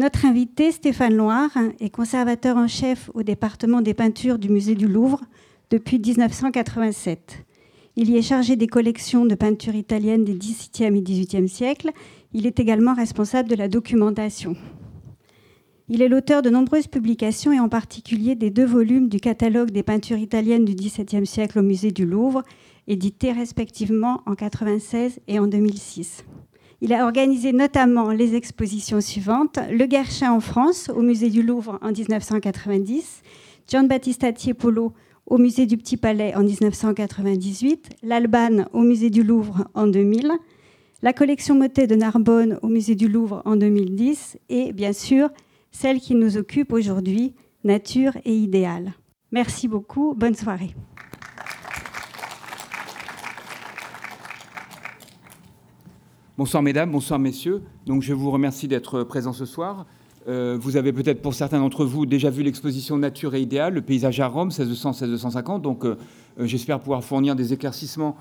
Notre 0.00 0.24
invité, 0.24 0.72
Stéphane 0.72 1.14
Loire, 1.14 1.50
est 1.78 1.90
conservateur 1.90 2.56
en 2.56 2.66
chef 2.66 3.10
au 3.12 3.22
département 3.22 3.82
des 3.82 3.92
peintures 3.92 4.38
du 4.38 4.48
musée 4.48 4.74
du 4.74 4.88
Louvre 4.88 5.20
depuis 5.68 5.98
1987. 5.98 7.44
Il 7.96 8.08
y 8.08 8.16
est 8.16 8.22
chargé 8.22 8.56
des 8.56 8.66
collections 8.66 9.26
de 9.26 9.34
peintures 9.34 9.74
italiennes 9.74 10.24
des 10.24 10.32
XVIIe 10.32 10.96
et 10.96 11.02
XVIIIe 11.02 11.50
siècles. 11.50 11.90
Il 12.32 12.46
est 12.46 12.58
également 12.58 12.94
responsable 12.94 13.50
de 13.50 13.56
la 13.56 13.68
documentation. 13.68 14.56
Il 15.90 16.00
est 16.00 16.08
l'auteur 16.08 16.40
de 16.40 16.48
nombreuses 16.48 16.86
publications 16.86 17.52
et 17.52 17.60
en 17.60 17.68
particulier 17.68 18.36
des 18.36 18.48
deux 18.48 18.64
volumes 18.64 19.10
du 19.10 19.20
catalogue 19.20 19.70
des 19.70 19.82
peintures 19.82 20.16
italiennes 20.16 20.64
du 20.64 20.74
XVIIe 20.74 21.26
siècle 21.26 21.58
au 21.58 21.62
musée 21.62 21.90
du 21.90 22.06
Louvre, 22.06 22.42
édités 22.88 23.32
respectivement 23.32 24.22
en 24.24 24.30
1996 24.30 25.20
et 25.28 25.38
en 25.38 25.46
2006. 25.46 26.24
Il 26.82 26.94
a 26.94 27.04
organisé 27.04 27.52
notamment 27.52 28.10
les 28.10 28.34
expositions 28.34 29.02
suivantes. 29.02 29.58
Le 29.70 29.84
Guerchin 29.84 30.32
en 30.32 30.40
France, 30.40 30.90
au 30.94 31.02
musée 31.02 31.28
du 31.28 31.42
Louvre 31.42 31.78
en 31.82 31.92
1990, 31.92 33.22
Gian 33.68 33.84
Battista 33.84 34.32
Tiepolo 34.32 34.94
au 35.26 35.36
musée 35.36 35.66
du 35.66 35.76
Petit 35.76 35.98
Palais 35.98 36.34
en 36.34 36.42
1998, 36.42 37.90
l'Albane 38.02 38.66
au 38.72 38.80
musée 38.80 39.10
du 39.10 39.22
Louvre 39.22 39.66
en 39.74 39.86
2000, 39.86 40.32
la 41.02 41.12
collection 41.12 41.54
Motet 41.54 41.86
de 41.86 41.94
Narbonne 41.94 42.58
au 42.62 42.68
musée 42.68 42.94
du 42.94 43.08
Louvre 43.08 43.42
en 43.44 43.56
2010 43.56 44.38
et 44.48 44.72
bien 44.72 44.92
sûr 44.92 45.28
celle 45.70 46.00
qui 46.00 46.14
nous 46.14 46.36
occupe 46.36 46.72
aujourd'hui, 46.72 47.34
Nature 47.62 48.16
et 48.24 48.34
idéal. 48.34 48.94
Merci 49.30 49.68
beaucoup, 49.68 50.14
bonne 50.14 50.34
soirée. 50.34 50.74
Bonsoir 56.40 56.62
mesdames, 56.62 56.90
bonsoir 56.90 57.18
messieurs. 57.18 57.60
Donc 57.84 58.00
je 58.00 58.14
vous 58.14 58.30
remercie 58.30 58.66
d'être 58.66 59.02
présents 59.02 59.34
ce 59.34 59.44
soir. 59.44 59.84
Euh, 60.26 60.56
vous 60.58 60.78
avez 60.78 60.90
peut-être 60.90 61.20
pour 61.20 61.34
certains 61.34 61.58
d'entre 61.58 61.84
vous 61.84 62.06
déjà 62.06 62.30
vu 62.30 62.42
l'exposition 62.42 62.96
Nature 62.96 63.34
et 63.34 63.42
idéal, 63.42 63.74
le 63.74 63.82
paysage 63.82 64.20
à 64.20 64.26
Rome, 64.26 64.48
1600-1650. 64.48 65.60
Donc 65.60 65.84
euh, 65.84 65.98
euh, 66.40 66.46
j'espère 66.46 66.80
pouvoir 66.80 67.04
fournir 67.04 67.36
des 67.36 67.52
éclaircissements 67.52 68.16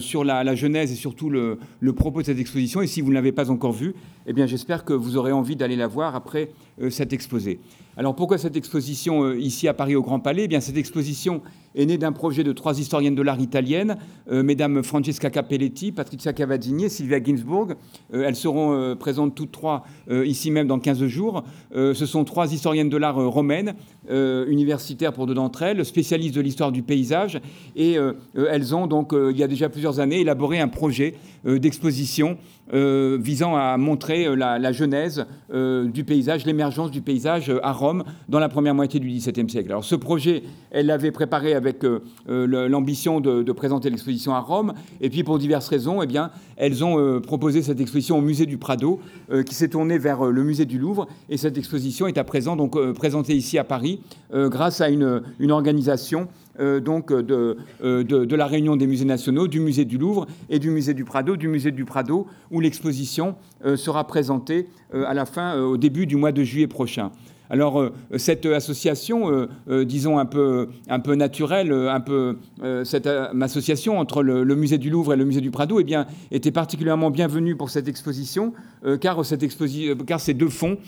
sur 0.00 0.24
la, 0.24 0.54
genèse 0.54 0.90
et 0.90 0.94
surtout 0.94 1.28
le, 1.28 1.58
le, 1.80 1.92
propos 1.92 2.22
de 2.22 2.26
cette 2.26 2.38
exposition. 2.38 2.80
Et 2.80 2.86
si 2.86 3.02
vous 3.02 3.10
ne 3.10 3.14
l'avez 3.14 3.32
pas 3.32 3.50
encore 3.50 3.72
vue, 3.72 3.94
eh 4.26 4.32
bien 4.32 4.46
j'espère 4.46 4.86
que 4.86 4.94
vous 4.94 5.18
aurez 5.18 5.30
envie 5.30 5.54
d'aller 5.54 5.76
la 5.76 5.86
voir 5.86 6.16
après 6.16 6.50
cet 6.90 7.12
exposé. 7.12 7.60
Alors 7.98 8.14
pourquoi 8.14 8.38
cette 8.38 8.56
exposition 8.56 9.32
ici 9.34 9.66
à 9.66 9.74
Paris 9.74 9.96
au 9.96 10.02
Grand 10.02 10.20
Palais? 10.20 10.44
Eh 10.44 10.48
bien 10.48 10.60
cette 10.60 10.76
exposition 10.76 11.42
est 11.74 11.84
née 11.84 11.98
d'un 11.98 12.12
projet 12.12 12.44
de 12.44 12.52
trois 12.52 12.78
historiennes 12.78 13.16
de 13.16 13.22
l'art 13.22 13.40
italiennes, 13.40 13.96
euh, 14.30 14.44
mesdames 14.44 14.84
Francesca 14.84 15.30
Capelletti, 15.30 15.90
Patricia 15.90 16.32
Cavadini 16.32 16.84
et 16.84 16.88
Sylvia 16.90 17.20
Ginsburg. 17.20 17.74
Euh, 18.14 18.22
elles 18.24 18.36
seront 18.36 18.72
euh, 18.72 18.94
présentes 18.94 19.34
toutes 19.34 19.50
trois 19.50 19.84
ici 20.08 20.52
même 20.52 20.68
dans 20.68 20.78
15 20.78 21.06
jours. 21.06 21.42
ce 21.72 22.06
sont 22.06 22.24
trois 22.24 22.52
historiennes 22.52 22.88
de 22.88 22.96
l'art 22.96 23.16
romaines, 23.16 23.74
universitaires 24.10 25.12
pour 25.12 25.26
deux 25.26 25.34
d'entre 25.34 25.62
elles, 25.62 25.84
spécialistes 25.84 26.34
de 26.34 26.40
l'histoire 26.40 26.72
du 26.72 26.82
paysage. 26.82 27.40
Et 27.76 27.96
elles 28.34 28.74
ont 28.74 28.86
donc, 28.86 29.12
il 29.12 29.36
y 29.36 29.42
a 29.42 29.48
déjà 29.48 29.68
plusieurs 29.68 30.00
années, 30.00 30.20
élaboré 30.20 30.60
un 30.60 30.68
projet 30.68 31.14
d'exposition 31.44 32.38
visant 32.72 33.56
à 33.56 33.76
montrer 33.76 34.34
la, 34.36 34.72
genèse 34.72 35.26
du 35.52 36.04
paysage, 36.04 36.46
l'émergence 36.46 36.90
du 36.90 37.02
paysage 37.02 37.52
à 37.62 37.72
Rome 37.72 38.04
dans 38.28 38.38
la 38.38 38.48
première 38.48 38.74
moitié 38.74 39.00
du 39.00 39.08
XVIIe 39.08 39.48
siècle. 39.48 39.70
Alors 39.70 39.84
ce 39.84 39.94
projet, 39.94 40.42
elle 40.70 40.86
l'avait 40.86 41.10
préparé 41.10 41.54
avec 41.54 41.84
euh, 41.84 42.02
euh, 42.28 42.68
l'ambition 42.68 43.20
de, 43.20 43.52
présenter 43.52 43.90
l'exposition 43.90 44.34
à 44.34 44.40
Rome. 44.40 44.74
Et 45.00 45.10
puis, 45.10 45.24
pour 45.24 45.38
diverses 45.38 45.68
raisons, 45.68 46.02
eh 46.02 46.06
bien, 46.06 46.30
elles 46.56 46.84
ont 46.84 46.98
euh, 46.98 47.20
proposé 47.20 47.62
cette 47.62 47.80
exposition 47.80 48.18
au 48.18 48.20
musée 48.20 48.46
du 48.46 48.58
Prado, 48.58 49.00
qui 49.46 49.54
s'est 49.54 49.68
tournée 49.68 49.98
vers 49.98 50.24
le 50.24 50.42
musée 50.42 50.64
du 50.64 50.78
Louvre. 50.78 51.06
Et 51.28 51.36
cette 51.36 51.58
exposition 51.58 52.06
est 52.06 52.18
à 52.18 52.24
présent 52.24 52.56
donc 52.56 52.78
présentée 52.92 53.34
ici 53.34 53.58
à 53.58 53.64
Paris 53.64 53.97
grâce 54.32 54.80
à 54.80 54.88
une, 54.88 55.22
organisation 55.50 56.28
donc 56.58 57.12
de, 57.12 57.56
de, 57.82 58.36
la 58.36 58.46
réunion 58.46 58.76
des 58.76 58.86
musées 58.86 59.04
nationaux, 59.04 59.46
du 59.46 59.60
musée 59.60 59.84
du 59.84 59.96
Louvre 59.96 60.26
et 60.50 60.58
du 60.58 60.70
musée 60.70 60.94
du 60.94 61.04
Prado, 61.04 61.36
du 61.36 61.48
musée 61.48 61.70
du 61.70 61.84
Prado, 61.84 62.26
où 62.50 62.60
l'exposition 62.60 63.36
sera 63.76 64.06
présentée 64.06 64.68
à 64.92 65.14
la 65.14 65.24
fin, 65.24 65.60
au 65.60 65.76
début 65.76 66.06
du 66.06 66.16
mois 66.16 66.32
de 66.32 66.42
juillet 66.42 66.66
prochain. 66.66 67.10
Alors 67.50 67.80
euh, 67.80 67.92
cette 68.16 68.46
association, 68.46 69.32
euh, 69.32 69.48
euh, 69.68 69.84
disons 69.84 70.18
un 70.18 70.26
peu, 70.26 70.68
un 70.88 71.00
peu 71.00 71.14
naturelle, 71.14 71.72
un 71.72 72.00
peu 72.00 72.36
cette 72.84 73.06
association 73.06 73.98
entre 73.98 74.22
le, 74.22 74.44
musée 74.54 74.78
du 74.78 74.90
Louvre 74.90 75.14
et 75.14 75.16
le 75.16 75.24
musée 75.24 75.40
du 75.40 75.50
Prado, 75.50 75.80
eh 75.80 75.84
bien, 75.84 76.06
était 76.30 76.50
particulièrement 76.50 77.10
bienvenue 77.10 77.56
pour 77.56 77.70
cette 77.70 77.88
exposition, 77.88 78.52
car, 79.00 79.24
cette 79.24 79.44
car 80.06 80.20
ces 80.20 80.34
deux 80.34 80.48
fonds 80.48 80.78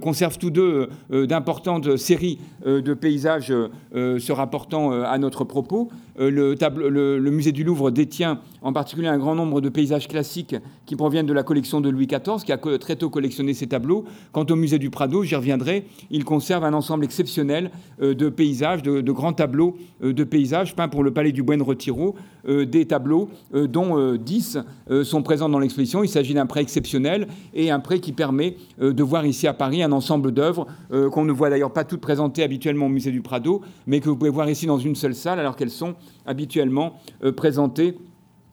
conservent 0.00 0.38
tous 0.38 0.50
deux 0.50 0.88
d'importantes 1.10 1.96
séries 1.96 2.38
de 2.64 2.94
paysages 2.94 3.52
se 3.92 4.32
rapportant 4.32 4.92
à 4.92 5.18
notre 5.18 5.44
propos. 5.44 5.90
Le, 6.18 7.30
musée 7.30 7.52
du 7.52 7.64
Louvre 7.64 7.90
détient 7.90 8.40
en 8.62 8.72
particulier 8.72 9.08
un 9.08 9.18
grand 9.18 9.34
nombre 9.34 9.60
de 9.60 9.68
paysages 9.68 10.08
classiques 10.08 10.56
qui 10.86 10.96
proviennent 10.96 11.26
de 11.26 11.32
la 11.32 11.42
collection 11.42 11.80
de 11.80 11.88
Louis 11.88 12.06
XIV, 12.06 12.44
qui 12.44 12.52
a 12.52 12.58
très 12.58 12.96
tôt 12.96 13.10
collectionné 13.10 13.54
ces 13.54 13.66
tableaux. 13.66 14.04
Quant 14.32 14.44
au 14.44 14.56
musée 14.56 14.78
du 14.78 14.90
Prado, 14.90 15.22
j'y 15.24 15.34
reviendrai, 15.34 15.86
il 16.10 16.24
conserve 16.24 16.64
un 16.64 16.74
ensemble 16.74 17.04
exceptionnel 17.04 17.70
euh, 18.02 18.14
de 18.14 18.28
paysages, 18.28 18.82
de, 18.82 19.12
grands 19.12 19.32
tableaux 19.32 19.76
euh, 20.02 20.12
de 20.12 20.24
paysages 20.24 20.74
peints 20.74 20.88
pour 20.88 21.02
le 21.02 21.12
palais 21.12 21.32
du 21.32 21.42
Buen 21.42 21.62
Retiro, 21.62 22.14
euh, 22.48 22.64
des 22.66 22.86
tableaux 22.86 23.28
dont 23.52 24.16
10 24.16 24.58
sont 25.02 25.22
présents 25.22 25.48
dans 25.48 25.58
l'exposition. 25.58 26.02
Il 26.02 26.08
s'agit 26.08 26.34
d'un 26.34 26.46
prêt 26.46 26.60
exceptionnel 26.60 27.28
et 27.54 27.70
un 27.70 27.80
prêt 27.80 28.00
qui 28.00 28.12
permet 28.12 28.56
de 28.80 29.02
voir 29.02 29.26
ici 29.26 29.46
à 29.46 29.52
Paris 29.52 29.82
un 29.82 29.92
ensemble 29.92 30.32
d'œuvres 30.32 30.66
qu'on 31.12 31.24
ne 31.24 31.32
voit 31.32 31.50
d'ailleurs 31.50 31.72
pas 31.72 31.84
toutes 31.84 32.00
présentées 32.00 32.42
habituellement 32.42 32.86
au 32.86 32.90
musée 32.90 33.10
du 33.10 33.22
Prado, 33.22 33.62
mais 33.86 34.00
que 34.00 34.08
vous 34.08 34.16
pouvez 34.16 34.30
voir 34.30 34.48
ici 34.48 34.66
dans 34.66 34.78
une 34.78 34.94
seule 34.94 35.14
salle 35.14 35.38
alors 35.38 35.56
qu'elles 35.56 35.70
sont 35.70 35.94
habituellement 36.26 36.94
présentées 37.36 37.96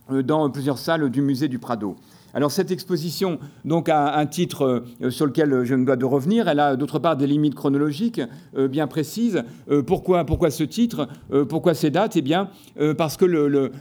dans 0.09 0.49
plusieurs 0.49 0.77
salles 0.77 1.09
du 1.09 1.21
musée 1.21 1.47
du 1.47 1.59
Prado. 1.59 1.95
Alors 2.37 2.51
cette 2.51 2.69
exposition 2.69 3.39
donc 3.65 3.89
a 3.89 4.15
un 4.17 4.25
titre 4.27 4.83
euh, 5.01 5.09
sur 5.09 5.25
lequel 5.25 5.63
je 5.63 5.73
me 5.73 5.85
dois 5.85 5.95
de 5.95 6.05
revenir. 6.05 6.47
Elle 6.47 6.59
a 6.59 6.75
d'autre 6.75 6.99
part 6.99 7.17
des 7.17 7.25
limites 7.25 7.55
chronologiques 7.55 8.21
euh, 8.55 8.67
bien 8.67 8.85
précises. 8.85 9.43
Euh, 9.71 9.81
pourquoi, 9.81 10.23
pourquoi 10.23 10.51
ce 10.51 10.63
titre? 10.63 11.07
Pourquoi 11.49 11.73
ces 11.73 11.89
dates? 11.89 12.15
Eh 12.15 12.21
bien 12.21 12.49
parce 12.97 13.17
que 13.17 13.25
le, 13.25 13.71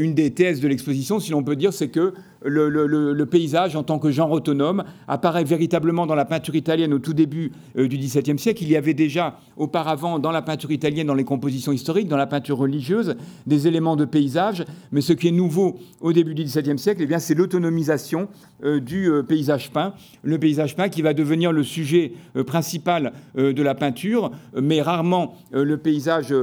une 0.00 0.14
des 0.14 0.32
thèses 0.32 0.60
de 0.60 0.68
l'exposition, 0.68 1.20
si 1.20 1.30
l'on 1.30 1.42
peut 1.42 1.56
dire, 1.56 1.74
c'est 1.74 1.88
que 1.88 2.14
le, 2.46 3.24
paysage 3.24 3.76
en 3.76 3.82
tant 3.82 3.98
que 3.98 4.10
genre 4.10 4.30
autonome 4.30 4.84
apparaît 5.08 5.44
véritablement 5.44 6.06
dans 6.06 6.14
la 6.14 6.24
peinture 6.24 6.54
italienne 6.54 6.94
au 6.94 6.98
tout 6.98 7.12
début 7.12 7.52
euh, 7.76 7.88
du 7.88 7.98
XVIIe 7.98 8.38
siècle. 8.38 8.62
Il 8.62 8.70
y 8.70 8.76
avait 8.76 8.94
déjà 8.94 9.38
auparavant 9.56 10.18
dans 10.18 10.30
la 10.30 10.42
peinture 10.42 10.70
italienne, 10.70 11.06
dans 11.06 11.14
les 11.14 11.24
compositions 11.24 11.72
historiques, 11.72 12.08
dans 12.08 12.16
la 12.16 12.26
peinture 12.26 12.58
religieuse, 12.58 13.16
des 13.46 13.66
éléments 13.66 13.96
de 13.96 14.04
paysage. 14.04 14.64
Mais 14.92 15.00
ce 15.00 15.12
qui 15.12 15.28
est 15.28 15.32
nouveau 15.32 15.76
au 16.00 16.12
début 16.12 16.34
du 16.34 16.44
XVIIe 16.44 16.78
siècle, 16.78 17.00
eh 17.02 17.06
bien, 17.06 17.18
c'est 17.18 17.34
l'autonomisation 17.34 18.28
euh, 18.62 18.80
du 18.80 19.10
euh, 19.10 19.22
paysage 19.22 19.70
peint. 19.70 19.94
Le 20.22 20.38
paysage 20.38 20.76
peint 20.76 20.88
qui 20.88 21.02
va 21.02 21.14
devenir 21.14 21.52
le 21.52 21.62
sujet 21.62 22.12
principal 22.46 23.12
de 23.34 23.62
la 23.62 23.74
peinture, 23.74 24.30
mais 24.60 24.82
rarement 24.82 25.34
le 25.52 25.76
paysage 25.76 26.34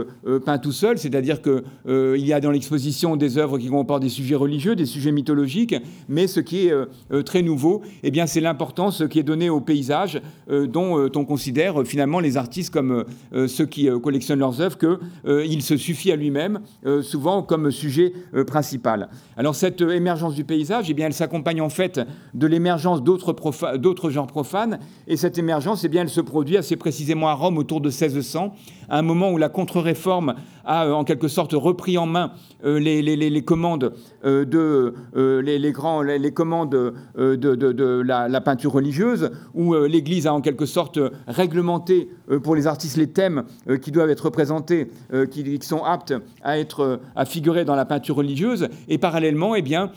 peint 0.46 0.58
tout 0.58 0.72
seul. 0.72 0.98
C'est-à-dire 0.98 1.42
qu'il 1.42 2.26
y 2.26 2.34
a 2.34 2.40
dans 2.40 2.52
l'exposition 2.52 3.16
des 3.16 3.38
œuvres 3.38 3.58
qui 3.58 3.68
comportent 3.68 4.02
des 4.02 4.10
sujets 4.10 4.36
religieux, 4.36 4.76
des 4.76 4.86
sujets 4.86 5.12
mythologiques, 5.12 5.76
mais 6.10 6.28
ce 6.28 6.40
qui 6.40 6.68
est 6.68 6.72
euh, 6.72 6.86
euh, 7.12 7.24
très 7.24 7.42
nouveau, 7.42 7.82
eh 8.04 8.12
bien, 8.12 8.26
c'est 8.28 8.42
l'importance 8.42 9.04
qui 9.10 9.20
est 9.20 9.24
donnée 9.24 9.50
au 9.50 9.62
paysage, 9.62 10.22
euh, 10.50 10.68
dont 10.68 11.10
on 11.16 11.26
considère 11.26 11.84
finalement 11.86 12.20
les 12.20 12.38
artistes 12.38 12.74
comme 12.74 13.06
ceux 13.48 13.66
qui 13.66 13.90
collectionnent 14.02 14.40
leurs 14.40 14.62
œuvres, 14.62 14.78
qu'il 14.78 15.62
se 15.62 15.78
suffit 15.78 16.12
à 16.12 16.16
lui-même, 16.16 16.60
souvent 17.02 17.42
comme 17.44 17.72
sujet 17.72 18.14
principal. 18.48 19.10
Alors 19.38 19.56
cette 19.56 19.82
émergence 19.82 20.36
du 20.36 20.44
paysage, 20.44 20.90
eh 20.90 20.94
bien, 20.94 21.08
elle 21.08 21.14
s'accompagne 21.14 21.62
en 21.62 21.70
fait 21.70 22.00
de 22.34 22.48
l'émergence 22.48 23.04
d'autres 23.04 24.10
genres 24.10 24.28
profanes, 24.28 24.80
et 25.08 25.18
cette 25.18 25.38
émergence, 25.38 25.84
eh 25.84 25.90
bien, 25.90 26.04
elle 26.04 26.10
se 26.10 26.22
produit 26.22 26.58
assez 26.58 26.76
précisément 26.76 27.28
à 27.28 27.34
Rome 27.34 27.58
autour 27.58 27.82
de 27.82 27.90
1600, 27.90 28.56
un 28.98 29.02
moment 29.02 29.32
où 29.32 29.38
la 29.38 29.50
contre-réforme 29.50 30.36
a 30.66 30.90
en 30.94 31.04
quelque 31.04 31.28
sorte 31.28 31.54
repris 31.54 31.98
en 31.98 32.06
main 32.06 32.32
les, 32.64 33.44
commandes 33.44 33.94
de 34.24 34.94
les, 35.42 35.72
grands, 35.72 36.02
les, 36.02 36.32
commandes 36.32 36.94
euh, 37.18 37.38
de, 37.38 38.02
la, 38.02 38.42
peinture 38.42 38.74
religieuse, 38.74 39.32
où 39.54 39.74
euh, 39.74 39.88
l'Église 39.88 40.28
a 40.28 40.34
en 40.34 40.42
quelque 40.42 40.66
sorte 40.66 41.00
réglementé 41.28 42.10
euh, 42.30 42.40
pour 42.40 42.56
les 42.56 42.68
artistes 42.68 42.98
les 42.98 43.08
thèmes 43.08 43.44
qui 43.82 43.92
doivent 43.92 44.10
être 44.10 44.26
représentés, 44.26 44.90
qui, 45.32 45.60
sont 45.62 45.84
aptes 45.84 46.14
à, 46.42 46.60
être, 46.60 47.00
à 47.16 47.26
figurer 47.26 47.66
dans 47.66 47.76
la 47.76 47.86
peinture 47.86 48.16
religieuse. 48.16 48.68
Et 48.88 48.98
parallèlement, 48.98 49.56
eh 49.56 49.62
bien, 49.62 49.92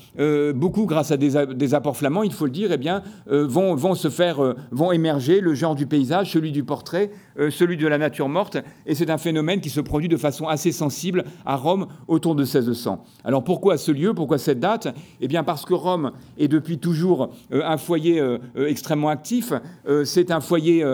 beaucoup, 0.54 0.86
grâce 0.86 1.10
à 1.10 1.16
des, 1.16 1.74
apports 1.74 1.96
flamands, 1.96 2.22
il 2.22 2.32
faut 2.32 2.46
le 2.46 2.50
dire, 2.50 2.70
eh 2.72 2.76
bien, 2.76 3.02
vont, 3.26 3.74
vont 3.74 3.94
se 3.94 4.08
faire, 4.08 4.54
vont 4.70 4.92
émerger 4.92 5.40
le 5.40 5.54
genre 5.54 5.74
du 5.74 5.86
paysage, 5.86 6.32
celui 6.32 6.52
du 6.52 6.64
portrait, 6.64 7.10
celui 7.50 7.76
de 7.76 7.86
la 7.86 7.98
nature 7.98 8.28
morte, 8.28 8.58
et 8.86 8.94
c'est 8.94 9.10
un 9.10 9.18
phénomène 9.18 9.60
qui 9.60 9.70
se 9.70 9.80
produit 9.80 10.08
de 10.08 10.16
façon 10.16 10.46
assez 10.46 10.72
sensible 10.72 11.24
à 11.44 11.56
Rome 11.56 11.86
autour 12.08 12.34
de 12.34 12.42
1600. 12.42 13.04
Alors 13.24 13.44
pourquoi 13.44 13.78
ce 13.78 13.90
lieu 13.92 14.14
Pourquoi 14.14 14.38
cette 14.38 14.60
date? 14.60 14.88
Eh 15.20 15.28
bien 15.28 15.44
parce 15.44 15.64
que 15.64 15.74
Rome 15.74 16.12
est 16.38 16.48
depuis 16.48 16.78
toujours 16.78 17.30
un 17.50 17.76
foyer 17.76 18.22
extrêmement 18.56 19.08
actif. 19.08 19.52
c'est 20.04 20.30
un 20.30 20.40
foyer, 20.40 20.84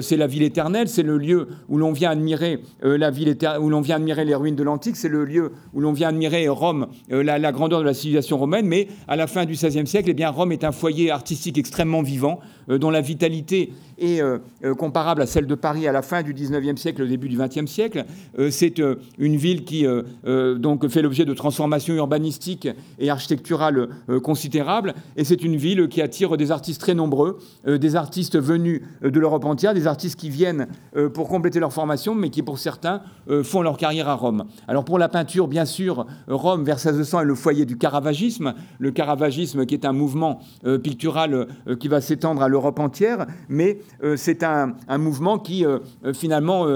c'est 0.00 0.16
la 0.16 0.26
ville 0.26 0.42
éternelle, 0.42 0.88
c'est 0.88 1.02
le 1.02 1.18
lieu 1.18 1.48
où 1.68 1.78
l'on 1.78 1.92
vient 1.92 2.10
admirer 2.10 2.60
la 2.82 3.10
ville 3.10 3.36
où 3.60 3.68
l'on 3.68 3.80
vient 3.80 3.96
admirer 3.96 4.24
les 4.24 4.34
ruines 4.34 4.56
de 4.56 4.62
l'antique, 4.62 4.96
c'est 4.96 5.08
le 5.08 5.24
lieu 5.24 5.52
où 5.74 5.80
l'on 5.80 5.92
vient 5.92 6.08
admirer 6.08 6.48
Rome, 6.48 6.88
la, 7.10 7.52
grandeur 7.52 7.80
de 7.80 7.84
la 7.84 7.94
civilisation 7.94 8.38
romaine. 8.38 8.66
Mais 8.66 8.88
à 9.06 9.16
la 9.16 9.26
fin 9.26 9.44
du 9.44 9.54
XVIe 9.54 9.86
siècle, 9.86 10.10
eh 10.10 10.14
bien 10.14 10.30
Rome 10.30 10.52
est 10.52 10.64
un 10.64 10.72
foyer 10.72 11.10
artistique 11.10 11.58
extrêmement 11.58 12.02
vivant, 12.02 12.40
dont 12.68 12.90
la 12.90 13.00
vitalité 13.00 13.72
est 13.98 14.20
euh, 14.20 14.38
euh, 14.64 14.74
comparable 14.74 15.22
à 15.22 15.26
celle 15.26 15.46
de 15.46 15.54
Paris 15.54 15.86
à 15.88 15.92
la 15.92 16.02
fin 16.02 16.22
du 16.22 16.34
19e 16.34 16.76
siècle, 16.76 17.02
au 17.02 17.06
début 17.06 17.28
du 17.28 17.36
20e 17.38 17.66
siècle. 17.66 18.04
Euh, 18.38 18.50
c'est 18.50 18.82
une 19.18 19.36
ville 19.36 19.64
qui 19.64 19.86
donc 20.24 20.86
fait 20.88 21.02
l'objet 21.02 21.24
de 21.24 21.34
transformations 21.34 21.94
urbanistiques 21.94 22.68
et 22.98 23.10
architecturales 23.10 23.88
considérables. 24.22 24.94
Et 25.16 25.24
c'est 25.24 25.42
une 25.42 25.56
ville 25.56 25.88
qui 25.88 26.02
attire 26.02 26.36
des 26.36 26.50
artistes 26.50 26.80
très 26.80 26.94
nombreux, 26.94 27.38
des 27.66 27.96
artistes 27.96 28.38
venus 28.38 28.82
de 29.02 29.20
l'Europe 29.20 29.44
entière, 29.44 29.74
des 29.74 29.86
artistes 29.86 30.18
qui 30.18 30.30
viennent 30.30 30.68
pour 31.14 31.28
compléter 31.28 31.60
leur 31.60 31.72
formation, 31.72 32.14
mais 32.14 32.30
qui 32.30 32.42
pour 32.42 32.58
certains 32.58 33.02
font 33.42 33.62
leur 33.62 33.76
carrière 33.76 34.08
à 34.08 34.14
Rome. 34.14 34.44
Alors 34.66 34.84
pour 34.84 34.98
la 34.98 35.08
peinture, 35.08 35.48
bien 35.48 35.64
sûr, 35.64 36.06
Rome 36.26 36.64
vers 36.64 36.76
1600 36.76 37.20
est 37.20 37.24
le 37.24 37.34
foyer 37.34 37.64
du 37.64 37.76
caravagisme, 37.76 38.54
le 38.78 38.90
caravagisme 38.90 39.66
qui 39.66 39.74
est 39.74 39.84
un 39.84 39.92
mouvement 39.92 40.40
pictural 40.82 41.48
qui 41.78 41.88
va 41.88 42.00
s'étendre 42.00 42.42
à 42.42 42.48
l'Europe 42.48 42.78
entière, 42.78 43.26
mais 43.48 43.78
euh, 44.02 44.16
c'est 44.16 44.42
un, 44.42 44.74
mouvement 44.98 45.38
qui 45.38 45.64
euh, 45.64 45.78
euh, 46.04 46.12
finalement 46.12 46.66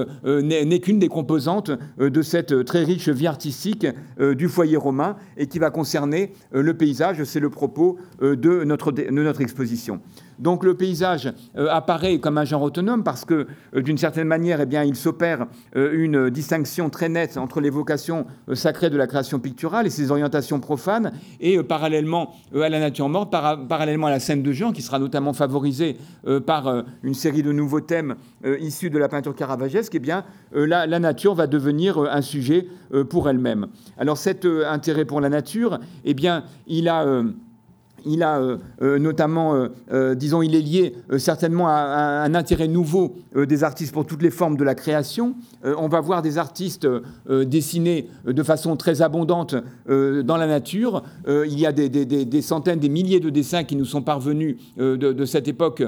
n'est 0.65 0.81
qu'une 0.81 0.99
des 0.99 1.09
composantes 1.09 1.71
de 1.99 2.23
cette 2.23 2.65
très 2.65 2.85
riche 2.85 3.09
vie 3.09 3.27
artistique 3.27 3.87
du 4.19 4.49
foyer 4.49 4.77
romain 4.77 5.17
et 5.37 5.47
qui 5.47 5.59
va 5.59 5.71
concerner 5.71 6.33
le 6.53 6.75
paysage. 6.75 7.23
C'est 7.25 7.41
le 7.41 7.51
propos 7.51 7.99
de 8.21 8.65
notre, 8.65 8.93
de 8.93 9.11
notre 9.11 9.41
exposition. 9.41 10.01
Donc 10.39 10.65
le 10.65 10.75
paysage 10.75 11.33
euh, 11.57 11.69
apparaît 11.71 12.19
comme 12.19 12.39
un 12.39 12.45
genre 12.45 12.63
autonome 12.63 13.05
parce 13.05 13.25
que 13.25 13.47
euh, 13.75 13.83
d'une 13.83 13.99
certaine 13.99 14.27
manière, 14.27 14.61
eh 14.61 14.67
bien, 14.67 14.83
il 14.85 14.97
s'opère 14.97 15.47
euh, 15.77 15.91
une 15.93 16.31
distinction 16.31 16.91
très 16.91 17.09
nette 17.09 17.37
entre 17.37 17.61
les 17.61 17.71
vocations 17.71 18.27
sacrées 18.55 18.91
de 18.91 18.97
la 18.97 19.07
création 19.07 19.39
picturale 19.39 19.87
et 19.87 19.91
ses 19.91 20.11
orientations 20.11 20.61
profanes, 20.61 21.13
et 21.41 21.63
parallèlement 21.63 22.35
à 22.55 22.69
la 22.69 22.81
nature 22.81 23.09
morte, 23.09 23.31
parallèlement 23.31 24.09
à 24.09 24.11
la 24.11 24.21
scène 24.21 24.43
de 24.43 24.53
genre, 24.53 24.73
qui 24.73 24.83
sera 24.83 24.99
notamment 24.99 25.33
favorisée 25.33 25.97
par 26.47 26.85
une 27.03 27.15
série 27.15 27.43
de 27.43 27.53
nouveaux 27.53 27.81
thèmes 27.81 28.17
issus 28.61 28.91
de 28.91 28.99
la 28.99 29.09
peinture 29.09 29.35
caravagesque, 29.35 29.95
eh 29.95 29.99
bien, 29.99 30.25
la, 30.53 30.87
la, 30.87 30.99
nature 30.99 31.35
va 31.35 31.47
devenir 31.47 31.99
un 31.99 32.21
sujet 32.21 32.67
pour 33.09 33.29
elle-même. 33.29 33.69
Alors 33.99 34.19
cet 34.19 34.45
intérêt 34.45 35.05
pour 35.05 35.21
la 35.21 35.29
nature, 35.29 35.79
eh 36.05 36.15
bien, 36.15 36.45
il 36.67 36.89
a 36.89 37.05
il 38.07 38.23
a 38.23 38.39
euh, 38.39 38.59
euh, 38.83 38.99
notamment, 38.99 39.69
euh, 39.93 40.15
disons, 40.15 40.43
il 40.43 40.55
est 40.55 40.61
lié 40.61 40.95
certainement 41.19 41.69
à, 41.69 42.23
un 42.25 42.35
intérêt 42.35 42.69
nouveau 42.69 43.17
des 43.35 43.65
artistes 43.65 43.93
pour 43.93 44.07
toutes 44.07 44.23
les 44.23 44.31
formes 44.31 44.57
de 44.57 44.65
la 44.65 44.75
création. 44.75 45.35
on 45.65 45.89
va 45.89 46.01
voir 46.01 46.23
des 46.23 46.39
artistes 46.39 46.87
dessiner 47.29 48.09
de 48.25 48.43
façon 48.43 48.77
très 48.77 49.03
abondante 49.03 49.55
dans 49.89 50.37
la 50.37 50.47
nature. 50.47 51.03
il 51.27 51.59
y 51.59 51.67
a 51.67 51.73
des, 51.73 52.43
centaines, 52.43 52.79
des 52.79 52.89
milliers 52.89 53.21
de 53.21 53.31
dessins 53.31 53.65
qui 53.65 53.77
nous 53.77 53.85
sont 53.85 54.03
parvenus 54.03 54.57
de, 54.77 55.25
cette 55.25 55.49
époque 55.49 55.83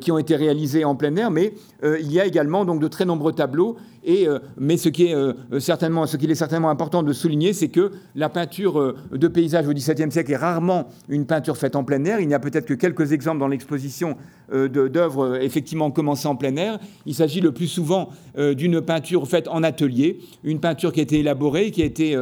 qui 0.00 0.12
ont 0.12 0.18
été 0.18 0.36
réalisés 0.36 0.84
en 0.84 0.94
plein 0.94 1.14
air, 1.16 1.30
mais 1.30 1.54
il 1.82 2.12
y 2.12 2.20
a 2.20 2.26
également 2.26 2.64
donc 2.64 2.80
de 2.80 2.88
très 2.88 3.04
nombreux 3.04 3.32
tableaux. 3.32 3.76
Et, 4.04 4.28
mais 4.56 4.76
ce 4.76 4.88
qui 4.88 5.06
est 5.06 5.14
certainement, 5.58 6.06
ce 6.06 6.16
qu'il 6.16 6.30
est 6.30 6.36
certainement 6.36 6.70
important 6.70 7.02
de 7.02 7.12
souligner, 7.12 7.52
c'est 7.52 7.68
que 7.68 7.92
la 8.14 8.28
peinture 8.28 8.94
de 9.10 9.28
paysage 9.28 9.66
au 9.66 9.72
XVIIe 9.72 10.12
siècle 10.12 10.32
est 10.32 10.36
rarement 10.36 10.88
une 11.08 11.26
peinture 11.26 11.55
faites 11.56 11.76
en 11.76 11.84
plein 11.84 12.04
air. 12.04 12.20
Il 12.20 12.28
n'y 12.28 12.34
a 12.34 12.38
peut-être 12.38 12.66
que 12.66 12.74
quelques 12.74 13.12
exemples 13.12 13.38
dans 13.38 13.48
l'exposition 13.48 14.16
euh, 14.52 14.68
d'œuvres 14.68 15.26
euh, 15.26 15.40
effectivement 15.40 15.90
commencées 15.90 16.28
en 16.28 16.36
plein 16.36 16.56
air. 16.56 16.78
Il 17.04 17.14
s'agit 17.14 17.40
le 17.40 17.52
plus 17.52 17.66
souvent 17.66 18.10
euh, 18.38 18.54
d'une 18.54 18.80
peinture 18.80 19.26
faite 19.26 19.48
en 19.48 19.62
atelier, 19.62 20.20
une 20.44 20.60
peinture 20.60 20.92
qui 20.92 21.00
a 21.00 21.02
été 21.02 21.18
élaborée, 21.18 21.70
qui 21.70 21.82
a 21.82 21.86
été 21.86 22.16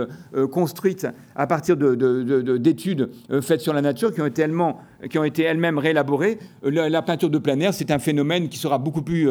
construite 0.52 1.06
à 1.34 1.46
partir 1.46 1.76
d'études 1.76 3.10
faites 3.42 3.60
sur 3.60 3.72
la 3.72 3.82
nature, 3.82 4.14
qui 4.14 4.20
ont 4.20 4.26
été 4.26 4.42
elles-mêmes 4.42 4.74
qui 5.10 5.18
ont 5.18 5.24
été 5.24 5.42
elles-mêmes 5.42 5.78
réélaborées. 5.78 6.38
La, 6.62 7.02
peinture 7.02 7.30
de 7.30 7.38
plein 7.38 7.58
air, 7.60 7.74
c'est 7.74 7.90
un 7.90 7.98
phénomène 7.98 8.48
qui 8.48 8.58
sera 8.58 8.78
beaucoup 8.78 9.02
plus 9.02 9.28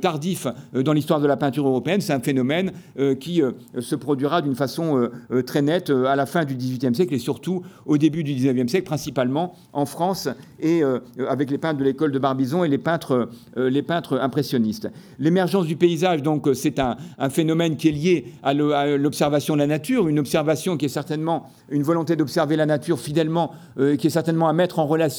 tardif 0.00 0.46
dans 0.72 0.92
l'histoire 0.92 1.20
de 1.20 1.26
la 1.26 1.36
peinture 1.36 1.66
européenne. 1.66 2.00
C'est 2.00 2.12
un 2.12 2.20
phénomène 2.20 2.72
qui 3.20 3.42
se 3.78 3.94
produira 3.94 4.42
d'une 4.42 4.54
façon 4.54 5.08
très 5.46 5.62
nette 5.62 5.90
à 5.90 6.16
la 6.16 6.26
fin 6.26 6.44
du 6.44 6.54
XVIIIe 6.54 6.94
siècle 6.94 7.14
et 7.14 7.18
surtout 7.18 7.62
au 7.86 7.96
début 7.96 8.24
du 8.24 8.34
XIXe 8.34 8.70
siècle, 8.70 8.86
principalement 8.86 9.54
en 9.72 9.86
France 9.86 10.28
et 10.60 10.82
avec 11.28 11.50
les 11.50 11.58
peintres 11.58 11.78
de 11.78 11.84
l'école 11.84 12.12
de 12.12 12.18
Bar 12.18 12.34
Bison 12.34 12.64
et 12.64 12.68
les 12.68 12.78
peintres, 12.78 13.28
euh, 13.56 13.70
les 13.70 13.82
peintres 13.82 14.18
impressionnistes. 14.18 14.88
L'émergence 15.18 15.66
du 15.66 15.76
paysage, 15.76 16.22
donc, 16.22 16.46
euh, 16.46 16.54
c'est 16.54 16.78
un, 16.78 16.96
phénomène 17.30 17.76
qui 17.76 17.88
est 17.88 17.92
lié 17.92 18.32
à 18.42 18.54
l'observation 18.54 19.54
de 19.54 19.60
la 19.60 19.66
nature, 19.66 20.08
une 20.08 20.18
observation 20.18 20.76
qui 20.76 20.86
est 20.86 20.88
certainement 20.88 21.46
une 21.70 21.82
volonté 21.82 22.16
d'observer 22.16 22.56
la 22.56 22.66
nature 22.66 22.98
fidèlement, 22.98 23.52
euh, 23.78 23.96
qui 23.96 24.06
est 24.06 24.10
certainement 24.10 24.48
à 24.48 24.52
mettre 24.52 24.78
en 24.78 24.86
relation 24.86 25.13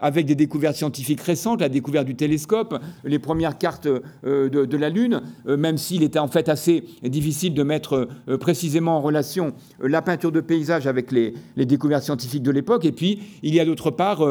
avec 0.00 0.26
des 0.26 0.34
découvertes 0.34 0.76
scientifiques 0.76 1.20
récentes, 1.20 1.60
la 1.60 1.68
découverte 1.68 2.06
du 2.06 2.14
télescope, 2.14 2.78
les 3.04 3.18
premières 3.18 3.58
cartes 3.58 3.88
de, 4.24 4.76
la 4.76 4.90
Lune, 4.90 5.22
même 5.46 5.78
s'il 5.78 6.02
était 6.02 6.18
en 6.18 6.28
fait 6.28 6.48
assez 6.48 6.84
difficile 7.02 7.54
de 7.54 7.62
mettre 7.62 8.08
précisément 8.40 8.96
en 8.96 9.00
relation 9.00 9.54
la 9.80 10.02
peinture 10.02 10.32
de 10.32 10.40
paysage 10.40 10.86
avec 10.86 11.12
les, 11.12 11.34
découvertes 11.56 12.04
scientifiques 12.04 12.42
de 12.42 12.50
l'époque. 12.50 12.84
Et 12.84 12.92
puis, 12.92 13.20
il 13.42 13.54
y 13.54 13.60
a 13.60 13.64
d'autre 13.64 13.90
part 13.90 14.22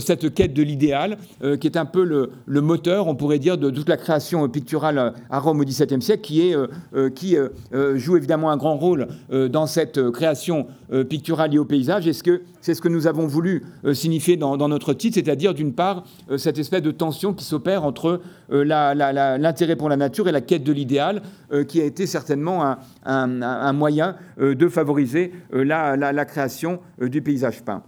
cette 0.00 0.34
quête 0.34 0.54
de 0.54 0.62
l'idéal, 0.62 1.18
qui 1.60 1.66
est 1.66 1.76
un 1.76 1.86
peu 1.86 2.04
le, 2.04 2.60
moteur, 2.60 3.06
on 3.06 3.14
pourrait 3.14 3.38
dire, 3.38 3.58
de 3.58 3.70
toute 3.70 3.88
la 3.88 3.96
création 3.96 4.48
picturale 4.48 5.14
à 5.30 5.38
Rome 5.38 5.60
au 5.60 5.64
XVIIe 5.64 6.02
siècle, 6.02 6.22
qui, 6.22 6.54
euh, 6.54 6.66
euh, 6.94 7.48
euh, 7.72 7.96
joue 7.96 8.16
évidemment 8.16 8.50
un 8.50 8.56
grand 8.56 8.76
rôle 8.76 9.08
dans 9.30 9.66
cette 9.66 10.10
création 10.10 10.66
picturale 11.08 11.52
liée 11.52 11.58
au 11.58 11.64
paysage. 11.64 12.06
Est-ce 12.06 12.22
que 12.22 12.42
c'est 12.60 12.74
ce 12.74 12.80
que 12.80 12.88
nous 12.88 13.06
avons 13.06 13.26
voulu 13.26 13.64
signifier 13.92 14.36
dans, 14.36 14.63
notre 14.68 14.94
titre, 14.94 15.14
c'est-à-dire 15.14 15.54
d'une 15.54 15.72
part 15.72 16.04
cette 16.36 16.58
espèce 16.58 16.82
de 16.82 16.90
tension 16.90 17.32
qui 17.32 17.44
s'opère 17.44 17.84
entre 17.84 18.20
l'intérêt 18.50 19.76
pour 19.76 19.88
la 19.88 19.96
nature 19.96 20.28
et 20.28 20.32
la 20.32 20.40
quête 20.40 20.64
de 20.64 20.72
l'idéal, 20.72 21.22
qui 21.68 21.80
a 21.80 21.84
été 21.84 22.06
certainement 22.06 22.76
un, 23.04 23.72
moyen 23.72 24.16
de 24.38 24.68
favoriser 24.68 25.32
la 25.52 26.24
création 26.24 26.80
du 27.00 27.22
paysage 27.22 27.62
peint. 27.62 27.82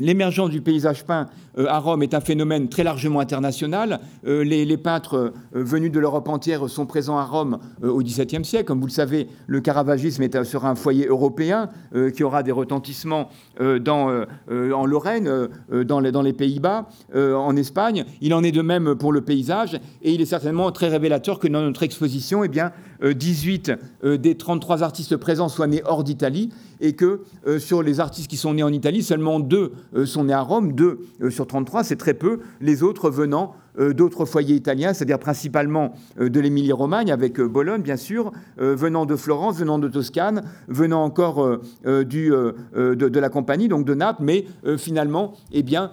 L'émergence 0.00 0.48
du 0.48 0.62
paysage 0.62 1.04
peint 1.04 1.28
euh, 1.58 1.66
à 1.68 1.78
Rome 1.78 2.02
est 2.02 2.14
un 2.14 2.20
phénomène 2.20 2.68
très 2.68 2.82
largement 2.82 3.20
international. 3.20 4.00
Euh, 4.26 4.42
les, 4.42 4.76
peintres 4.78 5.16
euh, 5.16 5.32
venus 5.52 5.92
de 5.92 6.00
l'Europe 6.00 6.28
entière 6.28 6.68
sont 6.70 6.86
présents 6.86 7.18
à 7.18 7.24
Rome 7.24 7.58
au 7.82 8.02
XVIIe 8.02 8.44
siècle. 8.44 8.64
Comme 8.64 8.80
vous 8.80 8.86
le 8.86 8.92
savez, 8.92 9.28
le 9.46 9.60
caravagisme 9.60 10.26
sera 10.44 10.70
un 10.70 10.74
foyer 10.74 11.06
européen 11.06 11.68
qui 12.14 12.24
aura 12.24 12.42
des 12.42 12.52
retentissements 12.52 13.28
dans, 13.60 14.24
en 14.50 14.86
Lorraine, 14.86 15.48
dans 15.70 16.00
les, 16.00 16.12
dans 16.12 16.22
les 16.22 16.32
Pays-Bas, 16.32 16.88
en 17.14 17.56
Espagne. 17.56 18.04
Il 18.20 18.34
en 18.34 18.42
est 18.42 18.52
de 18.52 18.62
même 18.62 18.94
pour 18.94 19.12
le 19.12 19.20
paysage 19.20 19.78
et 20.02 20.12
il 20.12 20.20
est 20.20 20.26
certainement 20.26 20.70
très 20.72 20.88
révélateur 20.88 21.38
que 21.38 21.48
dans 21.48 21.62
notre 21.62 21.82
exposition, 21.82 22.44
eh 22.44 22.48
bien, 22.48 22.72
18 23.02 23.72
des 24.04 24.36
33 24.36 24.82
artistes 24.82 25.16
présents 25.16 25.48
soient 25.48 25.66
nés 25.66 25.82
hors 25.84 26.04
d'Italie 26.04 26.50
et 26.80 26.94
que 26.94 27.22
sur 27.58 27.82
les 27.82 28.00
artistes 28.00 28.28
qui 28.28 28.36
sont 28.36 28.54
nés 28.54 28.62
en 28.62 28.72
Italie, 28.72 29.02
seulement 29.02 29.40
deux 29.40 29.72
sont 30.04 30.24
nés 30.24 30.32
à 30.32 30.40
Rome, 30.40 30.72
deux 30.72 31.00
sur 31.30 31.46
33, 31.46 31.84
c'est 31.84 31.96
très 31.96 32.14
peu, 32.14 32.40
les 32.60 32.82
autres 32.82 33.10
venant 33.10 33.54
euh, 33.71 33.71
d'autres 33.78 34.24
foyers 34.24 34.54
italiens, 34.54 34.92
c'est-à-dire 34.92 35.18
principalement 35.18 35.94
euh, 36.20 36.28
de 36.28 36.40
l'Émilie-Romagne, 36.40 37.10
avec 37.10 37.40
euh, 37.40 37.48
Bologne, 37.48 37.82
bien 37.82 37.96
sûr, 37.96 38.32
venant 38.56 39.06
de 39.06 39.16
Florence, 39.16 39.58
venant 39.58 39.78
de 39.78 39.88
Toscane, 39.88 40.42
venant 40.68 41.04
encore 41.04 41.58
du, 41.84 42.30
de, 42.74 43.18
la 43.18 43.28
compagnie, 43.28 43.68
donc 43.68 43.84
de 43.84 43.94
Naples, 43.94 44.22
mais 44.22 44.44
finalement, 44.78 45.34
eh 45.52 45.62
bien, 45.62 45.90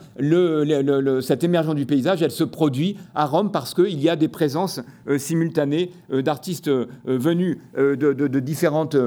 cette 1.21 1.43
émergence 1.43 1.75
du 1.75 1.85
paysage, 1.85 2.21
elle 2.21 2.31
se 2.31 2.43
produit 2.43 2.97
à 3.15 3.25
Rome 3.25 3.51
parce 3.51 3.73
qu'il 3.73 3.99
y 3.99 4.09
a 4.09 4.15
des 4.15 4.27
présences 4.27 4.81
simultanées 5.17 5.91
d'artistes 6.09 6.69
venus 7.05 7.57
de, 7.77 8.39
différentes 8.39 8.97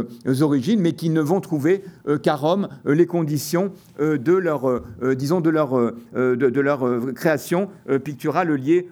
origines, 0.41 0.81
mais 0.81 0.93
qui 0.93 1.11
ne 1.11 1.21
vont 1.21 1.41
trouver 1.41 1.85
qu'à 2.23 2.35
Rome 2.35 2.69
les 2.85 3.07
conditions 3.07 3.73
de 3.99 4.33
leur, 4.33 4.83
disons, 5.17 5.41
de 5.41 5.51
leur, 5.51 5.93
de, 6.15 6.61
leur 6.61 7.13
création 7.15 7.69
picturale 8.05 8.51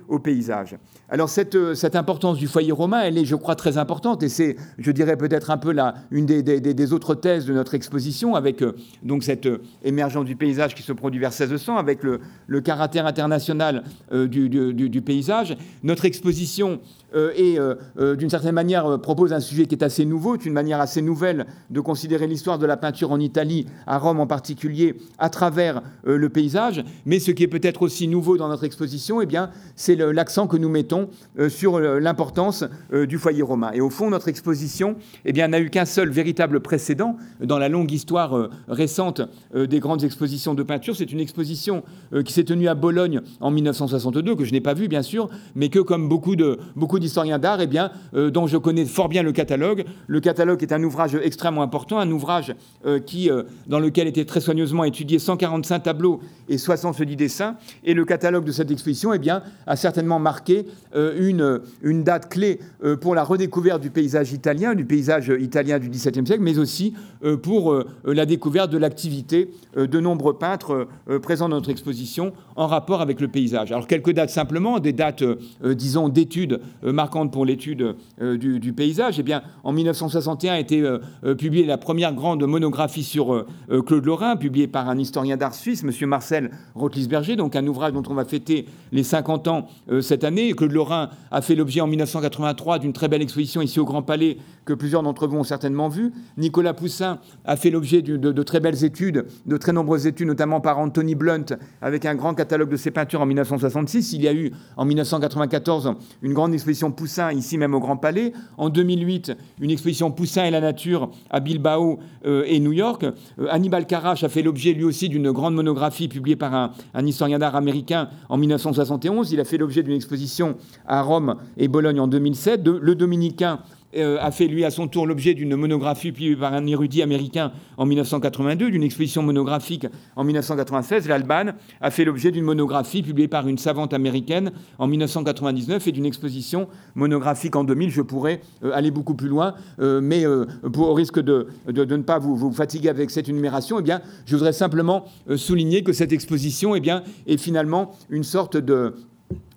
au 0.08 0.18
paysage. 0.18 0.76
Alors 1.08 1.28
cette, 1.28 1.74
cette, 1.74 1.96
importance 1.96 2.38
du 2.38 2.46
foyer 2.46 2.72
romain, 2.72 3.02
elle 3.02 3.18
est, 3.18 3.24
je 3.24 3.34
crois, 3.34 3.56
très 3.56 3.78
importante, 3.78 4.22
et 4.22 4.28
c'est, 4.28 4.56
je 4.78 4.90
dirais, 4.92 5.16
peut-être 5.16 5.50
un 5.50 5.58
peu 5.58 5.72
la, 5.72 5.94
une 6.10 6.26
des, 6.26 6.42
des, 6.42 6.60
des, 6.60 6.92
autres 6.92 7.14
thèses 7.14 7.46
de 7.46 7.52
notre 7.52 7.74
exposition, 7.74 8.34
avec 8.34 8.62
donc 9.02 9.24
cette 9.24 9.48
émergence 9.82 10.24
du 10.24 10.36
paysage 10.36 10.74
qui 10.74 10.82
se 10.82 10.92
produit 10.92 11.20
vers 11.20 11.30
1600, 11.30 11.76
avec 11.76 12.02
le, 12.02 12.20
le 12.46 12.60
caractère 12.60 13.06
international 13.06 13.82
du, 14.12 14.48
du, 14.48 14.72
du, 14.72 15.02
paysage. 15.02 15.56
Notre 15.82 16.04
exposition 16.04 16.60
euh, 16.70 16.76
et 17.14 17.58
euh, 17.58 17.74
euh, 17.98 18.16
d'une 18.16 18.30
certaine 18.30 18.54
manière 18.54 19.00
propose 19.00 19.32
un 19.32 19.40
sujet 19.40 19.66
qui 19.66 19.74
est 19.74 19.82
assez 19.82 20.04
nouveau, 20.04 20.36
une 20.36 20.52
manière 20.52 20.80
assez 20.80 21.02
nouvelle 21.02 21.46
de 21.70 21.80
considérer 21.80 22.26
l'histoire 22.26 22.58
de 22.58 22.66
la 22.66 22.76
peinture 22.76 23.10
en 23.10 23.18
Italie, 23.18 23.66
à 23.86 23.98
Rome 23.98 24.20
en 24.20 24.26
particulier, 24.26 24.96
à 25.18 25.30
travers 25.30 25.82
le 26.04 26.28
paysage. 26.28 26.84
Mais 27.06 27.18
ce 27.18 27.30
qui 27.30 27.42
est 27.42 27.48
peut-être 27.48 27.82
aussi 27.82 28.08
nouveau 28.08 28.36
dans 28.36 28.48
notre 28.48 28.64
exposition, 28.64 29.20
eh 29.20 29.26
bien, 29.26 29.50
c'est 29.76 29.96
l'accent 29.96 30.46
que 30.46 30.56
nous 30.56 30.68
mettons 30.68 31.08
sur 31.48 31.78
l'importance 31.78 32.64
du 32.92 33.18
foyer 33.18 33.42
romain. 33.42 33.70
Et 33.72 33.80
au 33.80 33.90
fond, 33.90 34.10
notre 34.10 34.28
exposition 34.28 34.96
eh 35.24 35.32
n'a 35.32 35.60
eu 35.60 35.70
qu'un 35.70 35.84
seul 35.84 36.10
véritable 36.10 36.60
précédent 36.60 37.16
dans 37.42 37.58
la 37.58 37.68
longue 37.68 37.90
histoire 37.90 38.50
récente 38.68 39.22
des 39.54 39.80
grandes 39.80 40.04
expositions 40.04 40.54
de 40.54 40.62
peinture. 40.62 40.96
C'est 40.96 41.12
une 41.12 41.20
exposition 41.20 41.82
qui 42.24 42.32
s'est 42.32 42.44
tenue 42.44 42.68
à 42.68 42.74
Bologne 42.74 43.20
en 43.40 43.50
1962, 43.50 44.36
que 44.36 44.44
je 44.44 44.52
n'ai 44.52 44.60
pas 44.60 44.74
vue 44.74 44.88
bien 44.88 45.02
sûr, 45.02 45.28
mais 45.54 45.68
que 45.68 45.80
comme 45.80 46.08
beaucoup 46.08 46.36
de 46.36 46.58
beaucoup 46.76 46.99
d'historiens 47.00 47.38
d'art, 47.38 47.60
eh 47.60 47.66
bien, 47.66 47.90
euh, 48.14 48.30
dont 48.30 48.46
je 48.46 48.56
connais 48.56 48.84
fort 48.84 49.08
bien 49.08 49.22
le 49.22 49.32
catalogue. 49.32 49.84
Le 50.06 50.20
catalogue 50.20 50.62
est 50.62 50.72
un 50.72 50.82
ouvrage 50.82 51.14
extrêmement 51.22 51.62
important, 51.62 51.98
un 51.98 52.10
ouvrage 52.10 52.54
euh, 52.86 53.00
qui, 53.00 53.30
euh, 53.30 53.42
dans 53.66 53.80
lequel 53.80 54.06
étaient 54.06 54.24
très 54.24 54.40
soigneusement 54.40 54.84
étudiés 54.84 55.18
145 55.18 55.80
tableaux 55.80 56.20
et 56.48 56.58
70 56.58 57.16
dessins. 57.16 57.56
Et 57.84 57.94
le 57.94 58.04
catalogue 58.04 58.44
de 58.44 58.52
cette 58.52 58.70
exposition 58.70 59.12
eh 59.12 59.18
bien, 59.18 59.42
a 59.66 59.76
certainement 59.76 60.18
marqué 60.18 60.66
une, 60.94 61.60
une 61.82 62.02
date 62.02 62.28
clé 62.28 62.58
pour 63.00 63.14
la 63.14 63.22
redécouverte 63.22 63.80
du 63.80 63.90
paysage 63.90 64.32
italien, 64.32 64.74
du 64.74 64.84
paysage 64.84 65.32
italien 65.40 65.78
du 65.78 65.88
XVIIe 65.88 66.26
siècle, 66.26 66.42
mais 66.42 66.58
aussi 66.58 66.94
pour 67.42 67.74
la 68.04 68.26
découverte 68.26 68.70
de 68.70 68.78
l'activité 68.78 69.50
de 69.76 70.00
nombreux 70.00 70.36
peintres 70.38 70.88
présents 71.22 71.48
dans 71.48 71.56
notre 71.56 71.70
exposition 71.70 72.32
en 72.56 72.66
rapport 72.66 73.00
avec 73.00 73.20
le 73.20 73.28
paysage. 73.28 73.72
Alors 73.72 73.86
quelques 73.86 74.12
dates 74.12 74.30
simplement, 74.30 74.80
des 74.80 74.92
dates, 74.92 75.24
disons, 75.64 76.08
d'études 76.08 76.60
marquante 76.92 77.32
pour 77.32 77.44
l'étude 77.44 77.94
euh, 78.20 78.36
du, 78.36 78.72
paysage. 78.72 79.18
Eh 79.18 79.22
bien, 79.22 79.42
en 79.64 79.72
1961 79.72 80.54
a 80.54 80.58
été 80.58 80.80
euh, 80.80 81.34
publiée 81.34 81.66
la 81.66 81.78
première 81.78 82.14
grande 82.14 82.42
monographie 82.44 83.02
sur 83.02 83.46
Claude 83.86 84.04
Lorrain, 84.04 84.36
publiée 84.36 84.66
par 84.66 84.88
un 84.88 84.98
historien 84.98 85.36
d'art 85.36 85.54
suisse, 85.54 85.84
M. 85.84 86.08
Marcel 86.08 86.50
Rotlisberger, 86.74 87.36
donc 87.36 87.56
un 87.56 87.66
ouvrage 87.66 87.92
dont 87.92 88.02
on 88.08 88.14
va 88.14 88.24
fêter 88.24 88.66
les 88.92 89.02
50 89.02 89.48
ans 89.48 89.68
cette 90.00 90.24
année. 90.24 90.52
Claude 90.52 90.72
Lorrain 90.72 91.10
a 91.30 91.42
fait 91.42 91.54
l'objet 91.54 91.80
en 91.80 91.86
1983 91.86 92.78
d'une 92.78 92.92
très 92.92 93.08
belle 93.08 93.22
exposition 93.22 93.60
ici 93.60 93.80
au 93.80 93.84
Grand 93.84 94.02
Palais 94.02 94.38
que 94.70 94.74
plusieurs 94.74 95.02
d'entre 95.02 95.26
vous 95.26 95.36
ont 95.36 95.44
certainement 95.44 95.88
vu. 95.88 96.12
Nicolas 96.36 96.74
Poussin 96.74 97.18
a 97.44 97.56
fait 97.56 97.70
l'objet 97.70 98.02
de, 98.02 98.42
très 98.44 98.60
belles 98.60 98.84
études, 98.84 99.26
de 99.44 99.56
très 99.56 99.72
nombreuses 99.72 100.06
études, 100.06 100.28
notamment 100.28 100.60
par 100.60 100.78
Anthony 100.78 101.16
Blunt, 101.16 101.46
avec 101.82 102.04
un 102.04 102.14
grand 102.14 102.34
catalogue 102.34 102.70
de 102.70 102.76
ses 102.76 102.92
peintures 102.92 103.20
en 103.20 103.26
1966. 103.26 104.12
Il 104.12 104.22
y 104.22 104.28
a 104.28 104.32
eu 104.32 104.52
en 104.76 104.84
1994 104.84 105.94
une 106.22 106.34
grande 106.34 106.54
exposition 106.54 106.79
Poussin, 106.88 107.32
ici 107.32 107.58
même 107.58 107.74
au 107.74 107.80
Grand 107.80 107.98
Palais. 107.98 108.32
En 108.56 108.70
2008, 108.70 109.32
une 109.60 109.70
exposition 109.70 110.10
Poussin 110.10 110.44
et 110.44 110.50
la 110.50 110.60
nature 110.60 111.10
à 111.28 111.40
Bilbao 111.40 111.98
euh, 112.24 112.44
et 112.46 112.60
New 112.60 112.72
York. 112.72 113.04
Euh, 113.04 113.46
Hannibal 113.50 113.86
Carache 113.86 114.24
a 114.24 114.30
fait 114.30 114.40
l'objet 114.42 114.72
lui 114.72 114.84
aussi 114.84 115.10
d'une 115.10 115.30
grande 115.32 115.54
monographie 115.54 116.08
publiée 116.08 116.36
par 116.36 116.54
un, 116.54 116.72
un 116.94 117.06
historien 117.06 117.38
d'art 117.38 117.56
américain 117.56 118.08
en 118.30 118.38
1971. 118.38 119.32
Il 119.32 119.40
a 119.40 119.44
fait 119.44 119.58
l'objet 119.58 119.82
d'une 119.82 119.96
exposition 119.96 120.56
à 120.86 121.02
Rome 121.02 121.36
et 121.58 121.68
Bologne 121.68 122.00
en 122.00 122.06
2007. 122.06 122.62
De, 122.62 122.70
le 122.70 122.94
dominicain 122.94 123.58
a 123.96 124.30
fait 124.30 124.46
lui 124.46 124.64
à 124.64 124.70
son 124.70 124.88
tour 124.88 125.06
l'objet 125.06 125.34
d'une 125.34 125.56
monographie 125.56 126.12
publiée 126.12 126.36
par 126.36 126.54
un 126.54 126.66
érudit 126.66 127.02
américain 127.02 127.52
en 127.76 127.86
1982, 127.86 128.70
d'une 128.70 128.82
exposition 128.82 129.22
monographique 129.22 129.86
en 130.16 130.24
1996. 130.24 131.08
L'Alban 131.08 131.52
a 131.80 131.90
fait 131.90 132.04
l'objet 132.04 132.30
d'une 132.30 132.44
monographie 132.44 133.02
publiée 133.02 133.28
par 133.28 133.48
une 133.48 133.58
savante 133.58 133.92
américaine 133.92 134.52
en 134.78 134.86
1999 134.86 135.88
et 135.88 135.92
d'une 135.92 136.06
exposition 136.06 136.68
monographique 136.94 137.56
en 137.56 137.64
2000. 137.64 137.90
Je 137.90 138.02
pourrais 138.02 138.40
euh, 138.62 138.70
aller 138.72 138.90
beaucoup 138.90 139.14
plus 139.14 139.28
loin, 139.28 139.54
euh, 139.80 140.00
mais 140.00 140.24
au 140.26 140.94
risque 140.94 141.20
de, 141.20 141.48
ne 141.66 141.96
pas 142.02 142.18
vous, 142.18 142.52
fatiguer 142.52 142.88
avec 142.88 143.10
cette 143.10 143.28
énumération, 143.28 143.78
eh 143.78 143.82
bien, 143.82 144.00
je 144.26 144.36
voudrais 144.36 144.52
simplement 144.52 145.04
souligner 145.36 145.82
que 145.82 145.92
cette 145.92 146.12
exposition 146.12 146.74
eh 146.74 146.80
est 147.26 147.36
finalement 147.36 147.92
une 148.08 148.24
sorte 148.24 148.56
de, 148.56 148.94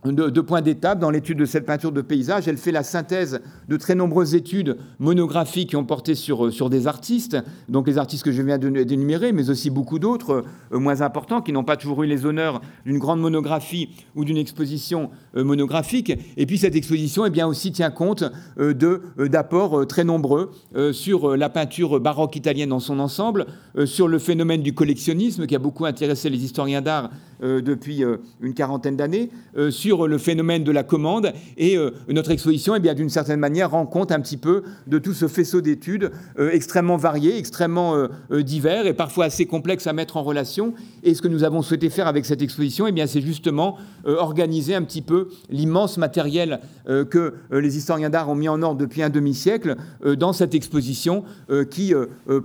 de, 0.05 0.41
points 0.41 0.61
d'étape 0.61 0.99
dans 0.99 1.09
l'étude 1.09 1.37
de 1.37 1.45
cette 1.45 1.65
peinture 1.65 1.91
de 1.91 2.01
paysage. 2.01 2.47
Elle 2.47 2.57
fait 2.57 2.71
la 2.71 2.83
synthèse 2.83 3.39
de 3.69 3.77
très 3.77 3.95
nombreuses 3.95 4.35
études 4.35 4.77
monographiques 4.99 5.69
qui 5.69 5.75
ont 5.75 5.85
porté 5.85 6.15
sur, 6.15 6.51
sur 6.51 6.69
des 6.69 6.87
artistes, 6.87 7.37
donc 7.69 7.87
les 7.87 7.97
artistes 7.97 8.23
que 8.23 8.31
je 8.31 8.41
viens 8.41 8.57
d'énumérer, 8.57 9.31
mais 9.31 9.49
aussi 9.49 9.69
beaucoup 9.69 9.99
d'autres 9.99 10.43
euh, 10.73 10.79
moins 10.79 11.01
importants 11.01 11.41
qui 11.41 11.53
n'ont 11.53 11.63
pas 11.63 11.77
toujours 11.77 12.03
eu 12.03 12.07
les 12.07 12.25
honneurs 12.25 12.61
d'une 12.85 12.97
grande 12.97 13.21
monographie 13.21 13.89
ou 14.15 14.25
d'une 14.25 14.37
exposition 14.37 15.09
euh, 15.35 15.43
monographique. 15.43 16.11
Et 16.37 16.45
puis 16.45 16.57
cette 16.57 16.75
exposition 16.75 17.25
eh 17.25 17.29
bien, 17.29 17.47
aussi 17.47 17.71
tient 17.71 17.91
compte 17.91 18.23
euh, 18.59 18.73
de, 18.73 19.01
d'apports 19.27 19.87
très 19.87 20.03
nombreux 20.03 20.51
sur 20.91 21.35
la 21.37 21.49
peinture 21.49 21.99
baroque 21.99 22.35
italienne 22.35 22.69
dans 22.69 22.79
son 22.79 22.99
ensemble, 22.99 23.45
sur 23.85 24.07
le 24.07 24.19
phénomène 24.19 24.61
du 24.61 24.73
collectionnisme 24.73 25.45
qui 25.45 25.55
a 25.55 25.59
beaucoup 25.59 25.85
intéressé 25.85 26.29
les 26.29 26.43
historiens 26.43 26.81
d'art 26.81 27.09
depuis 27.43 28.03
une 28.41 28.53
quarantaine 28.53 28.95
d'années, 28.95 29.29
sur 29.69 30.07
le 30.07 30.17
phénomène 30.17 30.63
de 30.63 30.71
la 30.71 30.83
commande. 30.83 31.33
Et 31.57 31.77
euh, 31.77 31.91
notre 32.09 32.31
exposition, 32.31 32.75
eh 32.75 32.93
d'une 32.93 33.09
certaine 33.09 33.39
manière, 33.39 33.71
rend 33.71 33.85
compte 33.85 34.11
un 34.11 34.19
petit 34.19 34.37
peu 34.37 34.63
de 34.87 34.97
tout 34.97 35.13
ce 35.13 35.27
faisceau 35.27 35.61
d'études 35.61 36.11
euh, 36.39 36.51
extrêmement 36.51 36.97
variés, 36.97 37.37
extrêmement 37.37 37.95
euh, 37.95 38.43
divers 38.43 38.85
et 38.85 38.93
parfois 38.93 39.25
assez 39.25 39.45
complexes 39.45 39.87
à 39.87 39.93
mettre 39.93 40.17
en 40.17 40.23
relation. 40.23 40.73
Et 41.03 41.13
ce 41.13 41.21
que 41.21 41.27
nous 41.27 41.43
avons 41.43 41.61
souhaité 41.61 41.89
faire 41.89 42.07
avec 42.07 42.25
cette 42.25 42.41
exposition, 42.41 42.87
eh 42.87 43.07
c'est 43.07 43.21
justement 43.21 43.77
organiser 44.05 44.75
un 44.75 44.83
petit 44.83 45.01
peu 45.01 45.27
l'immense 45.49 45.97
matériel 45.97 46.61
que 46.85 47.33
les 47.51 47.77
historiens 47.77 48.09
d'art 48.09 48.29
ont 48.29 48.35
mis 48.35 48.47
en 48.47 48.61
ordre 48.61 48.79
depuis 48.79 49.03
un 49.03 49.09
demi-siècle 49.09 49.75
dans 50.17 50.31
cette 50.31 50.55
exposition 50.55 51.25
qui 51.69 51.93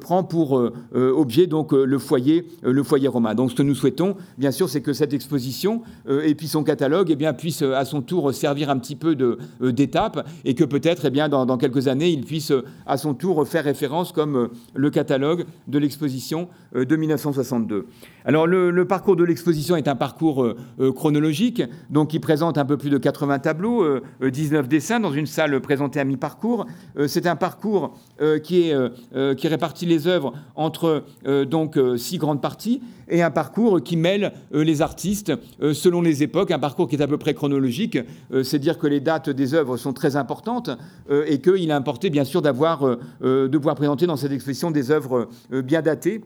prend 0.01 0.25
pour 0.25 0.73
objet 0.95 1.47
donc 1.47 1.73
le 1.73 1.99
foyer, 1.99 2.49
le 2.63 2.83
foyer 2.83 3.07
romain. 3.09 3.35
Donc, 3.35 3.51
ce 3.53 3.57
que 3.57 3.63
nous 3.63 3.75
souhaitons, 3.75 4.17
bien 4.37 4.51
sûr, 4.51 4.69
c'est 4.69 4.81
que 4.81 4.88
cette 4.93 5.13
exposition 5.13 5.83
et 6.09 6.35
puis 6.35 6.49
son 6.49 6.65
catalogue, 6.65 7.09
eh 7.11 7.17
bien, 7.17 7.33
puisse 7.35 7.63
euh, 7.63 7.75
à 7.75 7.85
son 7.85 8.03
tour 8.03 8.35
servir 8.35 8.71
un 8.71 8.79
petit 8.79 8.97
peu 8.97 9.17
euh, 9.21 9.73
d'étape 9.73 10.27
et 10.45 10.55
que 10.55 10.65
peut-être 10.65 11.07
eh 11.07 11.11
bien, 11.11 11.29
dans, 11.29 11.57
quelques 11.57 11.89
années, 11.89 12.11
il 12.11 12.25
puisse 12.25 12.51
euh, 12.51 12.65
à 12.87 12.97
son 12.97 13.15
tour 13.15 13.47
faire 13.47 13.65
référence 13.65 14.13
comme 14.13 14.51
le 14.75 14.91
catalogue 14.91 15.45
de 15.69 15.79
l'exposition 15.79 16.49
de 16.75 16.97
1962. 16.97 17.87
Alors 18.25 18.47
le, 18.47 18.85
parcours 18.85 19.17
de 19.17 19.25
l'exposition 19.25 19.77
est 19.77 19.89
un 19.89 19.97
parcours 19.97 20.47
chronologique, 20.95 21.63
donc 21.91 22.11
qui 22.11 22.19
présente 22.21 22.59
un 22.59 22.65
peu 22.65 22.77
plus 22.77 22.91
de 22.91 22.99
80 22.99 23.39
tableaux, 23.39 23.85
19 24.21 24.69
dessins 24.69 25.01
dans 25.01 25.13
une 25.13 25.27
salle 25.27 25.61
présentée 25.61 26.01
à 26.01 26.05
mi-parcours. 26.05 26.67
C'est 27.07 27.27
un 27.27 27.37
parcours 27.37 27.97
qui, 28.43 28.69
est, 28.69 29.37
qui 29.37 29.49
répartit 29.49 29.87
les 29.87 30.07
œuvres 30.07 30.33
entre 30.57 31.05
donc 31.47 31.79
six 31.97 32.19
grandes 32.19 32.43
parties 32.43 32.83
et 33.09 33.23
un 33.23 33.31
parcours 33.31 33.83
qui 33.83 33.97
mêle 33.97 34.33
les 34.53 34.68
artistes 34.83 35.33
selon 35.61 36.03
les 36.03 36.23
époques, 36.23 36.51
un 36.51 36.59
parcours 36.59 36.89
qui 36.89 36.97
est 36.97 37.03
à 37.03 37.07
peu 37.07 37.19
près 37.19 37.35
chronologique, 37.35 37.99
euh, 38.33 38.43
c'est 38.43 38.59
dire 38.59 38.79
que 38.79 38.87
les 38.87 39.01
dates 39.01 39.31
des 39.31 39.55
œuvres 39.55 39.77
sont 39.77 39.93
très 39.93 40.17
importantes 40.17 40.71
euh, 41.11 41.25
et 41.27 41.41
qu'il 41.41 41.71
a 41.71 41.77
importé 41.77 42.11
bien 42.11 42.25
sûr 42.25 42.43
d'avoir, 42.43 42.87
euh, 42.87 43.49
de 43.49 43.59
pouvoir 43.59 43.77
présenter 43.77 44.07
dans 44.07 44.17
cette 44.17 44.33
exposition 44.33 44.71
des 44.71 44.91
œuvres 44.91 45.29
bien 45.51 45.83
datées 45.83 46.23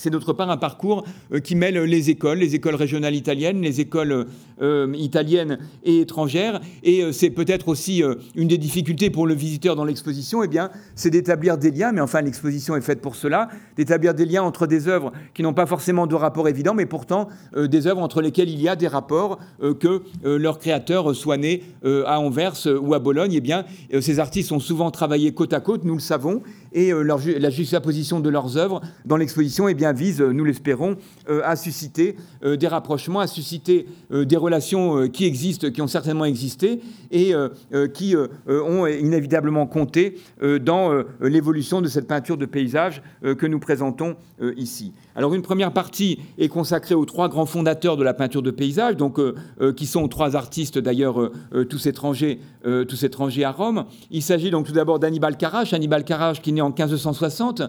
c'est 0.00 0.10
d'autre 0.10 0.32
part 0.32 0.50
un 0.50 0.56
parcours 0.56 1.04
euh, 1.32 1.40
qui 1.40 1.54
mêle 1.54 1.78
les 1.78 2.10
écoles, 2.10 2.38
les 2.38 2.54
écoles 2.54 2.74
régionales 2.74 3.14
italiennes, 3.14 3.60
les 3.60 3.80
écoles 3.80 4.26
euh, 4.62 4.92
italiennes 4.96 5.58
et 5.84 6.00
étrangères. 6.00 6.60
Et 6.82 7.02
euh, 7.02 7.12
c'est 7.12 7.30
peut-être 7.30 7.68
aussi 7.68 8.02
une 8.34 8.48
des 8.48 8.56
difficultés 8.56 9.10
pour 9.10 9.26
le 9.26 9.34
visiteur 9.34 9.76
dans 9.76 9.84
l'exposition, 9.84 10.42
eh 10.42 10.48
c'est 10.94 11.10
d'établir 11.10 11.58
des 11.58 11.70
liens, 11.70 11.92
mais 11.92 12.00
enfin 12.00 12.22
l'exposition 12.22 12.76
est 12.76 12.80
faite 12.80 13.00
pour 13.00 13.14
cela, 13.14 13.48
d'établir 13.76 14.14
des 14.14 14.24
liens 14.24 14.42
entre 14.42 14.66
des 14.66 14.88
œuvres 14.88 15.12
qui 15.34 15.42
n'ont 15.42 15.52
pas 15.52 15.66
forcément 15.66 16.06
de 16.06 16.14
rapport 16.14 16.48
évident, 16.48 16.74
mais 16.74 16.86
pourtant 16.86 17.28
des 17.56 17.86
œuvres 17.86 18.00
entre 18.00 18.22
lesquelles 18.22 18.48
il 18.48 18.60
y 18.60 18.68
a 18.68 18.76
des 18.76 18.88
rapports, 18.88 19.38
que 19.80 20.02
leurs 20.24 20.58
créateurs 20.58 21.14
soient 21.14 21.36
nés 21.36 21.62
à 21.84 22.20
Anvers 22.20 22.66
ou 22.80 22.94
à 22.94 22.98
Bologne. 22.98 23.32
Eh 23.34 23.40
bien, 23.40 23.64
ces 24.00 24.18
artistes 24.18 24.52
ont 24.52 24.60
souvent 24.60 24.90
travaillé 24.90 25.32
côte 25.32 25.52
à 25.52 25.60
côte, 25.60 25.84
nous 25.84 25.94
le 25.94 26.00
savons, 26.00 26.42
et 26.72 26.92
la 26.92 27.50
juxtaposition 27.50 28.20
de 28.20 28.28
leurs 28.28 28.56
œuvres 28.56 28.80
dans 29.04 29.16
l'exposition, 29.16 29.68
eh 29.68 29.74
bien, 29.74 29.89
vise, 29.92 30.20
nous 30.20 30.44
l'espérons, 30.44 30.96
à 31.28 31.56
susciter 31.56 32.16
des 32.42 32.66
rapprochements, 32.66 33.20
à 33.20 33.26
susciter 33.26 33.86
des 34.10 34.36
relations 34.36 35.08
qui 35.08 35.24
existent, 35.26 35.70
qui 35.70 35.82
ont 35.82 35.86
certainement 35.86 36.24
existé 36.24 36.80
et 37.10 37.32
qui 37.94 38.14
ont 38.46 38.86
inévitablement 38.86 39.66
compté 39.66 40.18
dans 40.60 41.04
l'évolution 41.20 41.80
de 41.80 41.88
cette 41.88 42.06
peinture 42.06 42.36
de 42.36 42.46
paysage 42.46 43.02
que 43.22 43.46
nous 43.46 43.60
présentons 43.60 44.16
ici. 44.56 44.92
Alors 45.16 45.34
une 45.34 45.42
première 45.42 45.72
partie 45.72 46.18
est 46.38 46.48
consacrée 46.48 46.94
aux 46.94 47.04
trois 47.04 47.28
grands 47.28 47.46
fondateurs 47.46 47.96
de 47.96 48.04
la 48.04 48.14
peinture 48.14 48.42
de 48.42 48.50
paysage, 48.50 48.96
donc, 48.96 49.18
euh, 49.18 49.34
euh, 49.60 49.72
qui 49.72 49.86
sont 49.86 50.06
trois 50.08 50.36
artistes 50.36 50.78
d'ailleurs 50.78 51.20
euh, 51.20 51.64
tous, 51.68 51.86
étrangers, 51.86 52.40
tous 52.88 53.02
étrangers 53.02 53.44
à 53.44 53.50
Rome. 53.50 53.84
Il 54.10 54.22
s'agit 54.22 54.50
donc 54.50 54.66
tout 54.66 54.72
d'abord 54.72 54.98
d'Annibal 54.98 55.36
Carache, 55.36 55.72
Annibal 55.72 56.04
Carache 56.04 56.42
qui 56.42 56.52
naît 56.52 56.60
en 56.60 56.68
1560, 56.68 57.62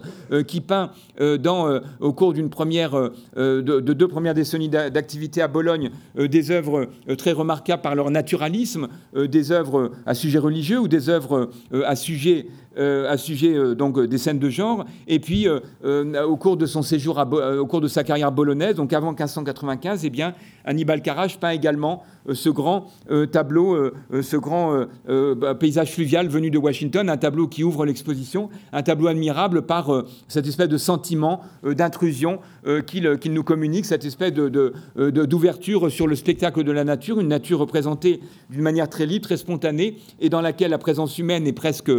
qui 0.46 0.60
peint 0.60 0.90
au 1.18 2.12
cours 2.12 2.32
d'une 2.32 2.50
première, 2.50 2.92
de, 3.36 3.60
de, 3.60 3.92
deux 3.92 4.08
premières 4.08 4.34
décennies 4.34 4.68
d'activité 4.68 5.40
à 5.40 5.48
Bologne 5.48 5.90
des 6.16 6.50
œuvres 6.50 6.88
très 7.16 7.32
remarquables 7.32 7.82
par 7.82 7.94
leur 7.94 8.10
naturalisme, 8.10 8.88
des 9.16 9.50
œuvres 9.50 9.92
à 10.04 10.14
sujet 10.14 10.38
religieux 10.38 10.78
ou 10.78 10.88
des 10.88 11.08
œuvres 11.08 11.50
à 11.84 11.96
sujet 11.96 12.46
à 12.76 13.18
sujet 13.18 13.74
donc 13.74 14.00
des 14.00 14.18
scènes 14.18 14.38
de 14.38 14.48
genre. 14.50 14.84
Et 15.06 15.20
puis, 15.20 15.46
au 15.48 16.36
cours 16.36 16.56
de 16.56 16.66
son 16.66 16.82
séjour, 16.82 17.18
au 17.32 17.66
cours 17.66 17.80
de 17.80 17.88
sa 17.88 18.04
carrière 18.04 18.32
bolognaise, 18.32 18.76
donc 18.76 18.92
avant 18.92 19.10
1595, 19.10 20.04
eh 20.04 20.10
bien, 20.10 20.34
Hannibal 20.64 21.02
Carache 21.02 21.38
peint 21.38 21.50
également 21.50 22.02
ce 22.32 22.48
grand 22.48 22.86
tableau, 23.32 23.90
ce 24.22 24.36
grand 24.36 24.86
bah, 25.06 25.54
paysage 25.54 25.92
fluvial 25.92 26.28
venu 26.28 26.50
de 26.50 26.58
Washington, 26.58 27.08
un 27.08 27.16
tableau 27.16 27.48
qui 27.48 27.64
ouvre 27.64 27.84
l'exposition, 27.84 28.48
un 28.72 28.82
tableau 28.82 29.08
admirable 29.08 29.62
par 29.62 29.90
cette 30.28 30.46
espèce 30.46 30.68
de 30.68 30.76
sentiment 30.78 31.40
d'intrusion 31.64 32.38
qu'il 32.86 33.32
nous 33.32 33.42
communique, 33.42 33.86
cette 33.86 34.04
espèce 34.04 34.32
d'ouverture 34.32 35.90
sur 35.90 36.06
le 36.06 36.14
spectacle 36.14 36.62
de 36.62 36.72
la 36.72 36.84
nature, 36.84 37.18
une 37.18 37.28
nature 37.28 37.58
représentée 37.58 38.20
d'une 38.50 38.62
manière 38.62 38.88
très 38.88 39.06
libre, 39.06 39.24
très 39.24 39.36
spontanée, 39.36 39.98
et 40.20 40.28
dans 40.28 40.40
laquelle 40.40 40.70
la 40.70 40.78
présence 40.78 41.18
humaine 41.18 41.46
est 41.46 41.52
presque 41.52 41.90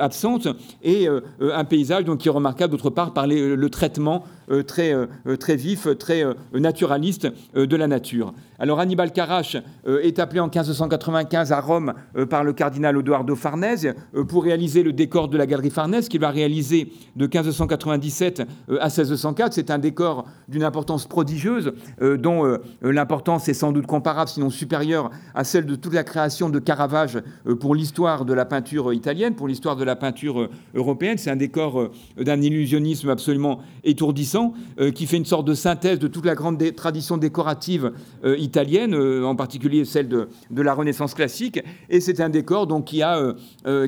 absente 0.00 0.48
et 0.82 1.08
euh, 1.08 1.20
euh, 1.40 1.56
un 1.56 1.64
paysage 1.64 2.04
donc, 2.04 2.18
qui 2.18 2.28
est 2.28 2.32
remarquable 2.32 2.72
d'autre 2.72 2.90
part 2.90 3.12
par 3.12 3.26
le 3.26 3.68
traitement 3.68 4.24
euh, 4.50 4.62
très, 4.90 5.36
très 5.36 5.56
vif, 5.56 5.86
très 5.98 6.24
naturaliste 6.52 7.28
de 7.54 7.76
la 7.76 7.86
nature. 7.86 8.32
Alors 8.58 8.80
Hannibal 8.80 9.12
Carache 9.12 9.56
est 9.86 10.18
appelé 10.18 10.40
en 10.40 10.46
1595 10.46 11.52
à 11.52 11.60
Rome 11.60 11.94
par 12.30 12.44
le 12.44 12.52
cardinal 12.52 12.96
Odoardo 12.96 13.34
Farnèse 13.34 13.92
pour 14.28 14.44
réaliser 14.44 14.82
le 14.82 14.92
décor 14.92 15.28
de 15.28 15.36
la 15.36 15.46
galerie 15.46 15.70
Farnèse 15.70 16.08
qu'il 16.08 16.20
va 16.20 16.30
réaliser 16.30 16.92
de 17.16 17.24
1597 17.24 18.42
à 18.80 18.86
1604. 18.86 19.52
C'est 19.52 19.70
un 19.70 19.78
décor 19.78 20.26
d'une 20.48 20.64
importance 20.64 21.06
prodigieuse 21.06 21.72
dont 22.00 22.58
l'importance 22.82 23.48
est 23.48 23.54
sans 23.54 23.72
doute 23.72 23.86
comparable, 23.86 24.28
sinon 24.28 24.50
supérieure 24.50 25.10
à 25.34 25.44
celle 25.44 25.66
de 25.66 25.74
toute 25.74 25.94
la 25.94 26.04
création 26.04 26.48
de 26.48 26.58
Caravage 26.58 27.18
pour 27.60 27.74
l'histoire 27.74 28.24
de 28.24 28.32
la 28.32 28.44
peinture 28.44 28.92
italienne, 28.92 29.34
pour 29.34 29.48
l'histoire 29.48 29.76
de 29.76 29.84
la 29.84 29.96
peinture 29.96 30.40
euh, 30.40 30.50
européenne. 30.74 31.18
C'est 31.18 31.30
un 31.30 31.36
décor 31.36 31.80
euh, 31.80 31.90
d'un 32.16 32.40
illusionnisme 32.40 33.08
absolument 33.08 33.60
étourdissant 33.84 34.54
euh, 34.71 34.71
qui 34.94 35.06
fait 35.06 35.16
une 35.16 35.24
sorte 35.24 35.46
de 35.46 35.54
synthèse 35.54 35.98
de 35.98 36.08
toute 36.08 36.24
la 36.24 36.34
grande 36.34 36.62
tradition 36.74 37.16
décorative 37.16 37.92
italienne, 38.24 38.94
en 38.94 39.36
particulier 39.36 39.84
celle 39.84 40.08
de, 40.08 40.28
la 40.50 40.74
Renaissance 40.74 41.14
classique. 41.14 41.60
Et 41.90 42.00
c'est 42.00 42.20
un 42.20 42.28
décor 42.28 42.66
donc, 42.66 42.86
qui 42.86 43.02
a, 43.02 43.34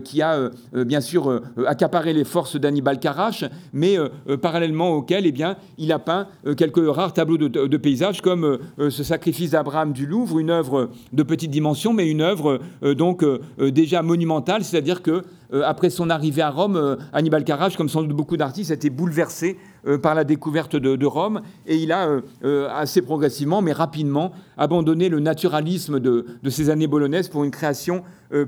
qui 0.04 0.22
a 0.22 0.50
bien 0.72 1.00
sûr 1.00 1.42
accaparé 1.66 2.12
les 2.12 2.24
forces 2.24 2.56
d'Annibal 2.56 2.98
Carache, 2.98 3.44
mais 3.72 3.96
parallèlement 4.42 4.90
auquel 4.90 5.26
eh 5.26 5.32
bien, 5.32 5.56
il 5.78 5.92
a 5.92 5.98
peint 5.98 6.28
quelques 6.56 6.86
rares 6.86 7.12
tableaux 7.12 7.38
de, 7.38 7.48
de 7.48 7.76
paysages 7.76 8.20
comme 8.20 8.58
ce 8.78 9.04
sacrifice 9.04 9.50
d'Abraham 9.50 9.92
du 9.92 10.06
Louvre, 10.06 10.38
une 10.38 10.50
œuvre 10.50 10.90
de 11.12 11.22
petite 11.22 11.50
dimension, 11.50 11.92
mais 11.92 12.10
une 12.10 12.20
œuvre 12.20 12.60
donc 12.96 13.24
déjà 13.60 14.02
monumentale, 14.02 14.64
c'est-à-dire 14.64 15.02
que 15.02 15.22
après 15.62 15.90
son 15.90 16.10
arrivée 16.10 16.42
à 16.42 16.50
Rome, 16.50 16.76
euh, 16.76 16.96
Hannibal 17.12 17.44
Carache, 17.44 17.76
comme 17.76 17.88
sans 17.88 18.02
doute 18.02 18.16
beaucoup 18.16 18.36
d'artistes, 18.36 18.70
a 18.70 18.74
été 18.74 18.90
bouleversé 18.90 19.56
euh, 19.56 19.73
par 20.02 20.14
la 20.14 20.24
découverte 20.24 20.76
de, 20.76 21.06
Rome. 21.06 21.42
Et 21.66 21.76
il 21.76 21.92
a 21.92 22.08
euh, 22.44 22.68
assez 22.70 23.02
progressivement, 23.02 23.62
mais 23.62 23.72
rapidement, 23.72 24.32
abandonné 24.56 25.08
le 25.08 25.20
naturalisme 25.20 26.00
de, 26.00 26.26
de 26.42 26.50
ces 26.50 26.70
années 26.70 26.86
bolonaises 26.86 27.28
pour 27.28 27.44
une 27.44 27.50
création 27.50 28.02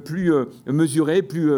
plus 0.05 0.33
mesurée, 0.67 1.23
plus, 1.23 1.51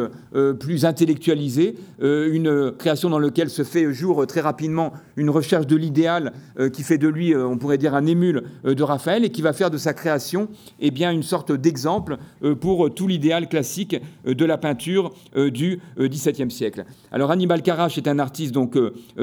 plus 0.58 0.84
intellectualisée, 0.84 1.76
une 2.00 2.72
création 2.76 3.08
dans 3.08 3.18
laquelle 3.18 3.48
se 3.48 3.62
fait 3.62 3.90
jour 3.92 4.26
très 4.26 4.40
rapidement 4.40 4.92
une 5.16 5.30
recherche 5.30 5.66
de 5.66 5.76
l'idéal 5.76 6.32
qui 6.72 6.82
fait 6.82 6.98
de 6.98 7.08
lui, 7.08 7.34
on 7.34 7.56
pourrait 7.56 7.78
dire, 7.78 7.94
un 7.94 8.06
émule 8.06 8.44
de 8.64 8.82
Raphaël 8.82 9.24
et 9.24 9.30
qui 9.30 9.40
va 9.40 9.52
faire 9.52 9.70
de 9.70 9.78
sa 9.78 9.94
création 9.94 10.48
eh 10.80 10.90
bien, 10.90 11.10
une 11.10 11.22
sorte 11.22 11.52
d'exemple 11.52 12.18
pour 12.60 12.92
tout 12.92 13.06
l'idéal 13.06 13.48
classique 13.48 13.96
de 14.26 14.44
la 14.44 14.58
peinture 14.58 15.14
du 15.34 15.80
XVIIe 15.98 16.50
siècle. 16.50 16.84
Alors 17.12 17.30
Hannibal 17.30 17.62
Carache 17.62 17.96
est 17.96 18.08
un 18.08 18.18
artiste 18.18 18.52
donc, 18.52 18.76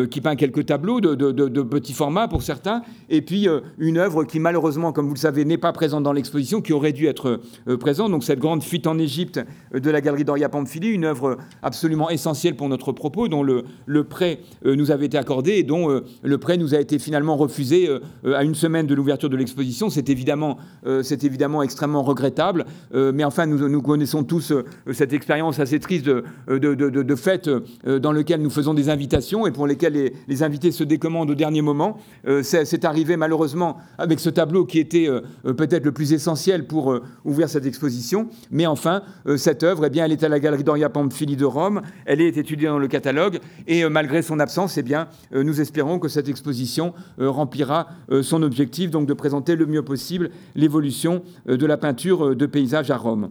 qui 0.10 0.22
peint 0.22 0.36
quelques 0.36 0.66
tableaux 0.66 1.02
de, 1.02 1.14
de, 1.14 1.62
petit 1.62 1.94
format 1.94 2.28
pour 2.28 2.44
certains, 2.44 2.82
et 3.10 3.22
puis 3.22 3.48
une 3.78 3.98
œuvre 3.98 4.24
qui 4.24 4.40
malheureusement, 4.40 4.92
comme 4.92 5.08
vous 5.08 5.15
le 5.16 5.20
savez, 5.20 5.46
n'est 5.46 5.58
pas 5.58 5.74
présente 5.74 6.04
dans 6.04 6.14
l'exposition, 6.14 6.62
qui 6.62 6.74
aurait 6.74 6.94
dû 6.94 7.08
être 7.08 7.42
présente, 7.80 8.12
donc 8.12 8.24
cette 8.24 8.40
grande 8.40 8.64
fuite 8.64 8.88
en 8.88 8.98
Égypte 9.00 9.40
de 9.74 9.90
la 9.90 10.02
galerie 10.02 10.24
Doria 10.24 10.50
Pamphili, 10.50 10.90
une 10.90 11.06
œuvre 11.06 11.38
absolument 11.64 12.10
essentielle 12.10 12.56
pour 12.56 12.70
notre 12.70 12.92
propos, 12.92 13.28
dont 13.28 13.44
le, 13.44 13.64
prêt 14.04 14.40
nous 14.64 14.92
avait 14.92 15.08
été 15.08 15.18
accordé 15.18 15.54
et 15.54 15.64
dont 15.64 16.02
le 16.22 16.38
prêt 16.38 16.58
nous 16.58 16.76
a 16.76 16.80
été 16.80 17.00
finalement 17.00 17.36
refusé 17.36 17.90
à 18.24 18.44
une 18.44 18.56
semaine 18.56 18.88
de 18.88 18.94
l'ouverture 18.94 19.30
de 19.30 19.38
l'exposition. 19.38 19.90
C'est 19.90 20.10
évidemment, 20.10 20.58
c'est 21.02 21.24
évidemment 21.24 21.64
extrêmement 21.64 22.04
regrettable, 22.04 22.66
mais 22.94 23.24
enfin 23.24 23.46
nous, 23.46 23.82
connaissons 23.82 24.24
tous 24.24 24.54
cette 24.92 25.14
expérience 25.14 25.60
assez 25.60 25.80
triste 25.80 26.06
de, 26.06 26.24
de, 26.48 26.76
de, 26.76 26.90
de 26.90 27.16
fêtes 27.16 27.50
dans 27.86 28.12
lequel 28.12 28.42
nous 28.42 28.50
faisons 28.50 28.74
des 28.74 28.90
invitations 28.90 29.48
et 29.48 29.52
pour 29.52 29.68
lesquelles 29.68 30.12
les, 30.28 30.44
invités 30.44 30.72
se 30.72 30.84
décommandent 30.84 31.32
au 31.32 31.36
dernier 31.36 31.62
moment. 31.62 31.98
Euh, 32.28 32.44
c'est 32.44 32.86
arrivé 32.86 33.18
malheureusement 33.18 33.78
avec 33.98 34.20
ce 34.20 34.30
tableau 34.30 34.66
qui 34.66 34.80
était 34.80 35.05
euh, 35.08 35.54
peut-être 35.54 35.86
le 35.86 35.92
plus 35.92 36.14
essentiel 36.14 36.68
pour 36.68 36.92
euh, 36.92 37.04
ouvrir 37.24 37.50
cette 37.50 37.66
exposition. 37.66 38.30
Mais 38.52 38.66
enfin, 38.66 39.04
cette 39.38 39.64
œuvre, 39.64 39.86
eh 39.86 39.90
bien, 39.90 40.06
elle 40.06 40.12
est 40.12 40.24
à 40.24 40.30
la 40.30 40.40
galerie 40.40 40.64
Doria 40.64 40.90
Pamphili 40.90 41.36
de 41.36 41.46
Rome. 41.46 41.82
Elle 42.06 42.22
est 42.22 42.38
étudiée 42.38 42.68
dans 42.68 42.80
le 42.80 42.88
catalogue 42.88 43.40
et 43.68 43.88
malgré 43.90 44.22
son 44.22 44.40
absence, 44.40 44.78
eh 44.78 44.84
bien, 44.84 45.08
nous 45.32 45.62
espérons 45.62 46.00
que 46.00 46.08
cette 46.08 46.30
exposition 46.30 46.94
remplira 47.18 47.88
son 48.22 48.44
objectif, 48.44 48.92
donc 48.92 49.08
de 49.08 49.14
présenter 49.14 49.56
le 49.56 49.66
mieux 49.66 49.84
possible 49.84 50.30
l'évolution 50.56 51.24
de 51.46 51.66
la 51.66 51.78
peinture 51.78 52.36
de 52.36 52.46
paysage 52.46 52.92
à 52.92 52.98
Rome. 52.98 53.30